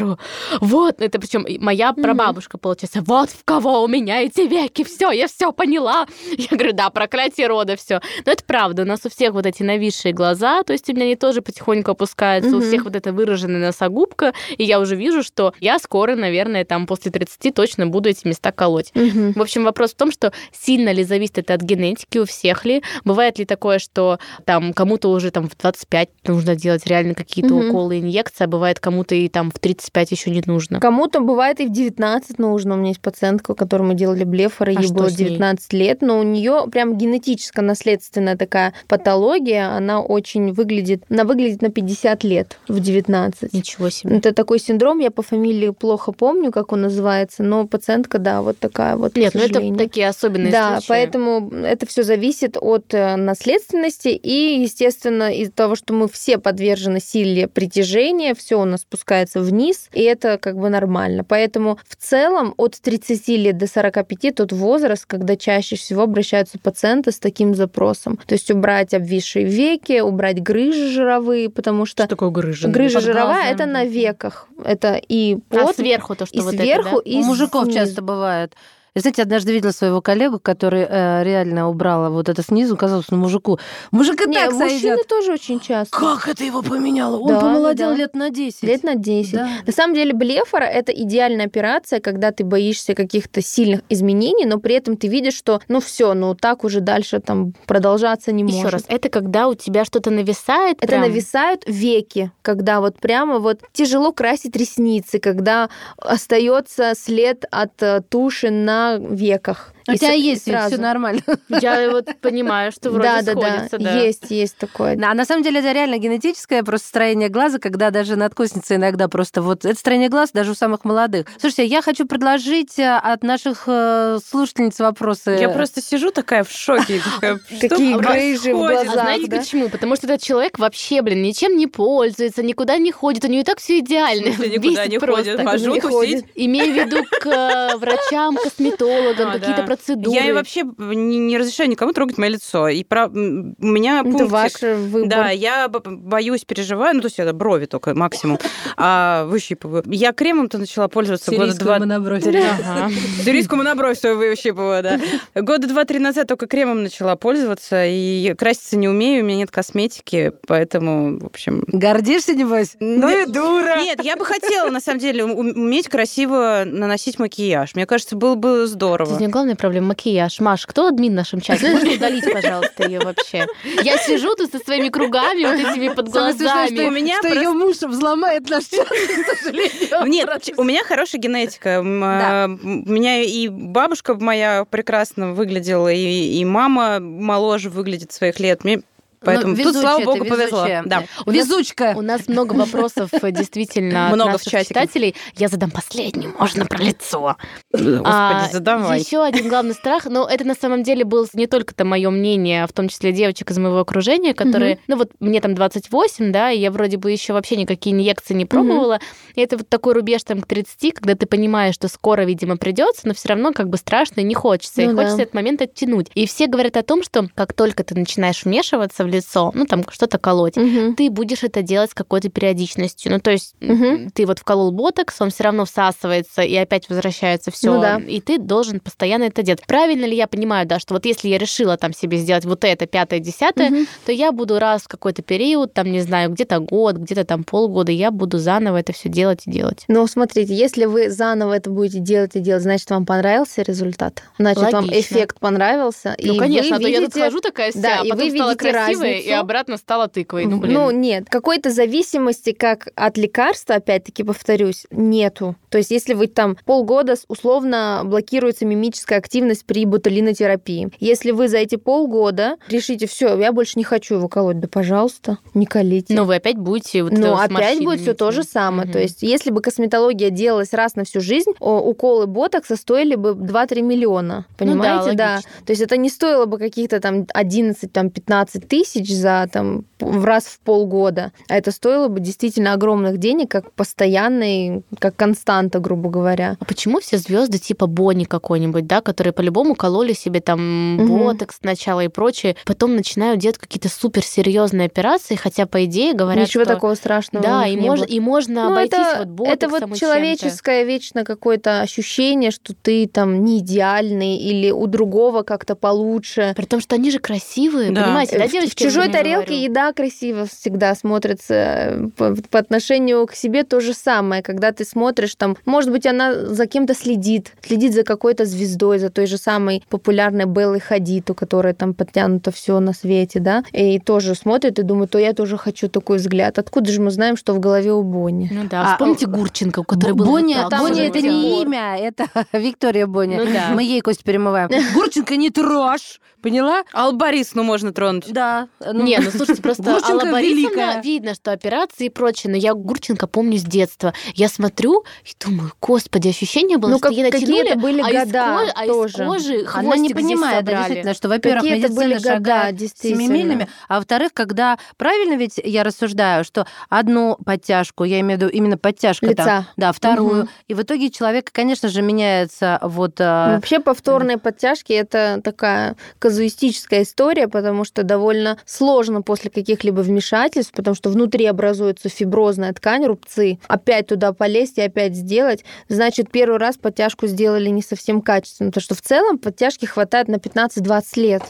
Вот, 0.60 1.00
это 1.00 1.20
причем 1.20 1.46
моя 1.60 1.92
прабабушка, 1.92 2.58
получается. 2.58 3.02
Вот 3.02 3.30
в 3.30 3.44
кого 3.44 3.82
у 3.82 3.88
меня 3.88 4.22
эти 4.22 4.42
веки. 4.42 4.84
Все, 4.84 5.10
я 5.10 5.28
все 5.28 5.52
поняла. 5.52 6.06
Я 6.36 6.56
говорю, 6.56 6.72
да, 6.72 6.90
проклятие 6.90 7.46
рода, 7.46 7.76
все. 7.76 8.00
Но 8.24 8.32
это 8.32 8.44
правда. 8.44 8.82
У 8.82 8.84
нас 8.84 9.00
у 9.04 9.10
всех 9.10 9.32
вот 9.32 9.46
эти 9.46 9.62
нависшие 9.62 10.12
глаза, 10.12 10.62
то 10.62 10.72
есть 10.72 10.88
у 10.88 10.92
меня 10.92 11.04
они 11.04 11.16
тоже 11.16 11.42
потихоньку 11.42 11.92
опускаются. 11.92 12.56
У 12.56 12.60
всех 12.60 12.84
вот 12.84 12.96
эта 12.96 13.12
выраженная 13.12 13.60
носогубка. 13.60 14.32
И 14.56 14.64
я 14.64 14.80
уже 14.80 14.96
вижу, 14.96 15.22
что 15.22 15.54
я 15.60 15.78
скоро, 15.78 16.14
наверное, 16.14 16.64
там 16.64 16.86
после 16.86 17.10
30 17.10 17.54
точно 17.54 17.86
буду 17.86 18.08
эти 18.08 18.26
места 18.26 18.52
колоть. 18.52 18.92
В 18.94 19.40
общем, 19.40 19.64
вопрос 19.64 19.92
в 19.92 19.96
том, 19.96 20.12
что 20.12 20.32
сильно 20.52 20.92
ли 20.92 21.04
зависит 21.04 21.38
это 21.38 21.54
от 21.54 21.62
генетики 21.62 22.18
у 22.18 22.24
всех 22.24 22.64
ли? 22.64 22.82
Бывает 23.04 23.38
ли 23.38 23.44
такое, 23.44 23.78
что 23.78 24.18
там 24.44 24.72
кому-то 24.72 25.10
уже 25.10 25.30
там 25.30 25.48
в 25.48 25.56
25 25.56 26.08
нужно 26.26 26.56
делать 26.56 26.86
реально 26.86 27.14
какие-то 27.14 27.54
уколы, 27.54 27.98
инъекции, 27.98 28.44
а 28.44 28.48
бывает 28.48 28.80
кому-то 28.80 29.14
и 29.14 29.28
там 29.28 29.50
в 29.50 29.58
35 29.58 29.89
еще 30.12 30.30
не 30.30 30.42
нужно? 30.46 30.80
Кому-то 30.80 31.20
бывает 31.20 31.60
и 31.60 31.66
в 31.66 31.72
19 31.72 32.38
нужно. 32.38 32.74
У 32.74 32.76
меня 32.78 32.88
есть 32.88 33.00
пациентка, 33.00 33.54
которой 33.54 33.82
мы 33.82 33.94
делали 33.94 34.24
блефоры, 34.24 34.74
а 34.76 34.80
ей 34.80 34.90
было 34.92 35.10
19 35.10 35.72
лет, 35.72 36.02
но 36.02 36.18
у 36.18 36.22
нее 36.22 36.64
прям 36.70 36.96
генетическая 36.96 37.62
наследственная 37.62 38.36
такая 38.36 38.72
патология, 38.88 39.76
она 39.76 40.00
очень 40.00 40.52
выглядит, 40.52 41.04
она 41.10 41.24
выглядит 41.24 41.62
на 41.62 41.70
50 41.70 42.24
лет 42.24 42.58
в 42.68 42.80
19. 42.80 43.52
Ничего 43.52 43.90
себе. 43.90 44.16
Это 44.16 44.32
такой 44.32 44.58
синдром, 44.58 44.98
я 44.98 45.10
по 45.10 45.22
фамилии 45.22 45.70
плохо 45.70 46.12
помню, 46.12 46.52
как 46.52 46.72
он 46.72 46.82
называется, 46.82 47.42
но 47.42 47.66
пациентка, 47.66 48.18
да, 48.18 48.42
вот 48.42 48.58
такая 48.58 48.96
вот. 48.96 49.16
Нет, 49.16 49.34
ну 49.34 49.40
это 49.40 49.74
такие 49.76 50.08
особенные 50.08 50.52
Да, 50.52 50.72
случаи. 50.74 50.88
поэтому 50.88 51.50
это 51.50 51.86
все 51.86 52.02
зависит 52.02 52.56
от 52.60 52.92
э, 52.94 53.16
наследственности 53.16 54.08
и, 54.08 54.60
естественно, 54.62 55.32
из-за 55.32 55.52
того, 55.52 55.74
что 55.74 55.94
мы 55.94 56.08
все 56.08 56.38
подвержены 56.38 57.00
силе 57.00 57.48
притяжения, 57.48 58.34
все 58.34 58.60
у 58.60 58.64
нас 58.64 58.82
спускается 58.82 59.40
вниз, 59.40 59.79
и 59.92 60.02
это 60.02 60.38
как 60.38 60.56
бы 60.56 60.68
нормально. 60.68 61.24
Поэтому 61.24 61.78
в 61.88 61.96
целом 61.96 62.54
от 62.56 62.80
30 62.80 63.28
лет 63.28 63.58
до 63.58 63.66
45 63.66 64.34
тот 64.34 64.52
возраст, 64.52 65.06
когда 65.06 65.36
чаще 65.36 65.76
всего 65.76 66.02
обращаются 66.02 66.58
пациенты 66.58 67.12
с 67.12 67.18
таким 67.18 67.54
запросом. 67.54 68.18
То 68.26 68.34
есть 68.34 68.50
убрать 68.50 68.94
обвисшие 68.94 69.44
веки, 69.44 70.00
убрать 70.00 70.42
грыжи 70.42 70.88
жировые, 70.88 71.50
потому 71.50 71.86
что... 71.86 72.02
Что 72.02 72.08
такое 72.10 72.30
грыжа? 72.30 72.68
Грыжа 72.68 73.00
жировая— 73.00 73.52
это 73.52 73.66
на 73.66 73.84
веках. 73.84 74.48
Это 74.64 75.00
и 75.08 75.38
под... 75.48 75.70
А 75.70 75.72
сверху 75.72 76.14
то, 76.14 76.26
что 76.26 76.36
и 76.36 76.40
вот 76.40 76.54
сверху, 76.54 76.98
это, 76.98 77.04
да? 77.04 77.10
и 77.10 77.16
У 77.18 77.24
мужиков 77.24 77.64
снизу. 77.64 77.78
часто 77.78 78.02
бывает. 78.02 78.54
Я, 78.94 79.02
знаете, 79.02 79.22
однажды 79.22 79.52
видела 79.52 79.70
своего 79.70 80.00
коллегу, 80.00 80.40
который 80.40 80.84
э, 80.88 81.22
реально 81.22 81.68
убрала 81.68 82.10
вот 82.10 82.28
это 82.28 82.42
снизу, 82.42 82.76
казалось, 82.76 83.06
ну 83.10 83.18
мужику. 83.18 83.58
Мужик 83.92 84.20
и 84.22 84.28
Не, 84.28 84.34
так 84.34 84.52
мужчины 84.52 84.70
сойдет. 84.80 85.06
тоже 85.08 85.32
очень 85.32 85.60
часто. 85.60 85.96
Как 85.96 86.26
это 86.28 86.42
его 86.42 86.60
поменяло? 86.62 87.16
Он 87.18 87.28
Да, 87.28 87.40
помолодел 87.40 87.90
да. 87.90 87.96
лет 87.96 88.14
на 88.14 88.30
10. 88.30 88.62
Лет 88.64 88.82
на 88.82 88.96
10. 88.96 89.32
Да. 89.32 89.48
На 89.66 89.72
самом 89.72 89.94
деле 89.94 90.12
блефора– 90.12 90.64
это 90.64 90.90
идеальная 90.92 91.46
операция, 91.46 92.00
когда 92.00 92.32
ты 92.32 92.42
боишься 92.44 92.94
каких-то 92.94 93.42
сильных 93.42 93.82
изменений, 93.88 94.44
но 94.46 94.58
при 94.58 94.74
этом 94.74 94.96
ты 94.96 95.06
видишь, 95.06 95.34
что 95.34 95.60
ну 95.68 95.80
все, 95.80 96.14
ну 96.14 96.34
так 96.34 96.64
уже 96.64 96.80
дальше 96.80 97.20
там 97.20 97.52
продолжаться 97.66 98.32
не 98.32 98.42
Еще 98.42 98.56
может. 98.56 98.72
раз, 98.72 98.84
это 98.88 99.08
когда 99.08 99.46
у 99.48 99.54
тебя 99.54 99.84
что-то 99.84 100.10
нависает? 100.10 100.78
Это 100.78 100.86
прям? 100.88 101.02
нависают 101.02 101.62
веки, 101.66 102.32
когда 102.42 102.80
вот 102.80 102.98
прямо 102.98 103.38
вот 103.38 103.60
тяжело 103.72 104.12
красить 104.12 104.56
ресницы, 104.56 105.20
когда 105.20 105.68
остается 105.96 106.94
след 106.96 107.44
от 107.50 107.80
э, 107.82 108.00
туши 108.08 108.50
на 108.50 108.79
веках. 108.98 109.72
У 109.88 109.92
И 109.92 109.98
тебя 109.98 110.12
с- 110.12 110.16
есть 110.16 110.44
сразу. 110.44 110.74
все 110.74 110.82
нормально. 110.82 111.22
Я 111.48 111.90
вот 111.90 112.08
понимаю, 112.20 112.72
что 112.72 112.90
вроде 112.90 113.08
Да, 113.08 113.22
да, 113.22 113.32
сходится, 113.32 113.78
да, 113.78 113.84
да. 113.84 114.00
есть, 114.00 114.30
есть 114.30 114.56
такое. 114.56 114.98
А 115.02 115.14
на 115.14 115.24
самом 115.24 115.42
деле 115.42 115.60
это 115.60 115.72
реально 115.72 115.98
генетическое 115.98 116.62
просто 116.62 116.88
строение 116.88 117.28
глаза, 117.28 117.58
когда 117.58 117.90
даже 117.90 118.16
надкосница 118.16 118.76
иногда 118.76 119.08
просто 119.08 119.42
вот 119.42 119.64
это 119.64 119.78
строение 119.78 120.08
глаз 120.08 120.30
даже 120.32 120.52
у 120.52 120.54
самых 120.54 120.84
молодых. 120.84 121.26
Слушайте, 121.40 121.66
я 121.66 121.82
хочу 121.82 122.06
предложить 122.06 122.78
э, 122.78 122.96
от 122.96 123.22
наших 123.22 123.64
э, 123.66 124.18
слушательниц 124.28 124.78
вопросы. 124.80 125.36
Я 125.40 125.48
просто 125.48 125.80
сижу 125.82 126.10
такая 126.10 126.44
в 126.44 126.50
шоке. 126.50 127.00
Какие 127.20 127.96
грыжи 127.96 128.54
в? 128.54 128.62
А 128.62 128.68
глазах, 128.72 128.92
знаете 128.92 129.26
да? 129.28 129.38
почему? 129.38 129.68
Потому 129.68 129.96
что 129.96 130.06
этот 130.06 130.22
человек 130.22 130.58
вообще, 130.58 131.02
блин, 131.02 131.22
ничем 131.22 131.56
не 131.56 131.66
пользуется, 131.66 132.42
никуда 132.42 132.76
не 132.78 132.92
ходит, 132.92 133.24
у 133.24 133.28
него 133.28 133.40
и 133.40 133.44
так 133.44 133.58
все 133.58 133.78
идеально. 133.80 134.26
Никуда 134.28 134.86
не 134.86 134.98
ходит. 134.98 135.40
Хожу 135.40 135.74
тусить. 135.76 135.82
ходит. 135.90 136.24
Имею 136.34 136.72
в 136.72 136.76
виду 136.76 137.04
к 137.20 137.26
э, 137.26 137.76
врачам, 137.76 138.36
косметологам, 138.36 139.30
А, 139.30 139.32
какие-то 139.32 139.62
да. 139.62 139.66
Процедуры. 139.80 140.16
Я 140.16 140.34
вообще 140.34 140.62
не, 140.78 141.18
не 141.18 141.38
разрешаю 141.38 141.70
никому 141.70 141.92
трогать 141.92 142.18
мое 142.18 142.30
лицо. 142.30 142.68
И 142.68 142.84
про... 142.84 143.06
у 143.06 143.10
меня 143.10 144.00
Это 144.00 144.10
пунктик. 144.10 144.30
ваш 144.30 144.52
выбор. 144.60 145.08
Да, 145.08 145.30
я 145.30 145.68
боюсь, 145.68 146.44
переживаю, 146.44 146.96
ну, 146.96 147.00
то 147.00 147.06
есть 147.06 147.18
это 147.18 147.32
брови 147.32 147.66
только 147.66 147.94
максимум, 147.94 148.38
а 148.76 149.24
выщипываю. 149.24 149.82
Я 149.86 150.12
кремом-то 150.12 150.58
начала 150.58 150.88
пользоваться 150.88 151.30
года 151.34 151.54
два... 151.54 151.78
Да. 151.78 152.58
Ага. 152.66 152.90
Сирийскую 153.24 153.58
монобровь 153.58 153.98
свою 153.98 154.16
выщипываю, 154.18 154.82
да. 154.82 155.00
Года 155.34 155.66
два-три 155.66 155.98
назад 155.98 156.28
только 156.28 156.46
кремом 156.46 156.82
начала 156.82 157.16
пользоваться, 157.16 157.84
и 157.86 158.34
краситься 158.34 158.76
не 158.76 158.88
умею, 158.88 159.24
у 159.24 159.26
меня 159.26 159.38
нет 159.38 159.50
косметики, 159.50 160.32
поэтому, 160.46 161.18
в 161.18 161.26
общем... 161.26 161.64
Гордишься, 161.66 162.34
небось? 162.34 162.76
Ну 162.80 163.08
и 163.08 163.26
дура. 163.26 163.76
Нет, 163.80 164.02
я 164.02 164.16
бы 164.16 164.24
хотела, 164.24 164.70
на 164.70 164.80
самом 164.80 165.00
деле, 165.00 165.24
уметь 165.24 165.88
красиво 165.88 166.62
наносить 166.66 167.18
макияж. 167.18 167.74
Мне 167.74 167.86
кажется, 167.86 168.16
было 168.16 168.34
бы 168.34 168.66
здорово. 168.66 169.14
У 169.14 169.18
проблема 169.60 169.88
макияж. 169.88 170.40
Маш, 170.40 170.66
кто 170.66 170.88
админ 170.88 171.12
в 171.12 171.16
нашем 171.16 171.40
чате? 171.40 171.70
Можно 171.70 171.92
удалить, 171.94 172.24
пожалуйста, 172.32 172.88
ее 172.88 173.00
вообще? 173.00 173.46
Я 173.82 173.98
сижу 173.98 174.34
тут 174.34 174.50
со 174.50 174.58
своими 174.58 174.88
кругами, 174.88 175.44
вот 175.44 175.54
этими 175.72 175.88
под 175.94 176.10
Самое 176.12 176.32
смешное, 176.32 176.54
глазами. 176.68 176.76
что, 176.76 176.86
У 176.88 176.90
меня 176.90 177.14
что 177.18 177.22
просто- 177.28 177.40
ее 177.40 177.50
муж 177.50 177.76
взломает 177.76 178.48
наш 178.50 178.64
чат, 178.64 178.88
к 178.88 179.36
сожалению. 179.42 180.06
Нет, 180.06 180.30
у 180.56 180.62
меня 180.64 180.82
хорошая 180.84 181.20
генетика. 181.20 181.82
Да. 181.84 182.44
а, 182.44 182.46
У 182.46 182.90
меня 182.90 183.22
и 183.22 183.48
бабушка 183.48 184.14
моя 184.14 184.64
прекрасно 184.64 185.32
выглядела, 185.34 185.92
и, 185.92 186.38
и 186.38 186.44
мама 186.44 186.98
моложе 187.00 187.70
выглядит 187.70 188.12
своих 188.12 188.40
лет. 188.40 188.64
Мне 188.64 188.82
Поэтому 189.22 189.54
Ну, 189.56 189.62
тут, 189.62 189.74
слава 189.76 189.98
везучая 190.00 190.04
богу, 190.06 190.24
повезло. 190.30 190.58
везучая. 190.60 190.82
Да. 190.86 191.04
У 191.26 191.30
нас- 191.30 191.36
Везучка. 191.36 191.94
У 191.96 192.00
нас 192.00 192.26
много 192.28 192.54
вопросов 192.54 193.10
э, 193.12 193.30
действительно 193.30 194.08
от 194.08 194.14
Много 194.14 194.38
в 194.38 194.46
наших 194.46 194.66
читателей. 194.66 195.14
Я 195.36 195.48
задам 195.48 195.70
последний, 195.70 196.28
можно 196.38 196.64
про 196.66 196.78
лицо. 196.82 197.36
Господи, 197.72 198.00
А, 198.04 198.48
задавай. 198.52 199.00
Еще 199.00 199.22
один 199.22 199.48
главный 199.48 199.74
страх, 199.74 200.06
но 200.06 200.26
это 200.28 200.44
на 200.44 200.54
самом 200.54 200.82
деле 200.82 201.04
было 201.04 201.26
не 201.34 201.46
только-то 201.46 201.84
мое 201.84 202.08
мнение, 202.10 202.64
а 202.64 202.66
в 202.66 202.72
том 202.72 202.88
числе 202.88 203.12
девочек 203.12 203.50
из 203.50 203.58
моего 203.58 203.78
окружения, 203.80 204.32
которые, 204.34 204.78
ну 204.86 204.96
вот 204.96 205.10
мне 205.20 205.40
там 205.40 205.54
28, 205.54 206.32
да, 206.32 206.50
и 206.50 206.58
я 206.58 206.70
вроде 206.70 206.96
бы 206.96 207.10
еще 207.10 207.32
вообще 207.32 207.56
никакие 207.56 207.94
инъекции 207.94 208.34
не 208.34 208.46
пробовала. 208.46 209.00
И 209.34 209.40
это 209.42 209.56
вот 209.58 209.68
такой 209.68 209.94
рубеж 209.94 210.22
там 210.24 210.40
к 210.40 210.46
30, 210.46 210.92
когда 210.94 211.14
ты 211.14 211.26
понимаешь, 211.26 211.74
что 211.74 211.88
скоро, 211.88 212.22
видимо, 212.22 212.56
придется, 212.56 213.06
но 213.06 213.14
все 213.14 213.28
равно 213.28 213.52
как 213.52 213.68
бы 213.68 213.76
страшно 213.76 214.20
и 214.20 214.24
не 214.24 214.34
хочется. 214.34 214.82
и 214.82 214.86
Ну 214.86 214.94
да. 214.94 215.02
хочется 215.02 215.22
этот 215.22 215.34
момент 215.34 215.60
оттянуть. 215.62 216.10
И 216.14 216.26
все 216.26 216.46
говорят 216.46 216.76
о 216.76 216.82
том, 216.82 217.02
что 217.02 217.28
как 217.34 217.52
только 217.52 217.84
ты 217.84 217.94
начинаешь 217.94 218.44
вмешиваться 218.44 219.04
в 219.04 219.09
лицо, 219.10 219.50
ну 219.54 219.66
там 219.66 219.84
что-то 219.90 220.18
колоть, 220.18 220.56
Мгм. 220.56 220.94
ты 220.96 221.10
будешь 221.10 221.42
это 221.42 221.62
делать 221.62 221.90
с 221.90 221.94
какой-то 221.94 222.28
периодичностью. 222.30 223.12
Ну, 223.12 223.20
то 223.20 223.30
есть 223.30 223.54
Мгм. 223.60 224.10
ты 224.10 224.26
вот 224.26 224.38
вколол 224.38 224.70
ботокс, 224.72 225.20
он 225.20 225.30
все 225.30 225.44
равно 225.44 225.64
всасывается 225.64 226.42
и 226.42 226.54
опять 226.56 226.88
возвращается 226.88 227.50
все. 227.50 227.74
Ну 227.74 227.80
да. 227.80 227.96
И 228.06 228.20
ты 228.20 228.38
должен 228.38 228.80
постоянно 228.80 229.24
это 229.24 229.42
делать. 229.42 229.62
Правильно 229.66 230.04
ли 230.04 230.16
я 230.16 230.26
понимаю, 230.26 230.66
да, 230.66 230.78
что 230.78 230.94
вот 230.94 231.04
если 231.06 231.28
я 231.28 231.38
решила 231.38 231.76
там 231.76 231.92
себе 231.92 232.16
сделать 232.18 232.44
вот 232.44 232.64
это, 232.64 232.86
пятое, 232.86 233.18
десятое, 233.20 233.70
Мгм. 233.70 233.86
то 234.06 234.12
я 234.12 234.32
буду 234.32 234.58
раз 234.58 234.82
в 234.82 234.88
какой-то 234.88 235.22
период, 235.22 235.72
там, 235.74 235.90
не 235.90 236.00
знаю, 236.00 236.30
где-то 236.30 236.60
год, 236.60 236.96
где-то 236.96 237.24
там 237.24 237.44
полгода, 237.44 237.92
я 237.92 238.10
буду 238.10 238.38
заново 238.38 238.78
это 238.78 238.92
все 238.92 239.08
делать 239.08 239.42
и 239.46 239.50
делать. 239.50 239.84
Но 239.88 240.06
смотрите, 240.06 240.54
если 240.54 240.84
вы 240.84 241.10
заново 241.10 241.54
это 241.54 241.70
будете 241.70 241.98
делать 241.98 242.32
и 242.36 242.40
делать, 242.40 242.62
значит, 242.62 242.88
вам 242.90 243.06
понравился 243.06 243.62
результат. 243.62 244.22
Значит, 244.38 244.62
вам 244.72 244.84
Логично. 244.84 245.00
эффект 245.00 245.38
понравился. 245.40 246.16
ну, 246.22 246.34
и 246.34 246.38
конечно, 246.38 246.76
вы 246.76 246.82
а 246.82 246.86
то 246.86 246.88
я 246.88 247.00
тут 247.02 247.10
схожу 247.14 247.40
такая 247.40 247.70
вся, 247.72 247.80
Да, 247.80 248.00
а 248.00 248.04
и 248.04 248.08
потом 248.10 248.24
вы 248.28 248.30
стала 248.36 248.50
видите 248.50 248.70
красивая, 248.70 248.99
красивой, 249.00 249.20
и 249.20 249.30
обратно 249.32 249.76
стала 249.76 250.08
тыквой. 250.08 250.46
Ну, 250.46 250.58
блин. 250.58 250.74
Ну, 250.74 250.90
нет, 250.90 251.28
какой-то 251.28 251.70
зависимости, 251.70 252.52
как 252.52 252.88
от 252.94 253.16
лекарства, 253.16 253.76
опять-таки 253.76 254.22
повторюсь, 254.22 254.86
нету. 254.90 255.56
То 255.68 255.78
есть, 255.78 255.90
если 255.90 256.14
вы 256.14 256.26
там 256.26 256.56
полгода 256.64 257.14
условно 257.28 258.02
блокируется 258.04 258.64
мимическая 258.64 259.18
активность 259.18 259.64
при 259.64 259.84
ботулинотерапии. 259.84 260.90
Если 261.00 261.30
вы 261.30 261.48
за 261.48 261.58
эти 261.58 261.76
полгода 261.76 262.56
решите, 262.68 263.06
все, 263.06 263.38
я 263.38 263.52
больше 263.52 263.74
не 263.76 263.84
хочу 263.84 264.16
его 264.16 264.28
колоть, 264.28 264.60
да 264.60 264.68
пожалуйста, 264.68 265.38
не 265.54 265.66
колите. 265.66 266.14
Но 266.14 266.24
вы 266.24 266.36
опять 266.36 266.56
будете 266.56 267.02
вот 267.02 267.12
Ну, 267.12 267.34
опять 267.34 267.82
будет 267.82 268.00
все 268.00 268.14
то 268.14 268.30
же 268.30 268.42
самое. 268.42 268.84
Мгм. 268.84 268.92
То 268.92 268.98
есть, 269.00 269.22
если 269.22 269.50
бы 269.50 269.60
косметология 269.60 270.30
делалась 270.30 270.72
раз 270.72 270.94
на 270.96 271.04
всю 271.04 271.20
жизнь, 271.20 271.52
уколы 271.60 272.26
ботокса 272.26 272.76
стоили 272.76 273.14
бы 273.14 273.30
2-3 273.30 273.82
миллиона. 273.82 274.46
Понимаете? 274.58 275.10
Ну 275.10 275.16
да, 275.16 275.32
логично. 275.34 275.50
То 275.64 275.70
есть, 275.70 275.82
это 275.82 275.96
не 275.96 276.08
стоило 276.08 276.46
бы 276.46 276.58
каких-то 276.58 277.00
там 277.00 277.22
11-15 277.22 278.66
тысяч 278.66 278.89
за 278.98 279.48
там 279.52 279.84
в 280.00 280.24
раз 280.24 280.44
в 280.44 280.60
полгода, 280.60 281.32
а 281.48 281.56
это 281.56 281.70
стоило 281.72 282.08
бы 282.08 282.20
действительно 282.20 282.72
огромных 282.72 283.18
денег, 283.18 283.50
как 283.50 283.72
постоянный, 283.72 284.82
как 284.98 285.14
константа, 285.16 285.78
грубо 285.78 286.10
говоря. 286.10 286.56
А 286.58 286.64
почему 286.64 287.00
все 287.00 287.18
звезды 287.18 287.58
типа 287.58 287.86
Бонни 287.86 288.24
какой-нибудь, 288.24 288.86
да, 288.86 289.00
которые 289.00 289.32
по-любому 289.32 289.74
кололи 289.74 290.12
себе 290.12 290.40
там 290.40 291.06
ботокс 291.08 291.58
сначала 291.60 292.00
и 292.00 292.08
прочее, 292.08 292.56
потом 292.64 292.96
начинают 292.96 293.40
делать 293.40 293.58
какие-то 293.58 293.88
суперсерьезные 293.88 294.86
операции, 294.86 295.34
хотя 295.36 295.66
по 295.66 295.84
идее 295.84 296.14
говорят, 296.14 296.48
Ничего 296.48 296.64
что 296.64 296.74
такого 296.74 296.94
страшного. 296.94 297.44
да, 297.44 297.60
у 297.62 297.64
и, 297.64 297.76
мож- 297.76 297.98
было. 297.98 298.04
и 298.04 298.20
можно 298.20 298.64
Ну, 298.66 298.72
обойтись 298.72 298.94
это, 298.98 299.18
вот 299.20 299.28
ботоксом 299.28 299.52
это 299.52 299.66
и 299.66 299.68
вот 299.70 299.80
чем-то. 299.80 299.98
человеческое 299.98 300.84
вечно 300.84 301.24
какое-то 301.24 301.80
ощущение, 301.80 302.50
что 302.50 302.74
ты 302.74 303.06
там 303.06 303.44
не 303.44 303.58
идеальный 303.58 304.36
или 304.36 304.70
у 304.70 304.86
другого 304.86 305.42
как-то 305.42 305.74
получше. 305.74 306.52
При 306.56 306.64
том, 306.64 306.80
что 306.80 306.94
они 306.96 307.10
же 307.10 307.18
красивые, 307.18 307.90
Да. 307.90 308.04
понимаете, 308.04 308.38
да, 308.38 308.46
В 308.48 308.52
чужой 308.84 309.06
же 309.06 309.12
тарелке 309.12 309.46
говорю. 309.48 309.62
еда 309.64 309.92
красиво 309.92 310.46
всегда 310.46 310.94
смотрится. 310.94 311.54
э, 311.54 312.08
По, 312.16 312.34
по 312.50 312.58
отношению 312.58 313.26
к 313.26 313.34
себе 313.34 313.64
то 313.64 313.80
же 313.80 313.94
самое. 313.94 314.42
Когда 314.42 314.72
ты 314.72 314.84
смотришь, 314.84 315.34
там, 315.34 315.56
может 315.66 315.90
быть, 315.90 316.06
она 316.06 316.34
за 316.34 316.66
кем-то 316.66 316.94
следит, 316.94 317.52
следит 317.62 317.94
за 317.94 318.02
какой-то 318.02 318.44
звездой, 318.44 318.98
за 318.98 319.10
той 319.10 319.26
же 319.26 319.38
самой 319.38 319.82
популярной 319.88 320.44
Беллой 320.46 320.80
Хадид, 320.80 321.30
у 321.30 321.34
которой 321.34 321.72
там 321.74 321.94
подтянуто 321.94 322.50
все 322.50 322.80
на 322.80 322.92
свете, 322.92 323.40
да, 323.40 323.62
и 323.72 323.98
тоже 323.98 324.34
смотрит 324.34 324.78
и 324.78 324.82
думает, 324.82 325.10
то 325.10 325.18
я 325.18 325.32
тоже 325.32 325.56
хочу 325.58 325.88
такой 325.88 326.18
взгляд. 326.18 326.58
Откуда 326.58 326.90
же 326.90 327.00
мы 327.00 327.10
знаем, 327.10 327.36
что 327.36 327.52
в 327.54 327.60
голове 327.60 327.92
у 327.92 328.02
Бонни? 328.02 328.48
Ну 328.52 328.64
да, 328.68 328.82
А, 328.82 328.92
вспомните 328.92 329.26
Гурченко, 329.26 329.80
у 329.80 329.84
которой 329.84 330.12
был 330.12 330.26
Бонни, 330.26 330.54
там 330.70 330.80
Бонни 330.80 331.02
это 331.02 331.20
не 331.20 331.62
имя, 331.62 331.96
это 331.98 332.26
Виктория 332.52 333.06
Бонни. 333.06 333.36
Ну 333.36 333.44
да. 333.46 333.70
Мы 333.74 333.82
ей 333.82 334.00
кость 334.00 334.22
перемываем. 334.24 334.70
Гурченко 334.94 335.36
не 335.36 335.50
трожь, 335.50 336.20
поняла? 336.42 336.82
Аллу 336.92 337.16
Борисовну 337.16 337.62
можно 337.62 337.92
тронуть. 337.92 338.32
Да. 338.32 338.68
Ну, 338.80 339.02
Не, 339.04 339.18
ну 339.18 339.30
слушайте, 339.30 339.60
просто 339.62 339.82
Гурченко 339.84 340.12
Алла 340.12 340.32
Борисовна, 340.32 341.00
видно, 341.02 341.34
что 341.34 341.52
операции 341.52 342.06
и 342.06 342.08
прочее, 342.08 342.50
но 342.50 342.56
я 342.56 342.74
Гурченко 342.74 343.26
помню 343.26 343.58
с 343.58 343.62
детства. 343.62 344.14
Я 344.34 344.48
смотрю 344.48 345.04
и 345.24 345.30
думаю, 345.44 345.72
господи, 345.80 346.28
ощущение 346.28 346.78
было, 346.78 346.90
Ну, 346.92 346.98
что 346.98 347.08
как- 347.08 347.16
ей 347.16 347.24
натянули, 347.30 347.74
были 347.74 348.00
а, 348.02 348.10
из 348.10 348.26
года 348.28 348.72
а 348.74 348.84
из 348.84 348.88
тоже. 348.88 349.24
кожи 349.24 349.66
Она 349.74 349.96
не 349.96 350.10
понимает, 350.14 350.64
да, 350.64 350.78
действительно, 350.78 351.14
что, 351.14 351.28
во-первых, 351.28 351.64
медицина 351.64 351.94
были 351.94 352.14
года, 352.14 352.72
семимильными, 352.94 353.68
а 353.88 353.96
во-вторых, 353.98 354.32
когда 354.34 354.78
правильно 354.96 355.34
ведь 355.34 355.60
я 355.62 355.82
рассуждаю, 355.84 356.44
что 356.44 356.66
одну 356.88 357.36
подтяжку, 357.44 358.04
я 358.04 358.20
имею 358.20 358.38
в 358.38 358.42
виду 358.42 358.50
именно 358.52 358.78
подтяжка 358.78 359.26
там, 359.34 359.46
Лица. 359.46 359.66
да, 359.76 359.92
вторую, 359.92 360.42
Мгм. 360.44 360.48
и 360.68 360.74
в 360.74 360.82
итоге 360.82 361.10
человек, 361.10 361.50
конечно 361.52 361.88
же, 361.88 362.02
меняется 362.02 362.78
вот 362.82 363.16
а, 363.20 363.56
Вообще 363.56 363.80
повторные 363.80 364.38
подтяжки 364.38 364.92
это 364.92 365.40
такая 365.42 365.96
казуистическая 366.18 367.02
история, 367.02 367.48
потому 367.48 367.84
что 367.84 368.02
довольно 368.02 368.58
сложно 368.66 369.22
после 369.22 369.50
каких-либо 369.50 370.00
вмешательств, 370.00 370.72
потому 370.72 370.94
что 370.94 371.10
внутри 371.10 371.46
образуется 371.46 372.08
фиброзная 372.08 372.72
ткань, 372.72 373.06
рубцы. 373.06 373.58
Опять 373.68 374.08
туда 374.08 374.32
полезть 374.32 374.78
и 374.78 374.82
опять 374.82 375.14
сделать, 375.14 375.64
значит, 375.88 376.30
первый 376.30 376.58
раз 376.58 376.76
подтяжку 376.76 377.26
сделали 377.26 377.68
не 377.68 377.82
совсем 377.82 378.22
качественно, 378.22 378.70
потому 378.70 378.82
что 378.82 378.94
в 378.94 379.02
целом 379.02 379.38
подтяжки 379.38 379.86
хватает 379.86 380.28
на 380.28 380.36
15-20 380.36 381.02
лет. 381.16 381.42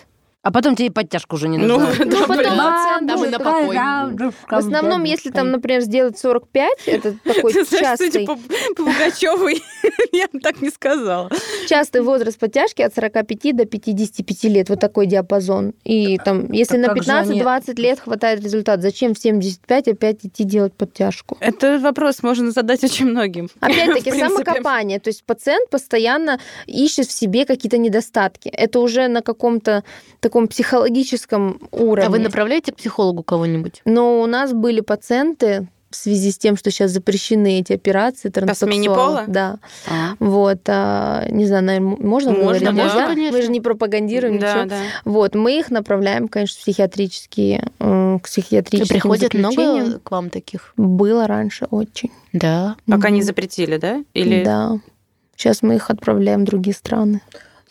А 0.43 0.51
потом 0.51 0.75
тебе 0.75 0.91
подтяжку 0.91 1.37
уже 1.37 1.49
не 1.49 1.59
Ну, 1.59 1.79
нужна. 1.79 2.05
да, 2.07 2.27
потом 2.27 2.57
там 3.07 3.31
на 3.31 3.39
покой. 3.39 3.77
В 4.49 4.55
основном, 4.55 5.05
если 5.05 5.31
там, 5.31 5.51
например, 5.51 5.83
сделать 5.83 6.19
45, 6.19 6.71
это 6.87 7.15
такой 7.25 7.53
частый, 7.53 8.27
по, 8.27 8.37
по 8.77 8.85
Пугачёвой, 8.85 9.63
я 10.13 10.27
бы 10.33 10.41
так 10.41 10.63
не 10.63 10.71
сказала. 10.71 11.29
частый 11.69 12.01
возраст 12.01 12.39
подтяжки 12.39 12.81
от 12.83 12.95
45 12.95 13.55
до 13.57 13.65
55 13.67 14.45
лет, 14.45 14.69
вот 14.71 14.81
такой 14.81 15.07
диапазон. 15.07 15.75
И 15.85 16.17
там, 16.25 16.51
если 16.53 16.79
Так 16.81 16.89
на 16.89 16.95
как 16.95 17.05
же 17.05 17.13
они- 17.13 17.41
15-20 17.43 17.81
лет 17.81 18.01
хватает 18.01 18.43
результат, 18.43 18.81
зачем 18.83 19.15
в 19.15 19.19
75 19.19 19.89
опять 19.89 20.25
идти 20.25 20.45
делать 20.45 20.73
подтяжку? 20.73 21.37
Этот 21.41 21.83
вопрос 21.83 22.23
можно 22.23 22.51
задать 22.51 22.83
очень 22.83 23.07
многим. 23.07 23.49
Опять-таки, 23.61 24.11
самокопание. 24.19 25.01
То 25.01 25.09
есть 25.11 25.23
пациент 25.25 25.69
постоянно 25.71 26.39
ищет 26.67 27.07
в 27.09 27.13
себе 27.13 27.45
какие-то 27.45 27.77
недостатки. 27.77 28.49
Это 28.49 28.81
уже 28.81 29.09
на 29.09 29.21
каком-то 29.21 29.85
таком 30.31 30.49
психологическом 30.49 31.61
уровне. 31.73 32.07
А 32.07 32.11
вы 32.11 32.19
направляете 32.21 32.73
к 32.73 32.77
психологу 32.77 33.23
кого-нибудь? 33.23 33.83
Но 33.85 34.21
у 34.23 34.27
нас 34.27 34.53
были 34.53 34.81
пациенты 34.81 35.67
в 35.91 35.97
связи 35.97 36.31
с 36.31 36.39
тем, 36.39 36.57
что 36.57 36.71
сейчас 36.71 36.93
запрещены 36.93 37.59
эти 37.59 37.73
операции 37.73 38.29
транссексуалов. 38.29 39.25
Да. 39.27 39.59
А. 39.89 40.15
Вот, 40.21 40.61
а, 40.69 41.27
не 41.31 41.47
знаю, 41.47 41.65
наверное, 41.65 41.97
можно, 41.99 42.31
Можно, 42.31 42.43
говорить? 42.45 42.63
да, 42.63 42.71
Нельзя? 42.85 43.07
конечно. 43.09 43.37
Мы 43.39 43.43
же 43.43 43.51
не 43.51 43.61
пропагандируем 43.61 44.39
Да, 44.39 44.53
ничего. 44.63 44.69
да. 44.71 44.77
Вот, 45.05 45.35
мы 45.35 45.59
их 45.59 45.71
направляем, 45.73 46.29
конечно, 46.29 46.59
в 46.61 46.63
психиатрические, 46.63 47.71
к 47.81 48.19
И 48.19 48.23
психиатрическим 48.23 48.95
приходит 48.95 49.33
заключениям. 49.33 49.85
много 49.87 49.99
к 49.99 50.11
вам 50.13 50.31
таких? 50.31 50.73
Было 50.77 51.27
раньше 51.27 51.67
очень. 51.73 52.13
Да. 52.33 52.77
Пока 52.87 53.11
не 53.11 53.19
Мгм. 53.19 53.27
запретили, 53.27 53.77
да? 53.77 54.05
Или 54.15 54.45
Да. 54.45 54.79
Сейчас 55.37 55.63
мы 55.63 55.75
их 55.77 55.91
отправляем 55.91 56.43
в 56.43 56.45
другие 56.45 56.75
страны. 56.77 57.21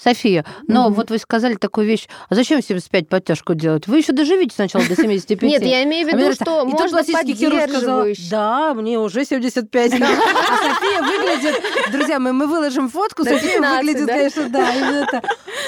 София, 0.01 0.45
но 0.67 0.85
Мгм. 0.85 0.93
вот 0.93 1.09
вы 1.09 1.17
сказали 1.17 1.55
такую 1.55 1.85
вещь, 1.85 2.07
а 2.29 2.35
зачем 2.35 2.61
75 2.61 3.09
подтяжку 3.09 3.53
делать? 3.53 3.87
Вы 3.87 3.97
еще 3.97 4.13
доживите 4.13 4.55
сначала 4.55 4.85
до 4.85 4.95
75. 4.95 5.49
Нет, 5.49 5.61
я 5.63 5.83
имею 5.83 6.07
в 6.09 6.13
А 6.13 6.17
виду, 6.17 6.33
что 6.33 6.65
можно 6.65 7.03
поддерживающий. 7.03 8.29
да, 8.29 8.73
мне 8.73 8.97
уже 8.99 9.25
75. 9.25 9.91
А 9.99 10.57
София 10.57 11.01
выглядит... 11.01 11.61
Друзья, 11.91 12.19
мы, 12.19 12.33
мы 12.33 12.47
выложим 12.47 12.89
фотку, 12.89 13.23
София 13.23 13.55
15, 13.59 13.85
выглядит, 13.85 14.07
конечно, 14.07 14.49
да. 14.49 14.73
именно 14.75 14.95
это. 15.03 15.21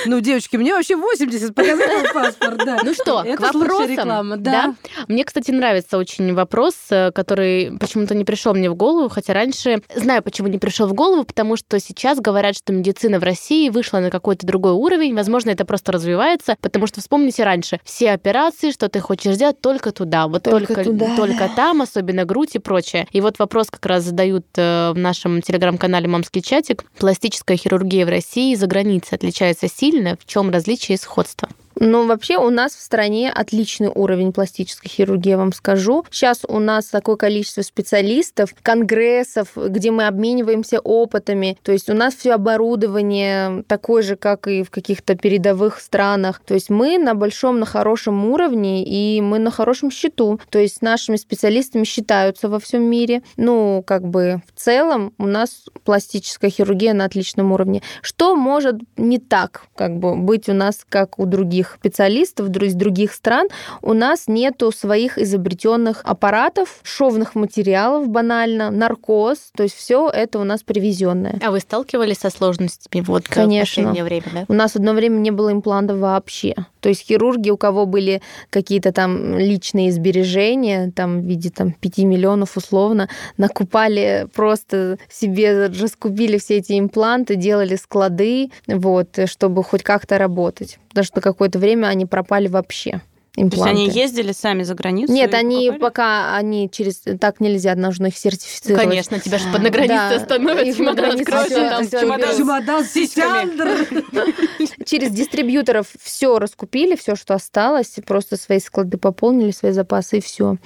Ну, 0.06 0.20
девочки, 0.22 0.56
мне 0.56 0.74
вообще 0.74 0.96
80, 0.96 1.54
показали 1.54 2.12
паспорт, 2.14 2.58
да. 2.66 2.80
Ну 2.84 2.94
что, 2.94 3.24
к 3.24 3.40
вопросам. 3.40 4.42
да. 4.42 4.76
Мне, 5.08 5.26
кстати, 5.26 5.52
нравится 5.52 5.98
очень 5.98 6.34
вопрос, 6.34 6.76
э, 6.90 7.12
который 7.12 7.78
почему-то 7.80 8.16
не 8.16 8.24
пришел 8.24 8.54
мне 8.54 8.70
в 8.70 8.76
голову, 8.76 9.10
хотя 9.10 9.34
раньше 9.34 9.82
знаю, 9.96 10.24
почему 10.24 10.48
не 10.48 10.58
пришел 10.58 10.88
в 10.88 10.94
голову, 10.94 11.24
потому 11.26 11.58
что 11.58 11.80
сейчас 11.80 12.20
говорят, 12.20 12.56
что 12.56 12.74
медицина 12.74 13.20
в 13.20 13.24
России 13.24 13.70
вышла 13.70 14.00
на 14.00 14.10
какой-то 14.22 14.46
другой 14.46 14.74
уровень. 14.74 15.16
Возможно, 15.16 15.50
это 15.50 15.66
просто 15.66 15.92
развивается, 15.92 16.56
потому 16.62 16.88
что 16.88 17.02
вспомните 17.02 17.44
раньше, 17.44 17.80
все 17.84 18.12
операции, 18.12 18.72
что 18.72 18.88
ты 18.88 19.00
хочешь 19.00 19.34
сделать, 19.36 19.60
только 19.60 19.92
туда, 19.92 20.28
вот 20.28 20.44
Только 20.44 20.76
только, 20.76 20.84
туда, 20.84 21.16
только 21.16 21.50
там, 21.56 21.82
особенно 21.82 22.24
грудь 22.24 22.56
и 22.56 22.60
прочее. 22.60 23.08
И 23.12 23.20
вот 23.20 23.40
вопрос 23.40 23.70
как 23.72 23.86
раз 23.86 24.04
задают 24.04 24.46
э, 24.56 24.92
в 24.94 24.98
нашем 24.98 25.42
телеграм-канале 25.42 26.08
«Мамский 26.08 26.42
чатик». 26.42 26.86
Пластическая 27.00 27.58
хирургия 27.58 28.06
в 28.06 28.10
России 28.10 28.54
и 28.54 28.56
за 28.56 28.68
границей 28.68 29.16
отличается 29.16 29.68
сильно. 29.68 30.18
В 30.20 30.26
чем 30.26 30.52
различие 30.52 30.96
и 30.96 31.00
сходство? 31.00 31.50
Ну, 31.76 32.06
вообще 32.06 32.38
у 32.38 32.50
нас 32.50 32.76
в 32.76 32.82
стране 32.82 33.32
отличный 33.32 33.90
уровень 33.94 34.34
пластической 34.34 34.90
хирургии, 34.90 35.30
я 35.30 35.38
вам 35.38 35.54
скажу. 35.54 36.06
Сейчас 36.12 36.42
у 36.48 36.60
нас 36.60 36.86
такое 36.86 37.16
количество 37.16 37.62
специалистов, 37.62 38.54
конгрессов, 38.62 39.50
где 39.56 39.92
мы 39.92 40.08
обмениваемся 40.08 40.80
опытами. 40.80 41.58
То 41.64 41.72
есть 41.72 41.90
у 41.90 41.94
нас 41.94 42.16
все 42.16 42.34
оборудование 42.34 43.64
такое 43.68 44.04
же, 44.04 44.16
как 44.16 44.48
и 44.48 44.64
в 44.64 44.70
каких-то 44.70 45.16
передовых 45.16 45.80
странах. 45.80 46.42
То 46.46 46.54
есть 46.54 46.70
мы 46.70 46.98
на 46.98 47.16
большом, 47.16 47.60
на 47.60 47.66
хорошем 47.66 48.26
уровне, 48.26 48.84
и 48.84 49.22
мы 49.22 49.40
на 49.40 49.52
хорошем 49.52 49.92
счету. 49.92 50.40
То 50.50 50.60
есть 50.60 50.82
нашими 50.82 51.16
специалистами 51.16 51.84
считаются 51.84 52.50
во 52.50 52.60
всем 52.60 52.84
мире. 52.84 53.24
Ну, 53.38 53.84
как 53.86 54.08
бы 54.08 54.42
в 54.54 54.60
целом 54.60 55.14
у 55.18 55.26
нас 55.26 55.66
пластическая 55.84 56.50
хирургия 56.50 56.94
на 56.94 57.06
отличном 57.06 57.52
уровне. 57.52 57.82
Что 58.02 58.36
может 58.36 58.76
не 58.98 59.20
так 59.20 59.64
как 59.76 59.98
бы 59.98 60.16
быть 60.16 60.50
у 60.50 60.54
нас, 60.54 60.86
как 60.88 61.18
у 61.18 61.26
других 61.26 61.71
специалистов 61.76 62.50
дру- 62.50 62.68
из 62.68 62.76
других 62.76 63.14
стран? 63.14 63.48
У 63.82 63.94
нас 63.94 64.28
нету 64.28 64.72
своих 64.72 65.18
изобретенных 65.18 66.02
аппаратов, 66.04 66.80
шовных 66.84 67.36
материалов 67.36 68.08
банально, 68.08 68.70
наркоз, 68.72 69.52
то 69.56 69.64
есть 69.64 69.76
все 69.76 70.10
это 70.10 70.40
у 70.40 70.44
нас 70.44 70.64
привезенное. 70.64 71.40
А 71.42 71.52
вы 71.52 71.60
сталкивались 71.60 72.20
со 72.20 72.30
сложностями 72.30 73.04
вот 73.04 73.28
Конечно. 73.28 73.84
в 73.84 73.86
последнее 73.86 74.04
время, 74.04 74.26
да? 74.34 74.46
У 74.48 74.54
нас 74.54 74.76
одно 74.76 74.94
время 74.94 75.18
не 75.18 75.32
было 75.32 75.52
имплантов 75.52 75.98
вообще. 76.00 76.56
То 76.80 76.90
есть 76.90 77.02
хирурги, 77.08 77.52
у 77.52 77.58
кого 77.58 77.86
были 77.86 78.22
какие-то 78.50 78.92
там 78.92 79.38
личные 79.38 79.92
сбережения, 79.92 80.92
там 80.92 81.22
в 81.22 81.26
виде 81.26 81.50
там 81.50 81.74
5 81.74 82.00
миллионов 82.00 82.58
условно, 82.58 83.08
накупали 83.38 84.28
просто 84.34 84.98
себе, 85.10 85.68
раскупили 85.68 86.38
все 86.38 86.58
эти 86.58 86.78
импланты, 86.80 87.36
делали 87.36 87.76
склады, 87.76 88.52
вот, 88.68 89.20
чтобы 89.26 89.64
хоть 89.64 89.84
как-то 89.84 90.18
работать. 90.18 90.80
Потому 90.92 91.06
что 91.06 91.22
какое-то 91.22 91.58
время 91.58 91.88
они 91.88 92.06
пропали 92.06 92.48
вообще. 92.48 93.02
То 93.34 93.42
есть 93.42 93.54
импланты. 93.54 93.82
они 93.84 93.90
ездили 93.90 94.34
сами 94.34 94.64
за 94.64 94.76
границу? 94.76 95.14
Нет, 95.14 95.34
они 95.34 95.70
покупали? 95.70 95.80
пока 95.80 96.36
они 96.36 96.70
через 96.70 97.02
так 97.20 97.40
нельзя, 97.40 97.76
нужно 97.76 98.08
их 98.08 98.18
сертифицировать. 98.18 98.84
Конечно, 98.84 99.20
тебя 99.20 99.38
же 99.38 99.46
под 99.54 99.64
на 99.64 99.70
границе 99.70 99.96
Да, 99.96 100.16
остановят, 100.16 100.76
чемодан 100.76 101.18
там 101.18 101.88
чемодан. 101.88 102.38
Чемодан 102.38 102.84
с 102.84 102.92
сиськами. 102.92 104.84
Через 104.86 105.12
дистрибьюторов 105.12 105.88
все 106.02 106.40
раскупили, 106.40 106.98
все, 106.98 107.16
что 107.16 107.34
осталось, 107.34 107.96
просто 108.06 108.36
свои 108.36 108.60
склады 108.60 108.98
пополнили, 108.98 109.52
свои 109.52 109.72
запасы 109.72 110.18
и 110.18 110.22
все. 110.22 110.58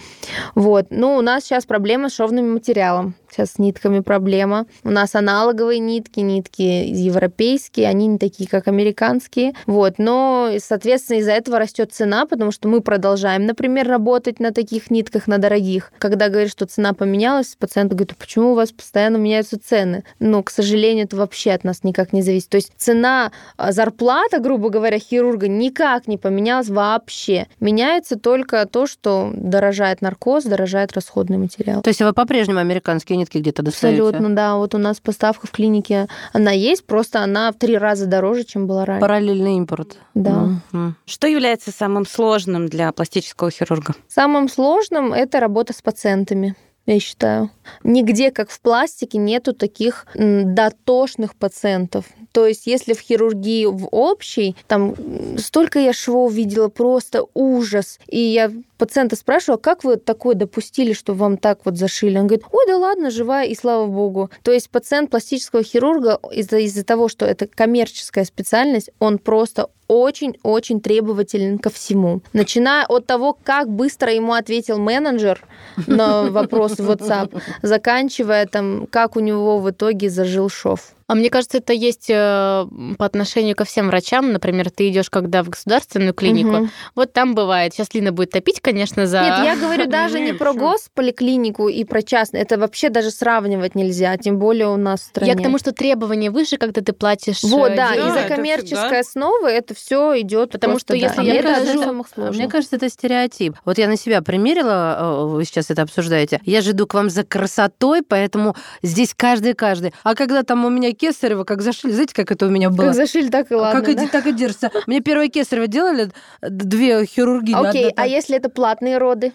Вот. 0.56 0.88
Ну, 0.90 1.18
у 1.18 1.22
нас 1.22 1.44
сейчас 1.44 1.66
проблема 1.66 2.10
с 2.10 2.16
шовным 2.16 2.54
материалом. 2.54 3.16
Сейчас 3.30 3.52
с 3.52 3.60
нитками 3.60 4.00
проблема. 4.00 4.66
У 4.84 4.90
нас 4.90 5.14
аналоговые 5.14 5.80
нитки, 5.80 6.22
нитки 6.22 6.62
европейские, 6.62 7.90
они 7.90 8.08
не 8.08 8.18
такие, 8.18 8.50
как 8.50 8.68
американские. 8.70 9.54
Вот. 9.66 9.96
Но, 9.98 10.52
соответственно, 10.60 11.20
из-за 11.20 11.34
этого 11.34 11.60
растет 11.60 11.94
цена, 11.94 12.26
потому 12.26 12.52
что 12.56 12.68
мы 12.68 12.82
продолжаем, 12.82 13.46
например, 13.46 13.88
работать 13.88 14.40
на 14.40 14.52
таких 14.52 14.90
нитках, 14.90 15.28
на 15.28 15.38
дорогих. 15.38 15.92
Когда 16.00 16.30
говоришь, 16.30 16.52
что 16.52 16.66
цена 16.66 16.94
поменялась, 16.94 17.56
пациент 17.60 17.92
говорит, 17.92 18.14
«А 18.14 18.16
почему 18.20 18.54
у 18.54 18.56
вас 18.56 18.72
постоянно 18.72 19.18
меняются 19.18 19.60
цены? 19.60 20.04
Но, 20.20 20.42
к 20.42 20.50
сожалению, 20.50 21.06
это 21.06 21.18
вообще 21.18 21.52
от 21.52 21.64
нас 21.64 21.84
никак 21.84 22.14
не 22.14 22.22
зависит. 22.22 22.50
То 22.50 22.56
есть 22.56 22.72
цена, 22.78 23.32
а, 23.58 23.72
зарплата, 23.72 24.40
грубо 24.40 24.70
говоря, 24.70 24.98
хирурга 24.98 25.48
никак 25.48 26.08
не 26.08 26.18
поменялась 26.18 26.70
вообще. 26.70 27.48
Меняется 27.60 28.18
только 28.18 28.66
то, 28.66 28.88
что 28.88 29.32
дорожает 29.34 30.02
наркоз, 30.02 30.46
дорожает 30.46 30.94
расходный 30.94 31.38
материал. 31.38 31.82
То 31.82 31.90
есть 31.90 32.02
вы 32.02 32.14
по-прежнему 32.14 32.60
американские 32.60 33.18
нитки 33.18 33.38
где-то 33.40 33.64
достаете? 33.64 34.02
Абсолютно, 34.02 34.36
да. 34.36 34.56
Вот 34.56 34.74
у 34.74 34.78
нас 34.78 35.00
поставка 35.00 35.48
в 35.48 35.52
клинике, 35.52 36.08
она 36.32 36.52
есть, 36.52 36.86
просто 36.86 37.20
она 37.20 37.52
в 37.52 37.56
три 37.56 37.78
раза 37.78 38.06
дороже, 38.06 38.46
чем 38.46 38.68
была 38.68 38.86
раньше. 38.86 39.02
Параллельный 39.02 39.58
импорт. 39.58 39.98
Да. 40.14 40.62
Мгм. 40.72 40.96
Что 41.06 41.28
является 41.28 41.72
самым 41.72 42.06
сложным 42.06 42.45
для 42.46 42.92
пластического 42.92 43.52
хирурга? 43.52 43.96
Самым 44.08 44.50
сложным 44.50 45.14
это 45.14 45.40
работа 45.40 45.74
с 45.74 45.82
пациентами. 45.82 46.56
Я 46.86 47.00
считаю. 47.00 47.50
Нигде, 47.84 48.30
как 48.30 48.52
в 48.52 48.62
пластике, 48.62 49.18
нету 49.18 49.54
таких 49.54 50.06
дотошных 50.14 51.36
пациентов. 51.36 52.06
То 52.32 52.46
есть, 52.46 52.68
если 52.68 52.94
в 52.94 53.00
хирургии 53.00 53.66
в 53.66 53.88
общей, 53.88 54.56
там 54.68 54.94
столько 55.40 55.80
я 55.80 55.94
швов 55.94 56.32
видела, 56.34 56.68
просто 56.68 57.26
ужас. 57.34 57.98
И 58.08 58.20
я 58.20 58.52
пациента 58.78 59.16
спрашивала, 59.16 59.58
как 59.58 59.84
вы 59.84 59.96
такое 59.96 60.36
допустили, 60.36 60.94
что 60.94 61.14
вам 61.14 61.38
так 61.38 61.62
вот 61.66 61.78
зашили? 61.78 62.20
Он 62.20 62.28
говорит, 62.28 62.46
ой, 62.52 62.66
да 62.68 62.78
ладно, 62.78 63.10
живая, 63.10 63.48
и 63.48 63.56
слава 63.56 63.88
богу. 63.88 64.30
То 64.44 64.52
есть 64.52 64.70
пациент 64.70 65.10
пластического 65.10 65.64
хирурга 65.64 66.20
из-за 66.32 66.60
из 66.60 66.84
того, 66.84 67.08
что 67.08 67.26
это 67.26 67.48
коммерческая 67.48 68.26
специальность, 68.26 68.92
он 69.00 69.18
просто 69.18 69.70
очень-очень 69.88 70.82
требователен 70.82 71.60
ко 71.60 71.70
всему. 71.70 72.22
Начиная 72.34 72.86
от 72.86 73.06
того, 73.06 73.38
как 73.44 73.70
быстро 73.70 74.12
ему 74.12 74.34
ответил 74.34 74.78
менеджер 74.78 75.42
на 75.88 76.24
вопрос 76.24 76.74
в 76.74 76.90
WhatsApp, 76.90 77.42
заканчивая 77.62 78.46
там, 78.46 78.88
как 78.88 79.16
у 79.16 79.20
него 79.20 79.60
в 79.60 79.70
итоге 79.70 80.10
зажил 80.10 80.50
шов. 80.50 80.94
А 81.08 81.16
мне 81.16 81.30
кажется, 81.30 81.60
это 81.60 81.72
есть 81.72 82.10
э, 82.10 82.66
по 82.98 83.06
отношению 83.06 83.56
ко 83.56 83.64
всем 83.64 83.88
врачам. 83.88 84.32
Например, 84.32 84.72
ты 84.72 84.90
идешь 84.90 85.10
когда 85.10 85.44
в 85.44 85.50
государственную 85.50 86.14
клинику, 86.14 86.50
Мгм. 86.50 86.72
вот 86.96 87.14
там 87.14 87.36
бывает. 87.36 87.74
Сейчас 87.74 87.94
Лина 87.94 88.12
будет 88.12 88.32
топить, 88.32 88.60
конечно, 88.60 89.06
за... 89.06 89.22
Нет, 89.22 89.46
я 89.46 89.56
говорю 89.56 89.86
даже 89.90 90.20
не 90.20 90.34
про 90.34 90.54
госполиклинику 90.54 91.68
и 91.68 91.84
про 91.84 92.02
частный. 92.02 92.42
Это 92.42 92.58
вообще 92.58 92.90
даже 92.90 93.12
сравнивать 93.12 93.76
нельзя, 93.76 94.18
тем 94.18 94.40
более 94.40 94.68
у 94.68 94.78
нас 94.78 95.02
в 95.02 95.04
стране. 95.04 95.32
Я 95.34 95.38
к 95.38 95.44
тому, 95.44 95.60
что 95.60 95.74
требования 95.74 96.32
выше, 96.32 96.58
когда 96.58 96.82
ты 96.82 96.92
платишь. 96.92 97.44
Вот, 97.44 97.72
э, 97.72 97.76
да, 97.76 97.94
деньги. 97.94 98.10
из-за 98.10 98.36
коммерческой 98.36 99.00
основы 99.02 99.50
это 99.50 99.76
все 99.76 100.20
идет. 100.22 100.52
Потому 100.52 100.80
что 100.80 100.94
да. 100.94 100.96
если 100.96 101.22
И 101.24 101.26
я 101.28 101.42
А 101.42 102.04
сложных. 102.14 102.36
Мне 102.36 102.48
кажется, 102.48 102.78
это 102.78 102.90
стереотип. 102.90 103.56
Вот 103.64 103.78
я 103.78 103.88
на 103.88 103.98
себя 103.98 104.22
примерила, 104.22 104.98
э, 105.00 105.26
вы 105.28 105.46
сейчас 105.46 105.70
это 105.70 105.84
обсуждаете. 105.84 106.42
Я 106.46 106.62
же 106.62 106.72
иду 106.72 106.88
к 106.88 106.94
вам 106.94 107.10
за 107.10 107.24
красотой, 107.24 108.02
поэтому 108.02 108.56
здесь 108.82 109.14
каждый-каждый. 109.16 109.94
А 110.04 110.16
когда 110.16 110.44
там 110.44 110.66
у 110.66 110.70
меня 110.70 110.95
кесарево, 110.96 111.44
как 111.44 111.62
зашили, 111.62 111.92
знаете, 111.92 112.14
как 112.14 112.32
это 112.32 112.48
у 112.48 112.50
меня 112.50 112.70
было? 112.70 112.88
Как 112.88 112.96
зашили, 112.96 113.30
так 113.30 113.52
и 113.52 113.56
ладно. 113.56 113.82
как, 113.82 113.90
и, 113.90 113.94
да? 113.94 114.08
так 114.08 114.26
и 114.26 114.32
держится. 114.32 114.72
Мне 114.88 115.02
первое 115.02 115.30
кесарево 115.30 115.68
делали, 115.68 116.10
две 116.42 117.06
хирургии. 117.06 117.54
Окей, 117.54 117.92
а 117.96 118.08
если 118.08 118.38
это 118.38 118.50
платные 118.50 118.98
роды? 118.98 119.34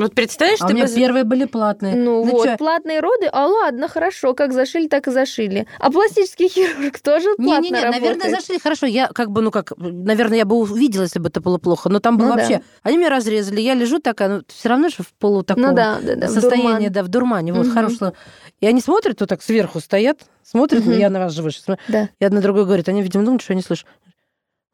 Вот 0.00 0.14
представишь, 0.14 0.60
А 0.60 0.64
у 0.64 0.68
ты 0.68 0.74
меня 0.74 0.86
бы- 0.86 0.94
первые 0.94 1.24
были 1.24 1.44
платные. 1.44 1.94
Ну, 1.94 2.22
вот, 2.22 2.44
чё? 2.46 2.56
платные 2.56 3.00
роды, 3.00 3.26
а 3.30 3.46
ладно, 3.46 3.86
хорошо, 3.88 4.34
как 4.34 4.52
зашили, 4.52 4.88
так 4.88 5.08
и 5.08 5.10
зашили. 5.10 5.66
А 5.78 5.90
пластический 5.90 6.48
хирург 6.52 6.98
тоже 7.00 7.28
платно 7.36 7.62
Не-не-не, 7.62 7.80
наверное, 7.82 8.12
работает? 8.14 8.40
зашли 8.40 8.58
хорошо. 8.58 8.86
Я 8.86 9.08
как 9.08 9.30
бы, 9.30 9.42
ну 9.42 9.50
как, 9.50 9.72
наверное, 9.76 10.38
я 10.38 10.44
бы 10.44 10.56
увидела, 10.56 11.02
если 11.02 11.18
бы 11.18 11.28
это 11.28 11.40
было 11.40 11.58
плохо. 11.58 11.88
Но 11.88 12.00
там 12.00 12.16
было 12.16 12.28
Ну 12.28 12.36
да. 12.36 12.40
вообще... 12.42 12.62
Они 12.82 12.96
меня 12.96 13.10
разрезали, 13.10 13.60
я 13.60 13.74
лежу 13.74 13.98
такая, 13.98 14.28
ну 14.28 14.42
все 14.48 14.68
равно 14.70 14.88
же 14.88 14.96
в 15.02 15.12
полу 15.18 15.42
такого 15.42 15.66
Ну 15.68 15.74
да, 15.74 15.98
да, 16.02 16.16
да, 16.16 16.26
в 16.26 16.30
состоянии, 16.30 16.88
дурман. 16.88 16.92
да, 16.92 17.02
в 17.02 17.08
дурмане. 17.08 17.52
Вот, 17.52 17.66
Мгм. 17.66 17.74
хорошо. 17.74 18.12
И 18.60 18.66
они 18.66 18.80
смотрят, 18.80 19.20
вот 19.20 19.28
так 19.28 19.42
сверху 19.42 19.80
стоят, 19.80 20.20
смотрят, 20.42 20.84
Мгм. 20.84 20.92
я 20.98 21.10
на 21.10 21.18
вас 21.20 21.32
же 21.32 21.42
выше. 21.42 21.60
Да. 21.88 22.08
И 22.18 22.24
одна 22.24 22.40
другой 22.40 22.64
говорит, 22.64 22.88
они, 22.88 23.02
видимо, 23.02 23.24
думают, 23.24 23.42
что 23.42 23.52
я 23.52 23.56
не 23.56 23.62
слышу. 23.62 23.84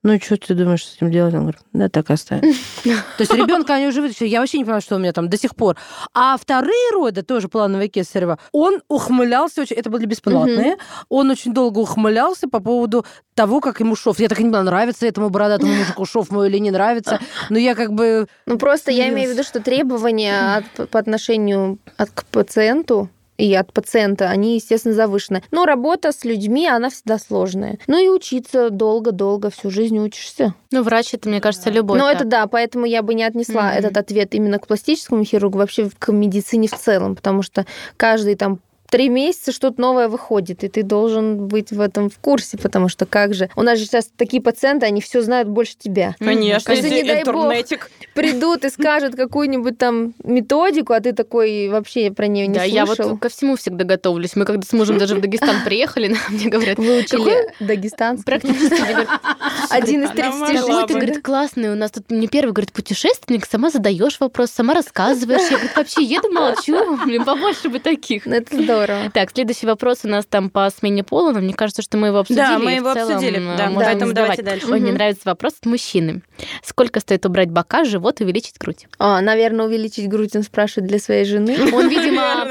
Ну 0.07 0.13
и 0.13 0.21
что 0.21 0.37
ты 0.37 0.55
думаешь 0.55 0.87
с 0.87 0.95
этим 0.95 1.11
делать? 1.11 1.35
Он 1.35 1.41
говорит, 1.41 1.61
да, 1.73 1.89
так 1.89 2.11
и 2.11 2.13
оставим. 2.13 2.55
То 2.85 3.19
есть 3.19 3.35
ребенка 3.35 3.75
они 3.75 3.89
уже 3.89 4.01
вытащили. 4.01 4.29
Я 4.29 4.39
вообще 4.39 4.59
не 4.59 4.65
понимаю, 4.65 4.81
что 4.81 4.95
у 4.95 4.99
меня 5.01 5.13
там 5.13 5.29
до 5.29 5.37
сих 5.37 5.57
пор. 5.57 5.77
А 6.15 6.37
вторые 6.37 6.93
роды, 6.93 7.23
тоже 7.23 7.49
плановые 7.49 7.89
кесарево, 7.89 8.39
он 8.53 8.83
ухмылялся 8.87 9.63
очень, 9.63 9.75
это 9.75 9.91
были 9.91 10.07
бесплатные, 10.07 10.77
он 11.09 11.29
очень 11.29 11.53
долго 11.53 11.81
ухмылялся 11.81 12.47
по 12.47 12.61
поводу 12.61 13.05
того, 13.35 13.61
как 13.61 13.81
ему 13.81 13.97
шов. 13.97 14.21
Я 14.21 14.29
так 14.29 14.39
и 14.39 14.45
не 14.45 14.51
поняла, 14.51 14.63
нравится 14.63 15.09
этому 15.09 15.29
бородатому 15.29 15.75
мужику 15.77 16.05
шов 16.05 16.31
мой 16.31 16.51
или 16.51 16.59
не 16.59 16.71
нравится. 16.71 17.19
Но 17.51 17.59
я 17.59 17.75
как 17.75 17.93
бы... 17.93 18.29
Ну, 18.47 18.59
просто 18.59 18.93
я 18.93 19.09
имею 19.09 19.31
в 19.31 19.33
виду, 19.33 19.43
что 19.43 19.61
требования 19.61 20.63
по 20.89 21.01
отношению 21.01 21.81
от, 21.97 22.11
к 22.11 22.25
пациенту 22.27 23.11
и 23.39 23.55
от 23.55 23.73
пациента, 23.73 24.29
они, 24.29 24.55
естественно, 24.57 24.95
завышены. 24.95 25.43
Но 25.51 25.67
работа 25.67 26.13
с 26.13 26.25
людьми, 26.25 26.67
она 26.67 26.91
всегда 26.91 27.19
сложная. 27.19 27.79
Ну 27.87 27.99
и 27.99 28.09
учиться 28.09 28.71
долго-долго, 28.71 29.51
всю 29.51 29.71
жизнь 29.71 29.99
учишься. 29.99 30.55
Ну, 30.71 30.83
врач, 30.83 31.15
это, 31.15 31.29
мне 31.29 31.41
кажется, 31.41 31.71
любой. 31.71 31.99
Так. 31.99 32.17
это 32.17 32.25
да, 32.25 32.47
поэтому 32.47 32.87
я 32.87 33.03
бы 33.03 33.15
не 33.15 33.25
отнесла 33.25 33.69
Мгм. 33.69 33.79
этот 33.79 33.97
ответ 33.97 34.35
именно 34.35 34.59
к 34.59 34.67
пластическому 34.67 35.25
хирургу, 35.25 35.59
вообще 35.59 35.91
к 35.99 36.13
медицине 36.13 36.69
в 36.69 36.75
целом, 36.75 37.15
потому 37.17 37.43
что 37.43 37.67
каждый 37.97 38.37
там 38.37 38.61
три 38.89 39.09
месяца 39.09 39.53
что-то 39.53 39.81
новое 39.81 40.09
выходит, 40.09 40.65
и 40.65 40.69
ты 40.69 40.83
должен 40.83 41.47
быть 41.49 41.71
в 41.71 41.81
этом 41.81 42.09
в 42.11 42.19
курсе, 42.19 42.57
потому 42.59 42.89
что 42.89 43.07
как 43.07 43.35
же... 43.35 43.49
У 43.57 43.63
нас 43.63 43.79
же 43.79 43.87
сейчас 43.87 44.11
такие 44.17 44.43
пациенты, 44.43 44.87
они 44.87 45.01
все 45.01 45.23
знают 45.23 45.49
больше 45.49 45.75
тебя. 45.79 46.15
Конечно, 46.19 46.73
Если, 46.73 46.89
не 46.89 47.03
дай 47.03 47.25
бог, 47.25 47.45
интернетик. 47.47 47.91
Придут 48.15 48.65
и 48.65 48.71
скажут 48.71 49.15
какую-нибудь 49.17 49.79
там 49.79 50.15
методику, 50.25 50.93
а 50.93 51.01
ты 51.01 51.13
такой 51.13 51.69
вообще 51.69 52.11
про 52.11 52.27
нее 52.27 52.47
не 52.47 52.55
да, 52.55 52.65
я 52.65 52.87
слышал. 52.87 53.11
вот 53.11 53.21
ко 53.21 53.29
всему 53.29 53.57
всегда 53.57 53.85
готовлюсь. 53.85 54.37
Мы 54.37 54.45
когда 54.45 54.67
с 54.67 54.73
мужем 54.73 54.99
даже 54.99 55.15
в 55.17 55.21
Дагестан 55.21 55.65
приехали, 55.65 56.15
мне 56.31 56.49
говорят, 56.49 56.79
Выучили 56.79 57.53
дагестанский. 57.61 58.25
практически 58.25 58.77
Один 59.71 60.05
из 60.05 60.11
Она 60.11 60.15
30 60.15 60.41
могла 60.41 60.61
Какой 60.61 60.83
бы. 60.83 60.89
ты, 60.89 60.95
говорит, 60.95 61.23
классный. 61.23 61.73
У 61.73 61.75
нас 61.75 61.91
тут 61.91 62.11
мне 62.11 62.27
первый, 62.29 62.53
говорит, 62.53 62.73
путешественник, 62.73 63.47
сама 63.47 63.71
задаешь 63.71 64.19
вопрос, 64.21 64.51
сама 64.51 64.75
рассказываешь. 64.75 65.43
Я, 65.43 65.57
говорит, 65.59 65.77
вообще 65.77 66.03
еду, 66.03 66.31
молчу. 66.31 66.97
Блин, 67.05 67.25
побольше 67.25 67.69
бы 67.69 67.79
таких. 67.79 68.27
Ну, 68.27 68.35
это 68.37 68.63
здорово. 68.63 68.76
Так, 69.13 69.31
следующий 69.31 69.67
вопрос 69.67 70.01
у 70.05 70.09
нас 70.09 70.27
там 70.27 70.51
по 70.51 70.69
смене 70.71 71.05
пола, 71.05 71.33
но 71.33 71.41
мне 71.41 71.55
кажется, 71.55 71.83
что 71.83 71.97
мы 71.97 72.09
его 72.09 72.19
обсудили. 72.19 72.45
Да, 72.45 72.59
мы 72.59 72.73
его 72.73 72.93
целом, 72.93 73.17
обсудили, 73.17 73.39
э, 73.39 73.57
да, 73.57 73.67
можем 73.67 73.83
поэтому 73.83 74.07
не 74.07 74.15
давайте 74.15 74.43
дальше. 74.43 74.67
Ой, 74.71 74.81
мне 74.81 74.93
нравится 74.93 75.23
вопрос 75.25 75.55
от 75.61 75.67
мужчины. 75.67 76.23
Сколько 76.63 77.01
стоит 77.01 77.25
убрать 77.27 77.51
бока, 77.51 77.85
живот 77.85 78.21
и 78.21 78.25
увеличить 78.25 78.59
грудь? 78.59 78.87
А, 78.99 79.21
наверное, 79.21 79.67
увеличить 79.67 80.09
грудь 80.09 80.37
он 80.37 80.43
спрашивает 80.43 80.89
для 80.89 80.99
своей 80.99 81.25
жены. 81.25 81.57
Он, 81.73 81.89
видимо. 81.89 82.47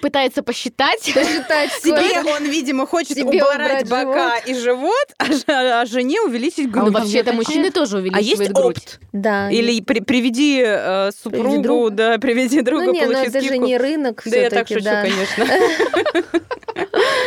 Пытается 0.00 0.42
посчитать. 0.42 1.00
Посчитать 1.14 1.72
Себе 1.82 2.22
он, 2.32 2.44
видимо, 2.44 2.86
хочет 2.86 3.16
Себе 3.16 3.42
убрать 3.44 3.88
бока 3.88 4.38
и 4.38 4.54
живот, 4.54 4.94
а 5.18 5.26
ж- 5.26 5.44
а 5.48 5.84
жене 5.86 6.20
увеличить 6.22 6.66
Ну, 6.66 6.82
грудь. 6.82 6.92
вообще-то 6.94 7.32
какие? 7.32 7.36
мужчины 7.36 7.70
тоже 7.70 7.98
А 7.98 8.00
есть 8.00 8.10
увеличивают 8.40 8.52
грудь. 8.52 8.76
опт? 8.78 9.00
Да. 9.12 9.50
Или 9.50 9.80
при- 9.80 10.00
приведи 10.00 10.62
э, 10.64 11.10
супругу, 11.22 11.62
друга. 11.62 11.90
да, 11.90 12.18
приведи 12.18 12.60
друга, 12.62 12.86
Ну, 12.86 12.92
не, 12.92 13.06
ну 13.06 13.12
это 13.12 13.40
же 13.40 13.58
не 13.58 13.76
рынок 13.78 14.22
Да 14.24 14.36
я 14.36 14.50
так 14.50 14.68
шучу, 14.68 14.80
да. 14.82 15.02
конечно. 15.02 15.46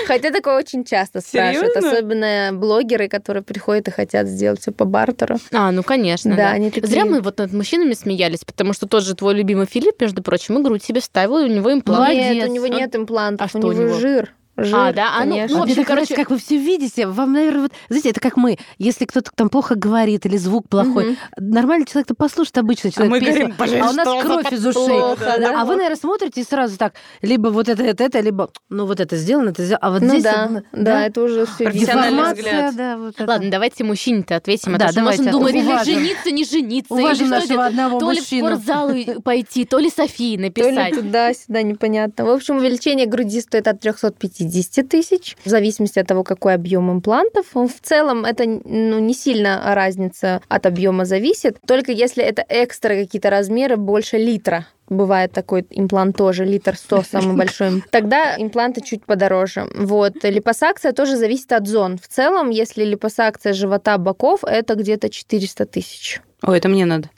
Хотя 0.07 0.31
такое 0.31 0.57
очень 0.57 0.83
часто 0.83 1.21
спрашивают, 1.21 1.75
особенно 1.77 2.49
блогеры, 2.53 3.07
которые 3.07 3.43
приходят 3.43 3.87
и 3.87 3.91
хотят 3.91 4.27
сделать 4.27 4.61
все 4.61 4.71
по 4.71 4.85
бартеру. 4.85 5.37
А, 5.51 5.71
ну 5.71 5.83
конечно. 5.83 6.31
Да, 6.31 6.37
Да, 6.37 6.49
они 6.51 6.69
такие- 6.71 6.87
Зря 6.87 7.05
мы 7.05 7.21
вот 7.21 7.37
над 7.37 7.53
мужчинами 7.53 7.93
смеялись, 7.93 8.43
потому 8.45 8.73
что 8.73 8.87
тот 8.87 9.03
же 9.03 9.15
твой 9.15 9.33
любимый 9.35 9.65
Филипп, 9.65 10.01
между 10.01 10.21
прочим, 10.21 10.59
и 10.59 10.61
грудь 10.63 10.83
себе 10.83 10.99
вставил, 11.01 11.37
и 11.39 11.43
у 11.43 11.47
него 11.47 11.71
имплант. 11.71 11.99
Молодец. 12.01 12.33
Нет, 12.35 12.49
у 12.49 12.53
него 12.53 12.62
Он- 12.71 12.77
нет 12.77 12.95
имплантов, 12.95 13.45
А 13.45 13.57
у 13.57 13.59
что 13.59 13.67
у 13.67 13.71
него 13.71 13.83
него? 13.83 13.99
жир. 13.99 14.33
Жир, 14.57 14.75
А, 14.77 14.93
да? 14.93 15.15
А, 15.17 15.25
ну, 15.25 15.31
конечно. 15.31 15.57
ну, 15.57 15.63
А 15.63 15.67
так 15.67 15.75
нравится, 15.75 15.83
короче- 15.85 16.15
как 16.15 16.29
вы 16.29 16.37
все 16.37 16.57
видите. 16.57 17.07
Вам, 17.07 17.33
наверное, 17.33 17.61
вот, 17.63 17.71
знаете, 17.89 18.09
это 18.09 18.19
как 18.19 18.37
мы. 18.37 18.57
Если 18.77 19.05
кто-то 19.05 19.31
там 19.35 19.49
плохо 19.49 19.75
говорит 19.75 20.25
или 20.25 20.37
звук 20.37 20.69
плохой, 20.69 21.05
Мгм. 21.05 21.17
нормальный 21.53 21.85
человек-то 21.85 22.13
послушает 22.15 22.57
обычно 22.59 22.91
человек 22.91 23.11
мы 23.11 23.19
песню, 23.19 23.33
говорим, 23.33 23.55
«Блин, 23.57 23.83
а 23.83 23.89
у 23.89 23.93
нас 23.93 24.23
кровь 24.23 24.51
из 24.53 24.65
ушей. 24.65 24.87
плохо, 24.87 25.35
да. 25.39 25.61
А 25.61 25.65
вы, 25.65 25.75
наверное, 25.75 25.95
смотрите 25.97 26.41
и 26.41 26.43
сразу 26.43 26.77
так, 26.77 26.93
либо 27.21 27.47
вот 27.49 27.69
это, 27.69 27.83
это, 27.83 28.03
это, 28.03 28.19
либо, 28.19 28.49
ну, 28.69 28.85
вот 28.85 28.99
это 28.99 29.15
сделано, 29.17 29.49
это 29.49 29.63
сделано. 29.63 29.79
А 29.81 29.91
вот 29.91 30.01
Ну 30.01 30.09
здесь... 30.09 30.23
да, 30.23 30.47
вот, 30.49 30.63
да, 30.71 31.05
это 31.07 31.21
уже 31.23 31.45
все 31.45 31.65
Профессиональный 31.65 32.33
взгляд. 32.33 32.75
да, 32.75 32.97
вот 32.97 33.15
это. 33.15 33.25
Ладно, 33.29 33.49
давайте 33.51 33.83
мужчине-то 33.83 34.35
ответим. 34.35 34.75
А 34.75 34.77
Да, 34.77 34.87
то, 34.89 34.95
давайте. 34.95 35.23
можем 35.23 35.31
думать, 35.31 35.55
или 35.55 35.83
жениться, 35.83 36.31
не 36.31 36.45
жениться, 36.45 36.93
или 36.93 37.01
Уважим 37.03 37.25
что 37.27 37.35
нашего 37.35 37.47
делать. 37.53 37.67
одного 37.69 37.99
то 37.99 38.11
ли 38.11 38.19
в 38.21 38.23
спортзал 38.23 38.91
пойти, 39.23 39.65
то 39.65 39.79
ли 39.79 39.89
Софии 39.89 40.35
То 40.35 40.41
ли 40.41 40.47
написать. 40.71 40.93
туда-сюда, 40.95 41.61
непонятно. 41.63 42.25
В 42.25 42.29
общем, 42.29 42.57
увеличение 42.57 43.05
груди 43.07 43.41
стоит 43.41 43.67
от 43.67 43.79
350 43.79 44.42
тысяч, 44.83 45.35
в 45.43 45.49
зависимости 45.49 45.99
от 45.99 46.07
того, 46.07 46.23
какой 46.23 46.53
объем 46.53 46.91
имплантов. 46.91 47.47
В 47.53 47.79
целом 47.81 48.25
это 48.25 48.45
ну, 48.45 48.99
не 48.99 49.13
сильно 49.13 49.61
разница 49.75 50.41
от 50.47 50.65
объема 50.65 51.05
зависит, 51.05 51.57
только 51.65 51.91
если 51.91 52.23
это 52.23 52.45
экстра 52.47 52.95
какие-то 52.95 53.29
размеры 53.29 53.77
больше 53.77 54.17
литра. 54.17 54.67
Бывает 54.89 55.31
такой 55.31 55.65
имплант 55.69 56.17
тоже, 56.17 56.45
литр 56.45 56.75
100 56.75 57.03
самый 57.03 57.35
большой. 57.37 57.81
Тогда 57.91 58.35
импланты 58.37 58.81
чуть 58.81 59.05
подороже. 59.05 59.67
Вот. 59.75 60.23
Липосакция 60.23 60.91
тоже 60.91 61.15
зависит 61.15 61.51
от 61.53 61.67
зон. 61.67 61.97
В 61.97 62.07
целом, 62.07 62.49
если 62.49 62.83
липосакция 62.83 63.53
живота, 63.53 63.97
боков, 63.97 64.43
это 64.43 64.75
где-то 64.75 65.09
400 65.09 65.65
тысяч. 65.65 66.21
Ой, 66.43 66.57
это 66.57 66.67
мне 66.67 66.85
надо. 66.85 67.09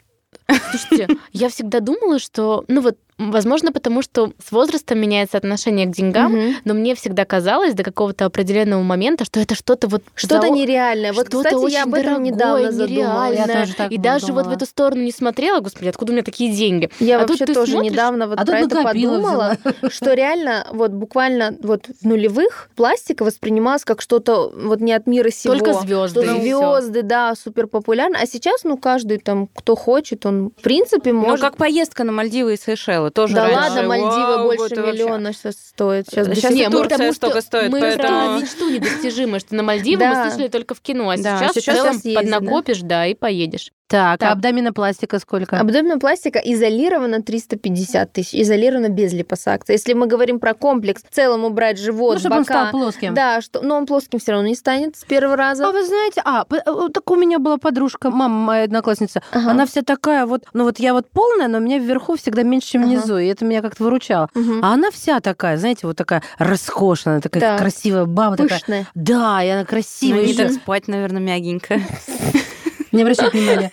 Слушайте, 0.70 1.08
я 1.32 1.50
всегда 1.50 1.80
думала, 1.80 2.20
что, 2.20 2.64
ну 2.68 2.82
вот, 2.82 2.98
возможно, 3.18 3.72
потому 3.72 4.02
что 4.02 4.34
с 4.46 4.52
возрастом 4.52 5.00
меняется 5.00 5.38
отношение 5.38 5.86
к 5.86 5.92
деньгам, 5.92 6.34
Мгм. 6.34 6.56
но 6.66 6.74
мне 6.74 6.96
всегда 6.96 7.26
казалось 7.26 7.74
до 7.74 7.84
какого-то 7.84 8.26
определенного 8.26 8.84
момента, 8.84 9.26
что 9.26 9.40
это 9.40 9.56
что-то 9.56 9.88
вот 9.88 10.04
Что-то 10.16 10.42
за- 10.48 10.50
нереальное. 10.50 11.14
Вот, 11.14 11.28
что-то 11.28 11.38
кстати, 11.50 11.56
очень 11.56 11.74
я 11.76 11.84
об 11.84 11.94
этом 11.94 12.04
дорогое, 12.06 12.32
недавно 12.32 12.72
задумалась. 12.72 13.32
нереальное. 13.32 13.56
Я 13.56 13.62
тоже 13.62 13.76
так 13.76 13.92
и 13.92 13.98
даже 13.98 14.34
вот 14.34 14.48
в 14.48 14.52
эту 14.52 14.66
сторону 14.66 15.02
не 15.02 15.12
смотрела, 15.12 15.60
господи, 15.62 15.88
откуда 15.88 16.12
у 16.12 16.16
меня 16.16 16.24
такие 16.24 16.54
деньги? 16.54 16.90
Я 17.00 17.18
А 17.22 17.26
вообще 17.28 17.46
тоже 17.46 17.72
смотришь, 17.72 17.92
недавно 17.92 18.28
вот 18.28 18.40
а 18.40 18.46
про 18.46 18.60
это 18.60 18.84
подумала, 18.84 19.58
что 19.90 20.14
реально 20.14 20.68
вот 20.72 20.92
буквально 20.92 21.56
вот 21.62 21.88
в 22.02 22.06
нулевых 22.06 22.70
пластика 22.76 23.24
воспринималась 23.24 23.84
как 23.86 24.02
что-то 24.02 24.52
вот 24.56 24.80
не 24.82 24.94
от 24.94 25.08
мира 25.08 25.30
сего. 25.30 25.54
Только 25.58 25.74
звезды. 25.74 26.24
Что 26.24 26.36
звезды, 26.82 27.02
да, 27.02 27.34
супер 27.36 27.68
популярно. 27.68 28.18
А 28.22 28.26
сейчас, 28.26 28.64
ну, 28.64 28.78
каждый 28.78 29.20
там, 29.20 29.48
кто 29.56 29.76
хочет, 29.76 30.26
он, 30.26 30.50
в 30.58 30.62
принципе, 30.62 31.14
Ну, 31.14 31.22
может... 31.22 31.42
как 31.42 31.58
поездка 31.58 32.04
на 32.04 32.12
Мальдивы 32.12 32.54
и 32.54 32.58
Сейшелы. 32.58 33.05
Тоже 33.10 33.34
да 33.36 33.44
раньше, 33.48 33.60
ладно, 33.60 33.84
Мальдивы 33.84 34.36
вау, 34.38 34.46
больше 34.46 34.66
это 34.66 34.82
вообще. 34.82 34.94
миллиона 35.04 35.34
сейчас 35.34 35.56
стоит. 35.56 36.08
Сейчас, 36.10 36.28
Сейчас 36.28 36.52
Не, 36.54 36.66
мы 36.70 36.72
Турция 36.72 36.90
потому 36.90 37.14
что 37.14 37.16
столько 37.28 37.42
стоит, 37.42 37.72
мы 37.72 37.80
поэтому- 37.82 38.40
мечту 38.42 38.70
недостижимую, 38.70 39.40
что 39.40 39.56
на 39.56 39.64
Мальдивы 39.64 40.00
Да. 40.00 40.10
мы 40.26 40.30
слышали 40.32 40.48
только 40.50 40.74
в 40.76 40.82
кино, 40.82 41.10
а 41.10 41.18
Да, 41.18 41.38
сейчас, 41.40 41.54
сейчас 41.54 41.76
в 41.76 41.78
целом 41.80 41.94
съездить, 41.94 42.14
да. 42.14 42.20
поднакопишь, 42.22 42.80
да, 42.82 43.06
и 43.08 43.14
поедешь. 43.14 43.72
Так, 43.88 44.20
Так. 44.20 44.30
а 44.30 44.32
абдоминопластика 44.34 45.20
сколько? 45.20 45.60
Абдоминопластика 45.60 46.40
изолирована 46.40 47.22
350 47.22 48.12
тысяч, 48.12 48.34
изолирована 48.34 48.90
без 48.90 49.14
липосакции. 49.14 49.74
Если 49.74 49.94
мы 49.94 50.08
говорим 50.08 50.40
про 50.40 50.56
комплекс, 50.56 51.04
в 51.08 51.14
целом 51.14 51.44
убрать 51.46 51.78
живот, 51.80 52.16
ну, 52.16 52.20
чтобы 52.20 52.36
он 52.38 52.42
бока... 52.44 52.54
стал 52.70 52.72
плоским. 52.72 53.14
Да, 53.14 53.42
что, 53.42 53.62
но 53.62 53.78
он 53.78 53.86
плоским 53.86 54.18
все 54.20 54.32
равно 54.32 54.48
не 54.48 54.56
станет 54.56 54.96
с 54.96 55.04
первого 55.04 55.36
раза. 55.36 55.68
А 55.68 55.72
вы 55.72 55.86
знаете, 55.86 56.22
а, 56.26 56.46
э, 56.50 56.90
так 56.92 57.10
у 57.12 57.16
меня 57.16 57.38
была 57.38 57.58
подружка, 57.58 58.10
мама 58.10 58.34
моя 58.40 58.64
одноклассница, 58.64 59.22
Ага. 59.32 59.52
она 59.52 59.68
вся 59.68 59.84
такая 59.84 60.26
вот, 60.26 60.46
ну 60.54 60.64
вот 60.64 60.80
я 60.80 60.94
вот 60.94 61.08
полная, 61.12 61.48
но 61.48 61.60
у 61.60 61.62
меня 61.62 61.78
вверху 61.78 62.18
всегда 62.18 62.42
меньше, 62.42 62.70
чем 62.72 62.82
Ага. 62.82 62.90
внизу, 62.90 63.18
и 63.20 63.28
это 63.28 63.46
меня 63.46 63.62
как-то 63.62 63.84
выручало. 63.84 64.30
Мгм. 64.34 64.66
А 64.66 64.74
она 64.74 64.90
вся 64.90 65.20
такая, 65.20 65.58
знаете, 65.58 65.86
вот 65.86 65.96
такая 65.96 66.24
роскошная, 66.40 67.22
такая 67.22 67.42
Да. 67.42 67.58
красивая 67.60 68.06
баба 68.06 68.36
такая. 68.36 68.60
Пышная. 68.60 68.88
Да, 68.96 69.44
и 69.44 69.50
она 69.50 69.62
Ну, 69.62 69.68
красивая. 69.68 70.26
не 70.26 70.32
и 70.32 70.36
так- 70.36 70.52
спать, 70.54 70.88
наверное, 70.88 71.22
мягенько. 71.22 71.80
Не 72.96 73.02
обращай 73.02 73.30
внимания. 73.30 73.72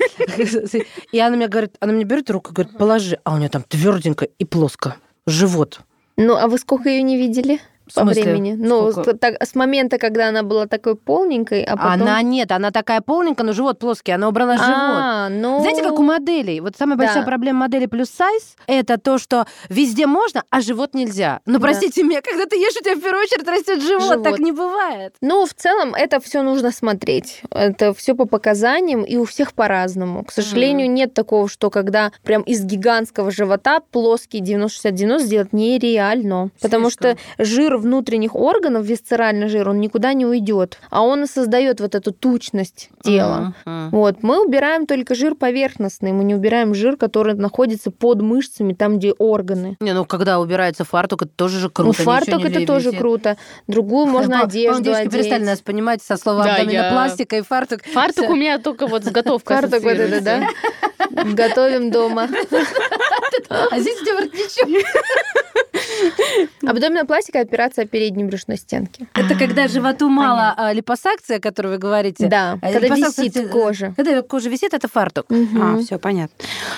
И 1.12 1.20
она 1.20 1.36
мне 1.36 1.48
говорит, 1.48 1.76
она 1.80 1.92
мне 1.92 2.04
берет 2.04 2.28
руку 2.30 2.52
говорит, 2.52 2.76
положи, 2.76 3.18
а 3.24 3.34
у 3.34 3.38
нее 3.38 3.48
там 3.48 3.62
тверденько 3.62 4.24
и 4.24 4.44
плоско. 4.44 4.96
Живот. 5.26 5.80
Ну, 6.16 6.36
а 6.36 6.48
вы 6.48 6.58
сколько 6.58 6.88
ее 6.88 7.02
не 7.02 7.16
видели? 7.16 7.60
По 7.94 8.04
времени. 8.04 8.54
Ну, 8.58 8.92
так- 8.92 9.42
с 9.42 9.54
момента, 9.54 9.98
когда 9.98 10.28
она 10.28 10.42
была 10.42 10.66
такой 10.66 10.96
полненькой, 10.96 11.64
а 11.64 11.76
потом... 11.76 11.92
Она 11.92 12.22
нет, 12.22 12.52
она 12.52 12.70
такая 12.70 13.00
полненькая, 13.00 13.46
но 13.46 13.52
живот 13.52 13.78
плоский, 13.78 14.12
она 14.12 14.28
убрала 14.28 14.56
живот. 14.56 14.72
А, 14.72 15.28
ну... 15.28 15.60
Знаете, 15.60 15.82
как 15.82 15.98
у 15.98 16.02
моделей? 16.02 16.60
Вот 16.60 16.76
самая 16.76 16.96
Да. 16.96 17.04
большая 17.04 17.24
проблема 17.24 17.60
модели 17.60 17.86
плюс 17.86 18.08
сайз– 18.10 18.56
это 18.66 18.98
то, 18.98 19.18
что 19.18 19.46
везде 19.68 20.06
можно, 20.06 20.42
а 20.50 20.60
живот 20.60 20.94
нельзя. 20.94 21.40
Ну, 21.46 21.54
Да. 21.54 21.60
простите 21.60 22.02
меня, 22.02 22.20
когда 22.22 22.46
ты 22.46 22.56
ешь, 22.56 22.74
у 22.80 22.82
тебя 22.84 22.94
в 22.96 23.00
первую 23.00 23.22
очередь 23.24 23.46
растет 23.48 23.82
живот. 23.82 24.02
Живот. 24.02 24.24
Так 24.24 24.38
не 24.38 24.52
бывает. 24.52 25.14
Ну, 25.20 25.44
в 25.46 25.54
целом, 25.54 25.94
это 25.94 26.20
все 26.20 26.42
нужно 26.42 26.70
смотреть. 26.70 27.42
Это 27.50 27.92
все 27.94 28.14
по 28.14 28.24
показаниям, 28.26 29.02
и 29.02 29.16
у 29.16 29.24
всех 29.24 29.52
по-разному. 29.54 30.24
К 30.24 30.32
сожалению, 30.32 30.90
нет 30.90 31.14
такого, 31.14 31.48
что 31.48 31.70
когда 31.70 32.12
прям 32.22 32.42
из 32.42 32.62
гигантского 32.64 33.30
живота 33.30 33.80
плоский 33.90 34.40
90-60-90 34.40 35.18
сделать 35.20 35.52
нереально. 35.52 36.50
Потому 36.60 36.90
что 36.90 37.16
жир 37.38 37.76
внутренних 37.82 38.34
органов, 38.34 38.84
висцеральный 38.86 39.48
жир, 39.48 39.68
он 39.68 39.80
никуда 39.80 40.12
не 40.14 40.24
уйдет. 40.26 40.78
А 40.90 41.02
он 41.02 41.24
и 41.24 41.26
создает 41.26 41.80
вот 41.80 41.94
эту 41.94 42.12
тучность 42.12 42.90
тела. 43.02 43.54
Мгм. 43.64 43.90
Вот, 43.90 44.22
мы 44.22 44.44
убираем 44.44 44.86
только 44.86 45.14
жир 45.14 45.34
поверхностный, 45.34 46.12
мы 46.12 46.24
не 46.24 46.34
убираем 46.34 46.74
жир, 46.74 46.96
который 46.96 47.34
находится 47.34 47.90
под 47.90 48.22
мышцами, 48.22 48.72
там, 48.72 48.98
где 48.98 49.12
органы. 49.12 49.76
Не, 49.80 49.92
ну 49.92 50.04
когда 50.04 50.40
убирается 50.40 50.84
фартук, 50.84 51.22
это 51.22 51.32
тоже 51.36 51.58
же 51.58 51.68
круто. 51.70 51.82
ну, 51.82 51.88
ничего 51.92 52.04
фартук 52.12 52.44
это 52.44 52.66
тоже 52.66 52.88
висит. 52.88 53.00
круто. 53.00 53.36
Другую 53.66 54.06
можно 54.12 54.38
По- 54.40 54.44
одежду 54.46 54.78
по-моему, 54.82 54.84
девочки 54.84 55.12
перестали 55.12 55.34
одеть. 55.34 55.46
нас 55.48 55.60
понимать 55.60 56.02
со 56.02 56.16
слова 56.16 56.44
Да, 56.44 56.56
абдоминопластика 56.56 57.36
и 57.36 57.42
фартук. 57.42 57.82
Фартук 57.92 58.30
у 58.30 58.34
меня 58.36 58.58
только 58.58 58.86
вот 58.86 59.04
заготовка 59.04 59.54
Фартук 59.60 59.82
вот 59.82 59.92
это, 59.92 60.20
да? 60.20 60.48
Готовим 61.32 61.90
дома. 61.90 62.28
А 63.70 63.78
здесь 63.80 64.00
у 64.00 64.04
тебя 64.04 64.14
воротничок. 64.14 64.68
Абдоминопластика– 66.66 67.40
операция 67.40 67.86
передней 67.86 68.24
брюшной 68.24 68.56
стенки. 68.56 69.06
Это 69.14 69.34
когда 69.34 69.68
животу 69.68 70.08
мало 70.08 70.54
а, 70.56 70.72
липосакция, 70.72 71.38
о 71.38 71.40
которой 71.40 71.68
вы 71.68 71.78
говорите. 71.78 72.26
Да, 72.28 72.58
А 72.60 72.72
когда 72.72 72.94
висит 72.96 73.50
кожа. 73.50 73.92
Когда 73.96 74.22
кожа 74.22 74.48
висит, 74.48 74.74
это 74.74 74.88
фартук. 74.88 75.26
А, 75.30 75.78
все 75.78 75.98
понятно. 75.98 76.34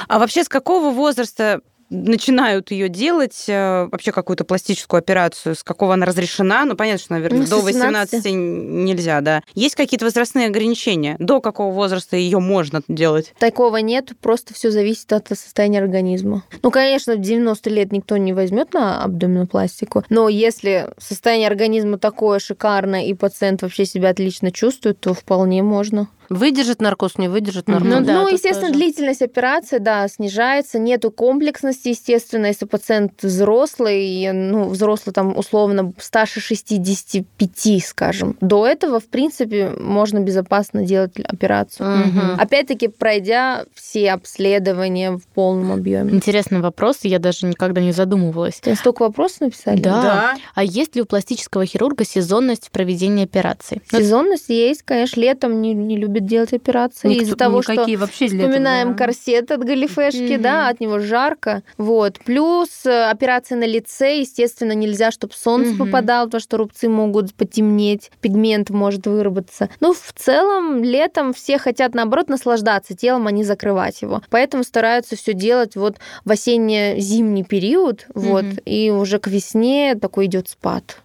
А 0.09 0.19
вообще 0.19 0.45
с 0.45 0.49
какого 0.49 0.91
возраста 0.91 1.61
начинают 1.91 2.71
ее 2.71 2.89
делать, 2.89 3.45
э, 3.49 3.89
вообще 3.91 4.13
какую-то 4.13 4.45
пластическую 4.45 4.99
операцию, 4.99 5.55
с 5.55 5.63
какого 5.63 5.95
она 5.95 6.07
разрешена? 6.07 6.65
Ну, 6.65 6.77
понятно, 6.77 6.99
что, 6.99 7.13
наверное, 7.13 7.41
Ну, 7.41 7.47
до 7.47 7.61
18. 7.61 8.13
18 8.13 8.33
нельзя, 8.33 9.21
да. 9.21 9.43
Есть 9.55 9.75
какие-то 9.75 10.05
возрастные 10.05 10.47
ограничения? 10.49 11.17
До 11.19 11.41
какого 11.41 11.73
возраста 11.73 12.17
ее 12.17 12.39
можно 12.39 12.83
делать? 12.89 13.35
Такого 13.39 13.79
нет, 13.79 14.13
просто 14.21 14.55
все 14.55 14.71
зависит 14.71 15.13
от 15.13 15.29
состояния 15.29 15.79
организма. 15.81 16.45
Ну, 16.63 16.71
конечно, 16.71 17.15
в 17.15 17.21
90 17.21 17.71
лет 17.71 17.93
никто 17.93 18.17
не 18.17 18.33
возьмет 18.33 18.73
на 18.75 19.03
абдоминопластику, 19.03 20.05
но 20.09 20.29
если 20.29 20.91
состояние 20.99 21.49
организма 21.49 21.99
такое 21.99 22.39
шикарное 22.39 23.05
и 23.05 23.15
пациент 23.15 23.63
вообще 23.63 23.85
себя 23.85 24.11
отлично 24.11 24.51
чувствует, 24.51 25.01
то 25.01 25.15
вполне 25.15 25.63
можно. 25.63 26.09
Выдержит 26.29 26.81
наркоз, 26.81 27.19
не 27.19 27.29
выдержит 27.29 27.69
наркоз. 27.69 27.89
Ну 27.89 28.01
да, 28.01 28.23
ну, 28.23 28.29
естественно, 28.29 28.69
тоже. 28.69 28.79
длительность 28.79 29.23
операции, 29.23 29.79
да, 29.79 30.09
снижается, 30.09 30.79
нету 30.79 31.11
комплексности, 31.11 31.89
естественно, 31.89 32.47
если 32.47 32.67
пациент 32.67 33.23
взрослый, 33.23 34.33
ну, 34.33 34.69
взрослый 34.69 35.13
там 35.13 35.37
условно 35.37 35.93
старше 35.99 36.41
65, 36.41 37.85
скажем. 37.85 38.37
До 38.41 38.67
этого, 38.67 39.01
в 39.01 39.07
принципе, 39.07 39.71
можно 39.71 40.21
безопасно 40.21 40.85
делать 40.85 41.19
операцию. 41.21 42.07
Мгм. 42.07 42.37
Опять-таки, 42.39 42.89
пройдя 42.89 43.65
все 43.75 44.13
обследования 44.13 45.13
в 45.13 45.27
полном 45.35 45.73
объеме. 45.73 46.13
Интересный 46.13 46.61
вопрос, 46.61 46.99
я 47.03 47.19
даже 47.19 47.47
никогда 47.47 47.81
не 47.81 47.93
задумывалась. 47.93 48.61
Тебе 48.61 48.75
столько 48.75 49.03
вопросов 49.03 49.43
написали? 49.43 49.81
Да. 49.81 50.35
А 50.55 50.65
есть 50.65 50.97
ли 50.97 51.03
у 51.03 51.07
пластического 51.07 51.67
хирурга 51.67 52.05
сезонность 52.05 52.69
в 52.69 52.71
проведении 52.71 53.25
операций? 53.25 53.83
Ну, 53.93 53.99
Сезонность 53.99 54.49
есть, 54.49 54.83
конечно, 54.83 55.21
летом 55.21 55.61
не, 55.61 55.75
не 55.75 55.97
любят 56.25 56.31
делать 56.31 56.53
операции 56.53 57.09
Никто- 57.09 57.23
из-за 57.23 57.37
того, 57.37 57.63
что 57.63 57.75
вообще 57.75 58.27
Вспоминаем 58.27 58.93
да. 58.93 58.99
корсет 59.05 59.51
от 59.51 59.65
галифешки, 59.65 60.35
Мгм. 60.35 60.43
да, 60.43 60.69
от 60.69 60.81
него 60.81 60.99
жарко. 60.99 61.63
Вот. 61.79 62.19
Плюс 62.25 62.69
э, 62.87 63.11
операции 63.11 63.55
на 63.55 63.65
лице, 63.67 64.19
естественно, 64.21 64.73
нельзя, 64.73 65.11
чтобы 65.11 65.35
солнце 65.35 65.71
Мгм. 65.71 65.79
попадало, 65.87 66.27
потому 66.27 66.41
что 66.41 66.57
рубцы 66.57 66.89
могут 66.89 67.35
потемнеть, 67.35 68.11
пигмент 68.21 68.71
может 68.71 69.07
выработаться. 69.07 69.69
Ну, 69.81 69.93
в 69.93 70.13
целом, 70.15 70.83
летом 70.83 71.33
все 71.33 71.59
хотят, 71.59 71.95
наоборот, 71.95 72.29
наслаждаться 72.29 72.95
телом, 72.97 73.27
а 73.27 73.31
не 73.33 73.45
закрывать 73.45 74.03
его. 74.03 74.23
Поэтому 74.31 74.65
стараются 74.65 75.17
все 75.17 75.33
делать 75.35 75.77
вот 75.77 75.97
в 76.25 76.31
осенне-зимний 76.31 77.45
период, 77.45 78.07
вот, 78.15 78.45
Мгм. 78.45 78.59
и 78.65 78.91
уже 78.91 79.19
к 79.19 79.27
весне 79.29 79.95
такой 80.01 80.27
идет 80.27 80.49
спад. 80.49 80.99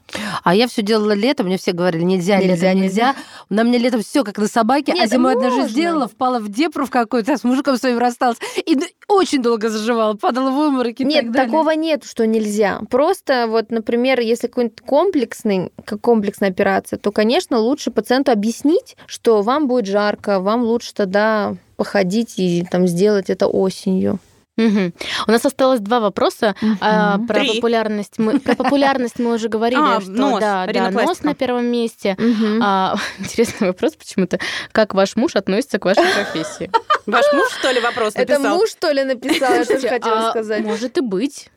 А 0.43 0.55
я 0.55 0.67
все 0.67 0.81
делала 0.81 1.11
летом, 1.11 1.45
мне 1.47 1.57
все 1.57 1.71
говорили, 1.71 2.03
нельзя, 2.03 2.39
Нельзя, 2.39 2.73
нельзя. 2.73 3.15
На 3.49 3.63
мне 3.63 3.77
летом 3.77 4.01
все 4.01 4.23
как 4.23 4.37
на 4.37 4.47
собаке, 4.47 4.91
а 4.93 4.95
Нет, 4.95 5.09
зимой 5.11 5.33
однажды 5.33 5.61
можно. 5.61 5.69
сделала, 5.71 6.07
впала 6.07 6.39
в 6.39 6.49
депру 6.49 6.85
в 6.85 6.89
какую-то, 6.89 7.37
с 7.37 7.43
мужиком 7.43 7.77
своим 7.77 7.97
рассталась, 7.97 8.37
и 8.65 8.77
очень 9.07 9.41
долго 9.41 9.69
заживала, 9.69 10.13
падала 10.15 10.51
в 10.51 10.57
обморок 10.57 10.99
и 10.99 11.05
Нет, 11.05 11.25
так 11.25 11.31
далее. 11.31 11.51
такого 11.51 11.71
нет, 11.71 12.03
что 12.05 12.25
нельзя. 12.27 12.81
Просто 12.89 13.45
вот, 13.47 13.71
например, 13.71 14.19
если 14.19 14.47
какой-нибудь 14.47 14.81
комплексный, 14.81 15.71
как 15.85 16.01
комплексная 16.01 16.49
операция, 16.49 16.97
то, 16.97 17.11
конечно, 17.11 17.57
лучше 17.57 17.91
пациенту 17.91 18.31
объяснить, 18.31 18.95
что 19.05 19.41
вам 19.41 19.67
будет 19.67 19.87
жарко, 19.87 20.39
вам 20.39 20.63
лучше 20.63 20.93
тогда 20.93 21.55
походить 21.75 22.33
и 22.37 22.65
там 22.69 22.87
сделать 22.87 23.29
это 23.29 23.47
осенью. 23.47 24.19
Мгм. 24.59 24.93
У 25.27 25.31
нас 25.31 25.45
осталось 25.45 25.79
два 25.79 25.99
вопроса. 25.99 26.53
А, 26.81 27.17
Мгм. 27.17 27.27
про 27.27 27.39
Три. 27.39 27.55
популярность 27.55 28.19
мы 28.19 28.39
про 28.39 28.55
популярность 28.55 29.19
мы 29.19 29.33
уже 29.35 29.47
говорили, 29.47 29.79
А, 29.81 30.01
что 30.01 30.11
нос, 30.11 30.39
да, 30.39 30.67
да, 30.67 30.91
нос 30.91 31.21
на 31.23 31.33
первом 31.33 31.65
месте. 31.65 32.15
Мгм. 32.19 32.59
А, 32.63 32.95
интересный 33.19 33.67
вопрос 33.67 33.95
почему-то. 33.95 34.39
Как 34.71 34.93
ваш 34.93 35.15
муж 35.15 35.35
относится 35.35 35.79
к 35.79 35.85
вашей 35.85 36.03
профессии? 36.13 36.69
Ваш 37.05 37.25
муж, 37.33 37.47
что 37.59 37.71
ли, 37.71 37.79
вопрос 37.79 38.13
Это 38.15 38.33
написал? 38.33 38.57
муж, 38.57 38.69
что 38.69 38.91
ли, 38.91 39.03
написал? 39.03 39.53
Я 39.53 39.65
тоже 39.65 39.87
хотела 39.87 40.27
А, 40.27 40.31
сказать. 40.31 40.63
Может 40.63 40.97
и 40.97 41.01
быть. 41.01 41.49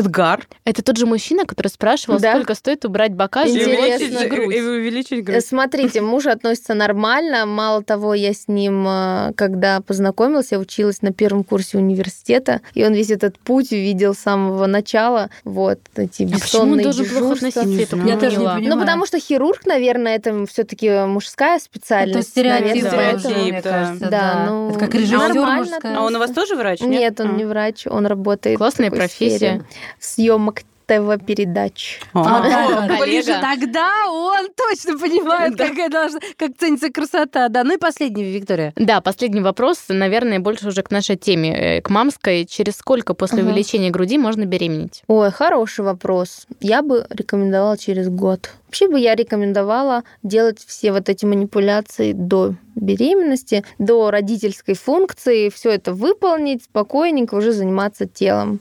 Эдгар. 0.00 0.46
Это 0.64 0.82
тот 0.82 0.96
же 0.96 1.06
мужчина, 1.06 1.44
который 1.46 1.68
спрашивал, 1.68 2.18
Да. 2.18 2.32
сколько 2.32 2.54
стоит 2.54 2.84
убрать 2.84 3.12
бока, 3.14 3.44
И 3.44 3.50
и 3.52 4.28
грудь. 4.28 4.54
И 4.54 4.60
увеличить 4.60 5.12
Э, 5.20 5.22
грудь. 5.22 5.44
Смотрите, 5.44 6.00
муж 6.00 6.26
относится 6.26 6.74
нормально. 6.74 7.46
Мало 7.46 7.82
того, 7.82 8.14
я 8.14 8.32
с 8.32 8.48
ним, 8.48 8.86
э, 8.86 9.32
когда 9.36 9.80
познакомилась, 9.80 10.48
я 10.52 10.58
училась 10.58 11.02
на 11.02 11.12
первом 11.12 11.44
курсе 11.44 11.78
университета, 11.78 12.60
и 12.74 12.84
он 12.84 12.94
весь 12.94 13.10
этот 13.10 13.38
путь 13.38 13.72
увидел 13.72 14.14
с 14.14 14.18
самого 14.18 14.66
начала. 14.66 15.30
Вот 15.44 15.80
эти 15.96 16.22
А 16.24 16.26
почему 16.26 16.62
он 16.62 16.78
бессонные 16.78 16.84
должен 16.84 17.04
плохо 17.06 17.34
дежурства. 17.36 17.48
относиться? 17.62 17.80
Я 17.80 17.86
только 17.86 18.08
Я 18.08 18.14
не 18.14 18.20
тоже 18.20 18.36
не 18.38 18.44
понимаю. 18.46 18.68
Ну, 18.68 18.80
потому 18.80 19.06
что 19.06 19.18
хирург, 19.20 19.66
наверное, 19.66 20.16
это 20.16 20.46
все-таки 20.46 20.90
мужская 21.06 21.58
специальность. 21.58 22.18
Это 22.20 22.28
стереотип, 22.28 22.84
наверное, 22.84 23.18
стереотип, 23.18 23.42
мне 23.52 23.62
да. 23.62 23.70
кажется, 23.70 24.04
Да, 24.04 24.10
да. 24.10 24.46
ну, 24.48 24.70
Это 24.70 24.78
как 24.78 24.94
режиссер 24.94 25.18
нормально 25.18 25.58
мужская. 25.72 25.96
А 25.98 26.00
он 26.02 26.16
у 26.16 26.18
вас 26.18 26.30
тоже 26.30 26.56
врач? 26.56 26.80
Нет, 26.80 27.20
он 27.20 27.30
А. 27.30 27.32
не 27.32 27.44
врач, 27.44 27.86
он 27.86 28.06
работает 28.06 28.58
Классная 28.58 28.90
профессия. 28.90 29.36
сфере 29.36 29.64
съемок 29.98 30.62
ТВ-передач. 30.90 32.00
А. 32.14 32.40
А, 32.40 32.88
да, 32.88 32.98
ближе, 33.00 33.38
тогда 33.40 33.92
он 34.10 34.48
точно 34.56 34.98
понимает, 34.98 35.54
Да. 35.54 35.68
какая 35.68 35.88
должна, 35.88 36.18
как 36.36 36.56
ценится 36.58 36.90
красота. 36.90 37.48
Да, 37.48 37.62
ну 37.62 37.74
и 37.74 37.78
последний, 37.78 38.24
Виктория. 38.24 38.72
Да, 38.74 39.00
последний 39.00 39.40
вопрос, 39.40 39.84
наверное, 39.88 40.40
больше 40.40 40.66
уже 40.66 40.82
к 40.82 40.90
нашей 40.90 41.16
теме, 41.16 41.76
э, 41.76 41.80
к 41.80 41.90
мамской. 41.90 42.44
Через 42.44 42.76
сколько 42.76 43.14
после 43.14 43.44
увеличения 43.44 43.90
груди 43.90 44.18
можно 44.18 44.46
беременеть? 44.46 45.04
Ой, 45.06 45.30
хороший 45.30 45.84
вопрос. 45.84 46.46
Я 46.60 46.82
бы 46.82 47.06
рекомендовала 47.08 47.78
через 47.78 48.08
год. 48.08 48.50
Вообще 48.66 48.88
бы 48.88 48.98
я 48.98 49.14
рекомендовала 49.14 50.02
делать 50.24 50.58
все 50.66 50.90
вот 50.90 51.08
эти 51.08 51.24
манипуляции 51.24 52.12
до 52.12 52.54
беременности, 52.74 53.64
до 53.78 54.10
родительской 54.10 54.74
функции, 54.74 55.50
все 55.50 55.70
это 55.70 55.92
выполнить, 55.92 56.64
спокойненько 56.64 57.36
уже 57.36 57.52
заниматься 57.52 58.06
телом. 58.06 58.58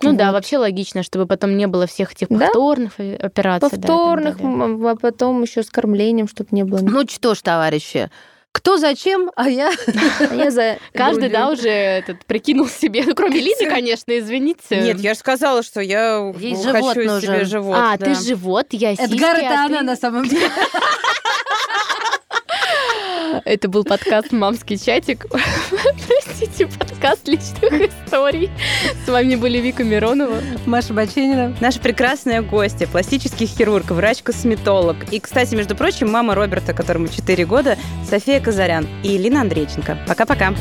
Ну 0.00 0.12
да, 0.12 0.26
Вот. 0.26 0.34
вообще 0.34 0.58
логично, 0.58 1.02
чтобы 1.02 1.26
потом 1.26 1.56
не 1.56 1.66
было 1.66 1.86
всех 1.86 2.12
этих 2.12 2.28
Да. 2.28 2.46
повторных 2.46 2.92
э, 2.98 3.16
операций. 3.16 3.68
да, 3.70 3.76
так 3.76 3.80
Повторных, 3.80 4.40
м, 4.40 4.86
а 4.86 4.94
потом 4.96 5.42
еще 5.42 5.62
с 5.62 5.70
кормлением, 5.70 6.28
чтобы 6.28 6.50
не 6.52 6.62
было. 6.64 6.78
Ну 6.82 7.02
что 7.08 7.34
ж, 7.34 7.42
товарищи, 7.42 8.08
кто 8.52 8.76
зачем, 8.78 9.30
а 9.36 9.48
я... 9.48 9.72
А 10.30 10.34
я 10.34 10.50
за 10.50 10.78
Каждый, 10.92 11.28
да, 11.30 11.48
уже 11.50 11.68
этот, 11.68 12.24
прикинул 12.26 12.66
себе, 12.68 13.02
ну, 13.06 13.14
кроме 13.14 13.40
Лиды, 13.40 13.68
конечно, 13.68 14.16
извините. 14.18 14.80
Нет, 14.80 15.00
я 15.00 15.14
же 15.14 15.20
сказала, 15.20 15.62
что 15.62 15.80
я 15.80 16.32
хочу 16.32 16.62
живот 16.62 16.94
себе 16.94 17.44
живот. 17.44 17.76
а, 17.78 17.96
да. 17.96 18.06
ты 18.06 18.14
живот, 18.14 18.66
я 18.70 18.96
сиськи, 18.96 19.14
Эдгар, 19.14 19.36
а 19.36 19.38
это 19.40 19.64
она 19.64 19.82
на 19.82 19.96
самом 19.96 20.26
деле. 20.28 20.46
Это 23.44 23.68
был 23.68 23.84
подкаст 23.84 24.32
«Мамский 24.32 24.78
чатик». 24.78 25.26
Простите, 26.08 26.66
подкаст 26.66 27.26
личных 27.28 27.90
историй. 27.90 28.50
С 29.04 29.08
вами 29.08 29.34
были 29.34 29.58
Вика 29.58 29.84
Миронова. 29.84 30.40
Маша 30.66 30.92
Баченина. 30.94 31.56
Наша 31.60 31.80
прекрасная 31.80 32.42
гостья, 32.42 32.86
пластический 32.86 33.46
хирург, 33.46 33.90
врач-косметолог. 33.90 34.96
И, 35.10 35.20
кстати, 35.20 35.54
между 35.54 35.76
прочим, 35.76 36.10
мама 36.10 36.34
Роберта, 36.34 36.72
которому 36.72 37.08
4 37.08 37.44
года, 37.46 37.76
София 38.08 38.40
Казарян 38.40 38.86
и 39.02 39.16
Лина 39.18 39.42
Андрейченко. 39.42 39.98
Пока-пока. 40.06 40.54